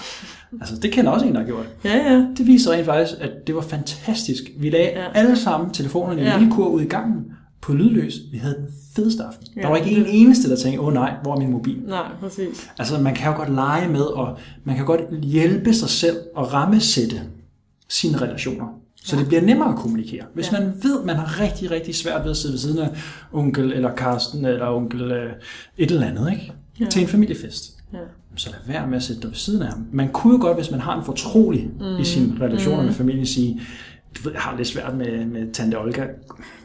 [0.60, 1.66] Altså, det kender også en, der har gjort.
[1.84, 2.26] Ja, ja.
[2.38, 4.42] Det viser rent faktisk, at det var fantastisk.
[4.58, 5.04] Vi lagde ja.
[5.14, 6.34] alle sammen telefonerne i Ja.
[6.34, 7.16] en lille kur ud i gangen
[7.64, 8.14] på lydløs.
[8.32, 9.46] Vi havde den fedeste aften.
[9.56, 9.60] Ja.
[9.60, 11.78] Der var ikke en eneste, der tænkte, åh oh, nej, hvor er min mobil?
[11.86, 12.70] Nej, præcis.
[12.78, 16.52] Altså, man kan jo godt lege med, og man kan godt hjælpe sig selv og
[16.52, 17.20] rammesætte
[17.88, 18.66] sine relationer.
[19.04, 19.20] Så Ja.
[19.20, 20.24] det bliver nemmere at kommunikere.
[20.34, 20.60] Hvis Ja.
[20.60, 22.88] man ved, man har rigtig, rigtig svært ved at sidde ved siden af
[23.32, 25.32] onkel eller Karsten eller onkel øh,
[25.78, 26.52] et eller andet, ikke?
[26.80, 26.86] Ja.
[26.86, 27.98] Til en familiefest Ja.
[28.36, 29.86] så lad være med at sætte dig ved siden af ham.
[29.92, 32.00] Man kunne jo godt, hvis man har en fortrolig mm.
[32.00, 32.86] i sine relationer mm.
[32.86, 33.60] med familien, sige,
[34.16, 36.06] du ved, jeg har lidt svært med, med tante Olga.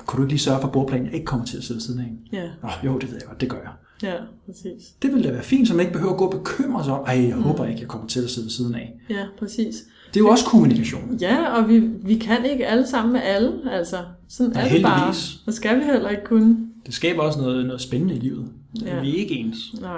[0.10, 2.05] Kunne du ikke lige sørge for, at bordplanen ikke kommer til at sidde siden af
[2.05, 2.20] hende?
[2.34, 3.72] Ja, Oh, jo, det ved jeg godt, det gør jeg.
[4.03, 4.14] ja,
[4.45, 4.88] præcis.
[5.01, 7.03] Det ville da være fint, så man ikke behøver at gå og bekymre sig om,
[7.07, 7.41] ej, jeg mm.
[7.41, 8.93] håber ikke, jeg kommer til at sidde ved siden af.
[9.10, 9.76] Ja, præcis.
[10.07, 11.18] Det er jo også kommunikation.
[11.22, 13.97] Ja, og vi, vi kan ikke alle sammen med alle, altså.
[14.30, 15.14] Sådan Nej, er det bare.
[15.14, 16.57] Så skal vi heller ikke kunne.
[16.86, 18.47] Det skaber også noget, noget spændende i livet.
[18.82, 18.95] Ja.
[18.95, 19.01] Ja.
[19.01, 19.57] Vi er ikke ens.
[19.82, 19.91] Nej,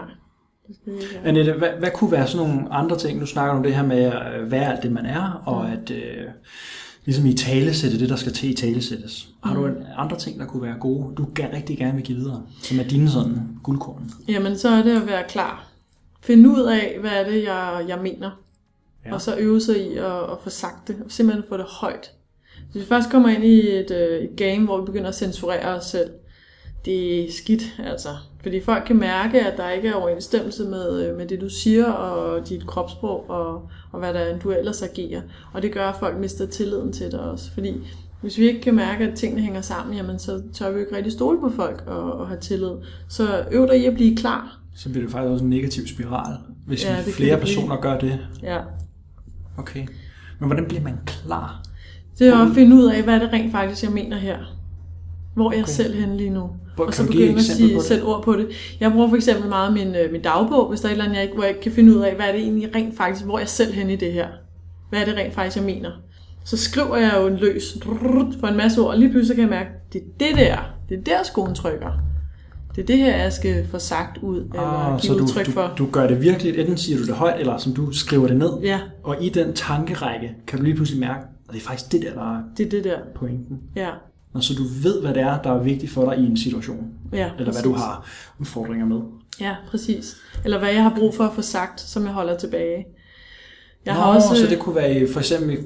[0.86, 1.00] have.
[1.26, 3.20] Annette, hvad, hvad kunne være sådan nogle andre ting?
[3.20, 5.72] Nu snakker du om det her med at være alt det, man er, og Mm.
[5.74, 6.26] at øh,
[7.06, 9.28] ligesom i talesætte det, der skal til i talesættes.
[9.44, 12.44] Har du andre ting, der kunne være gode, du ga- rigtig gerne vil give videre,
[12.64, 14.12] som er dine sådan guldkorn?
[14.28, 15.68] Jamen, så er det at være klar.
[16.24, 18.32] Finde ud af, hvad er det, jeg, jeg mener.
[19.06, 19.10] Ja.
[19.10, 19.14] Ja.
[19.14, 20.96] Og så øve sig i at, at få sagt det.
[21.06, 22.12] Og simpelthen få det højt.
[22.72, 25.76] Hvis vi først kommer ind i et, øh, et game, hvor vi begynder at censurere
[25.78, 26.10] os selv,
[26.86, 28.10] det er skidt, altså.
[28.44, 31.86] Fordi folk kan mærke, at der ikke er overensstemmelse med, øh, med det, du siger,
[31.86, 35.22] og dit kropssprog, og, og hvad der er, du ellers agerer.
[35.54, 37.52] Og det gør, at folk mister tilliden til dig også.
[37.52, 37.74] Fordi
[38.22, 40.96] hvis vi ikke kan mærke, at tingene hænger sammen, jamen så tør vi jo ikke
[40.96, 42.72] rigtig stole på folk og, og have tillid.
[43.08, 44.58] Så øv dig i at blive klar.
[44.76, 46.38] Så bliver det faktisk også en negativ spiral,
[46.68, 47.40] hvis Ja, kan flere blive.
[47.40, 48.20] personer gør det.
[48.44, 48.60] Ja.
[49.58, 49.88] Okay.
[50.40, 51.64] Men hvordan bliver man klar?
[52.20, 54.38] Det er at finde ud af, hvad det rent faktisk, jeg mener her.
[55.34, 55.72] Hvor er jeg Okay.
[55.72, 56.50] selv henne lige nu.
[56.76, 58.48] Hvor- og så du begynde at sige selv ord på det.
[58.80, 61.16] Jeg bruger for eksempel meget min, øh, min dagbog, hvis der er et eller andet,
[61.16, 63.26] jeg ikke, hvor jeg ikke kan finde ud af, hvad er det egentlig rent faktisk,
[63.26, 64.28] hvor er jeg selv henne i det her.
[64.90, 65.92] Hvad er det rent faktisk, jeg mener.
[66.46, 67.78] Så skriver jeg jo en løs
[68.40, 70.58] for en masse ord, og lige pludselig kan jeg mærke, det er det der,
[70.90, 71.92] det er der skoen trykker.
[72.76, 74.62] Det er det her, jeg skal få sagt ud, eller
[74.94, 75.74] Ah, så give du, udtryk for.
[75.78, 78.38] du, du gør det virkelig, enten siger du det højt, eller som du skriver det
[78.38, 78.50] ned.
[78.64, 81.20] Ja, Og i den tankerække kan du lige pludselig mærke,
[81.50, 82.98] at det er faktisk det der, der er det er det der.
[83.16, 83.60] pointen.
[83.76, 83.90] Ja,
[84.34, 86.88] Og så du ved, hvad det er, der er vigtigt for dig i en situation.
[87.14, 88.10] ja Eller hvad du har
[88.40, 89.00] udfordringer med.
[89.40, 90.18] Ja, præcis.
[90.46, 92.86] Eller hvad jeg har brug for at få sagt, som jeg holder tilbage.
[93.86, 95.58] Jeg Nå, har også, så det kunne være for eksempel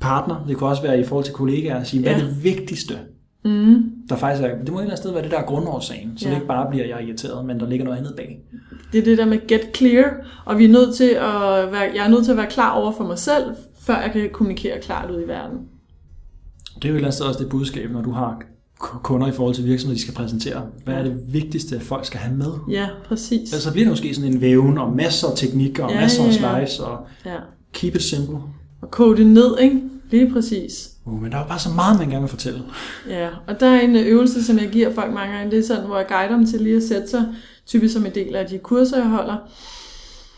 [0.00, 2.24] partner, det kunne også være i forhold til kollegaer, at sige, hvad er Ja.
[2.24, 2.98] det vigtigste,
[3.44, 6.18] mm, der faktisk er, det må et eller andet sted være det der er grundårsagen,
[6.18, 6.30] så Ja.
[6.30, 8.40] det ikke bare bliver, jeg er irriteret, men der ligger noget andet bag.
[8.92, 12.04] det er det der med get clear, og vi er nødt til at være, jeg
[12.04, 13.44] er nødt til at være klar over for mig selv,
[13.80, 15.58] før jeg kan kommunikere klart ud i verden.
[16.82, 18.42] Det er jo et eller andet sted også det budskab, når du har
[19.02, 20.66] kunder i forhold til virksomheder, de skal præsentere.
[20.84, 22.52] Hvad er det vigtigste, at folk skal have med?
[22.70, 23.50] Ja, præcis.
[23.50, 26.22] Ellers så bliver det måske sådan en væven og masser af teknikker og Ja, masser
[26.22, 26.64] af ja, ja.
[26.66, 27.36] slides og Ja.
[27.72, 28.36] keep it simple.
[28.82, 29.80] Og koge det ned, ikke?
[30.10, 30.90] Lige præcis.
[31.04, 32.62] Uh, men der er jo bare så meget, man gerne vil fortælle.
[33.08, 35.50] Ja, og der er en øh, øvelse, som jeg giver folk mange gange.
[35.50, 37.24] Det er sådan, hvor jeg guider dem til lige at sætte sig,
[37.66, 39.36] typisk som en del af de kurser, jeg holder,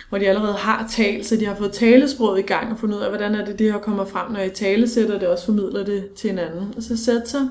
[0.09, 3.03] hvor de allerede har talt, så de har fået talesproget i gang og fundet ud
[3.03, 6.13] af, hvordan er det, det her kommer frem, når jeg talesætter det, også formidler det
[6.13, 6.75] til hinanden.
[6.77, 7.49] Og så sæt sig,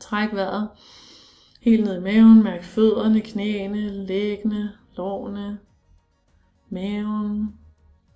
[0.00, 0.68] træk vejret
[1.60, 5.58] helt ned i maven, mærk fødderne, knæene, læggene, lårene,
[6.70, 7.54] maven,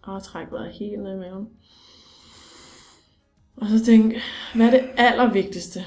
[0.03, 1.49] og træk vejret helt ned i maven.
[3.57, 4.15] Og så tænk,
[4.55, 5.85] hvad er det allervigtigste?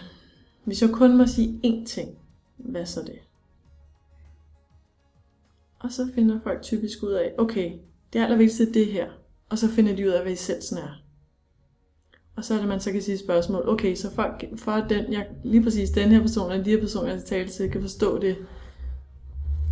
[0.63, 2.17] Hvis jeg kun må sige én ting,
[2.57, 3.19] hvad så det?
[5.79, 7.71] Og så finder folk typisk ud af, okay,
[8.13, 9.07] det allervigtigste er det her.
[9.49, 11.01] Og så finder de ud af, hvad essensen er.
[12.35, 15.13] Og så er det, man så kan sige spørgsmål, okay, så for, for at den,
[15.13, 17.81] jeg, lige præcis den her person, eller de her personer, jeg skal tale til, kan
[17.81, 18.35] forstå det,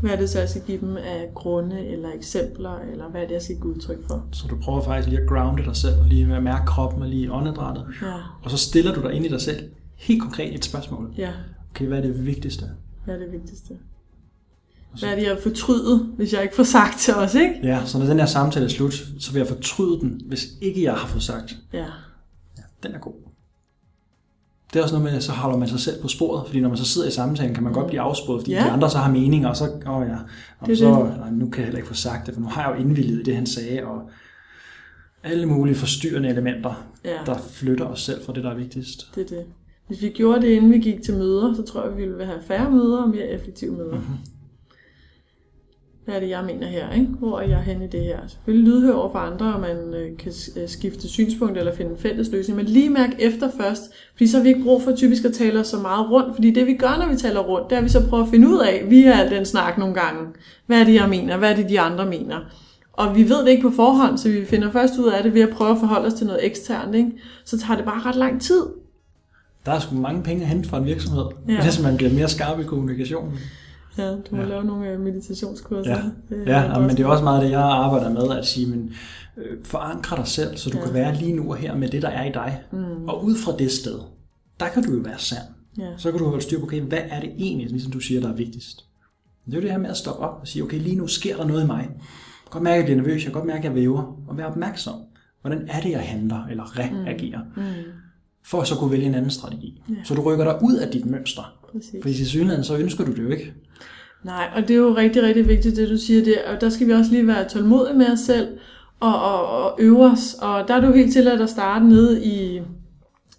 [0.01, 3.27] hvad er det så, jeg skal give dem af grunde, eller eksempler, eller hvad er
[3.27, 4.27] det, jeg skal give udtryk for?
[4.31, 7.07] Så du prøver faktisk lige at grounde dig selv, lige med at mærke kroppen og
[7.07, 7.85] lige åndedrættet.
[8.01, 11.13] Ja, Og så stiller du dig ind i dig selv helt konkret et spørgsmål.
[11.17, 11.31] ja,
[11.71, 12.65] Okay, hvad er det vigtigste?
[13.05, 13.77] hvad er det vigtigste?
[14.99, 17.59] Hvad er det, jeg fortryder, hvis jeg ikke får sagt til os, ikke?
[17.63, 20.83] Ja, så når den her samtale er slut, så vil jeg fortryde den, hvis ikke
[20.83, 21.57] jeg har fået sagt.
[21.73, 21.85] Ja,
[22.83, 23.13] Den er god.
[24.73, 26.69] Det er også noget med, at så holder man sig selv på sporet, fordi når
[26.69, 28.63] man så sidder i samtalen, kan man godt blive afsporet, fordi Ja.
[28.63, 30.15] de andre så har meninger, og så, åh ja,
[30.59, 32.61] og Det så, nej, nu kan jeg heller ikke få sagt det, for nu har
[32.69, 34.09] jeg jo indvilliget i det, han sagde, og
[35.23, 37.17] alle mulige forstyrrende elementer, ja.
[37.25, 39.15] der flytter os selv fra det, der er vigtigst.
[39.15, 39.45] Det er det.
[39.87, 42.39] Hvis vi gjorde det, inden vi gik til møder, så tror jeg, vi ville have
[42.47, 43.91] færre møder og mere effektive møder.
[43.91, 43.99] Mhm.
[44.01, 44.17] Mm-hmm.
[46.05, 46.91] Hvad er det, jeg mener her?
[46.91, 47.05] Ikke?
[47.05, 48.19] Hvor er jeg henne i det her?
[48.27, 51.97] Selvfølgelig lydhør over for andre, og man øh, kan øh, skifte synspunkt eller finde en
[51.97, 52.57] fælles løsning.
[52.57, 53.81] Men lige mærk efter først,
[54.11, 56.35] fordi så har vi ikke brug for typisk at tale os så meget rundt.
[56.35, 58.29] Fordi det vi gør, når vi taler rundt, det er, at vi så prøver at
[58.29, 60.21] finde ud af, via al den snak nogle gange,
[60.65, 61.37] hvad er det, jeg mener?
[61.37, 62.39] Hvad er det, de andre mener?
[62.93, 65.41] Og vi ved det ikke på forhånd, så vi finder først ud af det ved
[65.41, 66.95] at prøve at forholde os til noget eksternt.
[66.95, 67.11] Ikke?
[67.45, 68.61] Så tager det bare ret lang tid.
[69.65, 71.61] Der er sgu mange penge at hente fra en virksomhed, ja.
[71.63, 73.39] hvis man bliver mere skarp i kommunikationen.
[73.97, 74.47] Ja, du må ja.
[74.47, 75.91] Lave nogle øh, meditationskurser.
[75.91, 76.01] Ja,
[76.35, 78.93] Det, ja ja men det er også meget det, jeg arbejder med, at sige, men
[79.37, 80.83] øh, forankre dig selv, så du Ja.
[80.85, 82.61] kan være lige nu og her med det, der er i dig.
[82.71, 83.99] Mm, Og ud fra det sted,
[84.59, 85.41] der kan du jo være sand.
[85.77, 85.87] ja.
[85.97, 88.29] Så kan du holde styr på, okay, hvad er det egentlig, ligesom du siger, der
[88.29, 88.85] er vigtigst.
[89.45, 91.37] Det er jo det her med at stoppe op og sige, okay, lige nu sker
[91.37, 91.77] der noget i mig.
[91.79, 91.87] Jeg
[92.51, 94.17] kan godt mærke, at jeg bliver nervøs, jeg kan godt mærke, at jeg væver.
[94.27, 94.93] Og være opmærksom.
[95.41, 97.39] Hvordan er det, jeg handler eller reagerer?
[97.55, 97.63] Mm,
[98.43, 99.81] For at så kunne vælge en anden strategi.
[99.89, 99.93] Ja.
[100.03, 101.53] Så du rykker dig ud af dit mønster.
[101.71, 101.95] præcis.
[102.01, 103.53] For i synligheden, så ønsker du det jo ikke.
[104.25, 106.53] Nej, og det er jo rigtig, rigtig vigtigt, det du siger der.
[106.53, 108.47] Og der skal vi også lige være tålmodige med os selv
[108.99, 110.35] og, og, og øve os.
[110.41, 112.61] Og der er det jo helt til at starte nede i,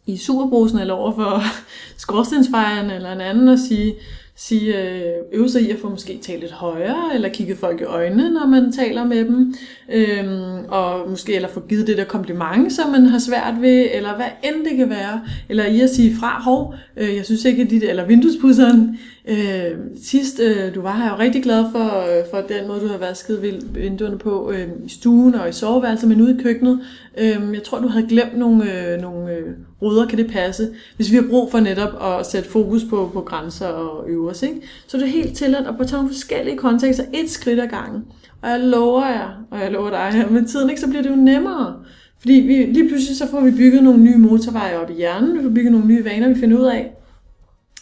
[0.07, 1.43] i superbrusen eller over for
[2.05, 3.95] skorstensfejren eller en anden og sige,
[4.37, 7.84] sige, øh, øve sig i at få måske tale lidt højere, eller kigge folk i
[7.84, 9.55] øjnene, når man taler med dem,
[9.93, 14.16] øhm, og måske eller få givet det der kompliment, som man har svært ved, eller
[14.16, 17.62] hvad end det kan være, eller i at sige fra, hov, øh, jeg synes ikke,
[17.62, 18.99] at dit, eller vinduespusseren,
[19.29, 22.81] Øh, sidst øh, du var her, jeg er rigtig glad for, øh, for den måde,
[22.81, 26.81] du har vasket vinduerne på øh, i stuen og i soveværelset, men ude i køkkenet.
[27.18, 29.53] Øh, jeg tror, du havde glemt nogle, øh, nogle øh,
[29.83, 30.68] ruder, kan det passe?
[30.97, 34.62] Hvis vi har brug for netop at sætte fokus på, på grænser og øvers, ikke?
[34.87, 38.05] så det er helt tilladt at på tage nogle forskellige kontekster, et skridt ad gangen.
[38.43, 41.16] Og jeg lover jer, og jeg lover dig, med tiden ikke, så bliver det jo
[41.16, 41.74] nemmere.
[42.18, 45.43] Fordi vi, lige pludselig så får vi bygget nogle nye motorveje op i hjernen, vi
[45.43, 46.95] får bygget nogle nye vaner, vi finder ud af,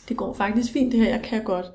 [0.09, 1.67] det går faktisk fint det her, jeg kan godt.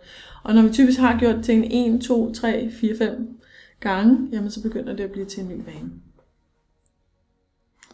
[0.43, 3.39] Og når vi typisk har gjort det til en 1, 2, 3, 4, 5
[3.79, 5.91] gange, jamen så begynder det at blive til en ny vane.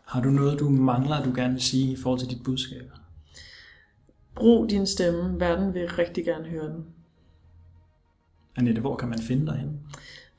[0.06, 2.92] Har du noget, du mangler, du gerne vil sige i forhold til dit budskab?
[4.36, 5.40] Brug din stemme.
[5.40, 6.86] Verden vil rigtig gerne høre den.
[8.56, 9.74] Annette, hvor kan man finde dig henne?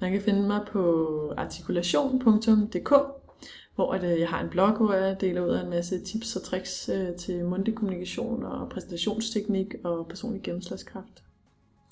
[0.00, 2.92] Man kan finde mig på artikulation.dk,
[3.76, 6.42] hvor at, jeg har en blog, hvor jeg deler ud af en masse tips og
[6.42, 11.22] tricks øh, til mundtlig kommunikation og præsentationsteknik og personlig gennemslagskraft.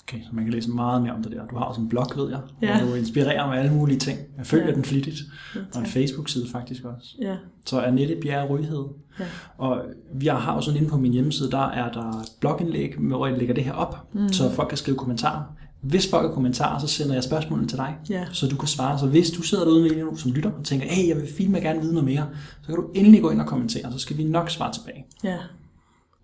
[0.07, 1.47] Okay, så man kan læse meget mere om det der.
[1.47, 2.79] Du har også en blog, ved jeg, Ja.
[2.81, 4.19] hvor du inspirerer med alle mulige ting.
[4.37, 4.73] Jeg følger Ja.
[4.73, 5.17] den flittigt.
[5.55, 5.85] Ja, Og en.
[5.85, 7.15] Facebook-side faktisk også.
[7.21, 8.85] Ja, Så Annette Bjerre Ryhed.
[9.19, 9.25] ja.
[9.57, 9.81] Og
[10.23, 13.63] jeg har sådan inde på min hjemmeside, der er der blogindlæg, hvor jeg lægger det
[13.63, 14.29] her op, mm.
[14.29, 15.43] så folk kan skrive kommentarer.
[15.85, 18.25] Hvis folk har kommentarer, så sender jeg spørgsmålene til dig, Ja.
[18.31, 18.99] så du kan svare.
[18.99, 21.51] Så hvis du sidder derude lige nu som lytter og tænker, hey, jeg vil fint
[21.51, 22.29] med gerne vide noget mere,
[22.61, 25.05] så kan du endelig gå ind og kommentere, så skal vi nok svare tilbage.
[25.23, 25.37] ja.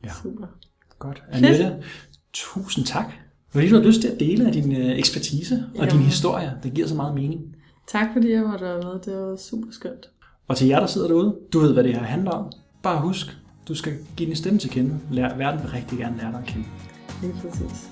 [0.03, 0.09] Ja.
[0.24, 0.45] Super.
[0.99, 1.24] Godt.
[1.32, 1.76] Annette,
[2.34, 3.05] tusind tak,
[3.49, 6.05] fordi du har lyst til at dele af din øh, ekspertise og din Jamen.
[6.05, 6.53] historie.
[6.64, 7.41] Det giver så meget mening.
[7.88, 8.99] Tak fordi jeg måtte være med.
[9.05, 10.09] Det var super skønt.
[10.47, 12.51] Og til jer, der sidder derude, du ved, hvad det her handler om.
[12.84, 13.38] Bare husk,
[13.68, 14.99] du skal give din stemme til kende.
[15.12, 16.66] Lær, verden vil rigtig gerne lære dig at kende.
[17.22, 17.89] Lige præcis.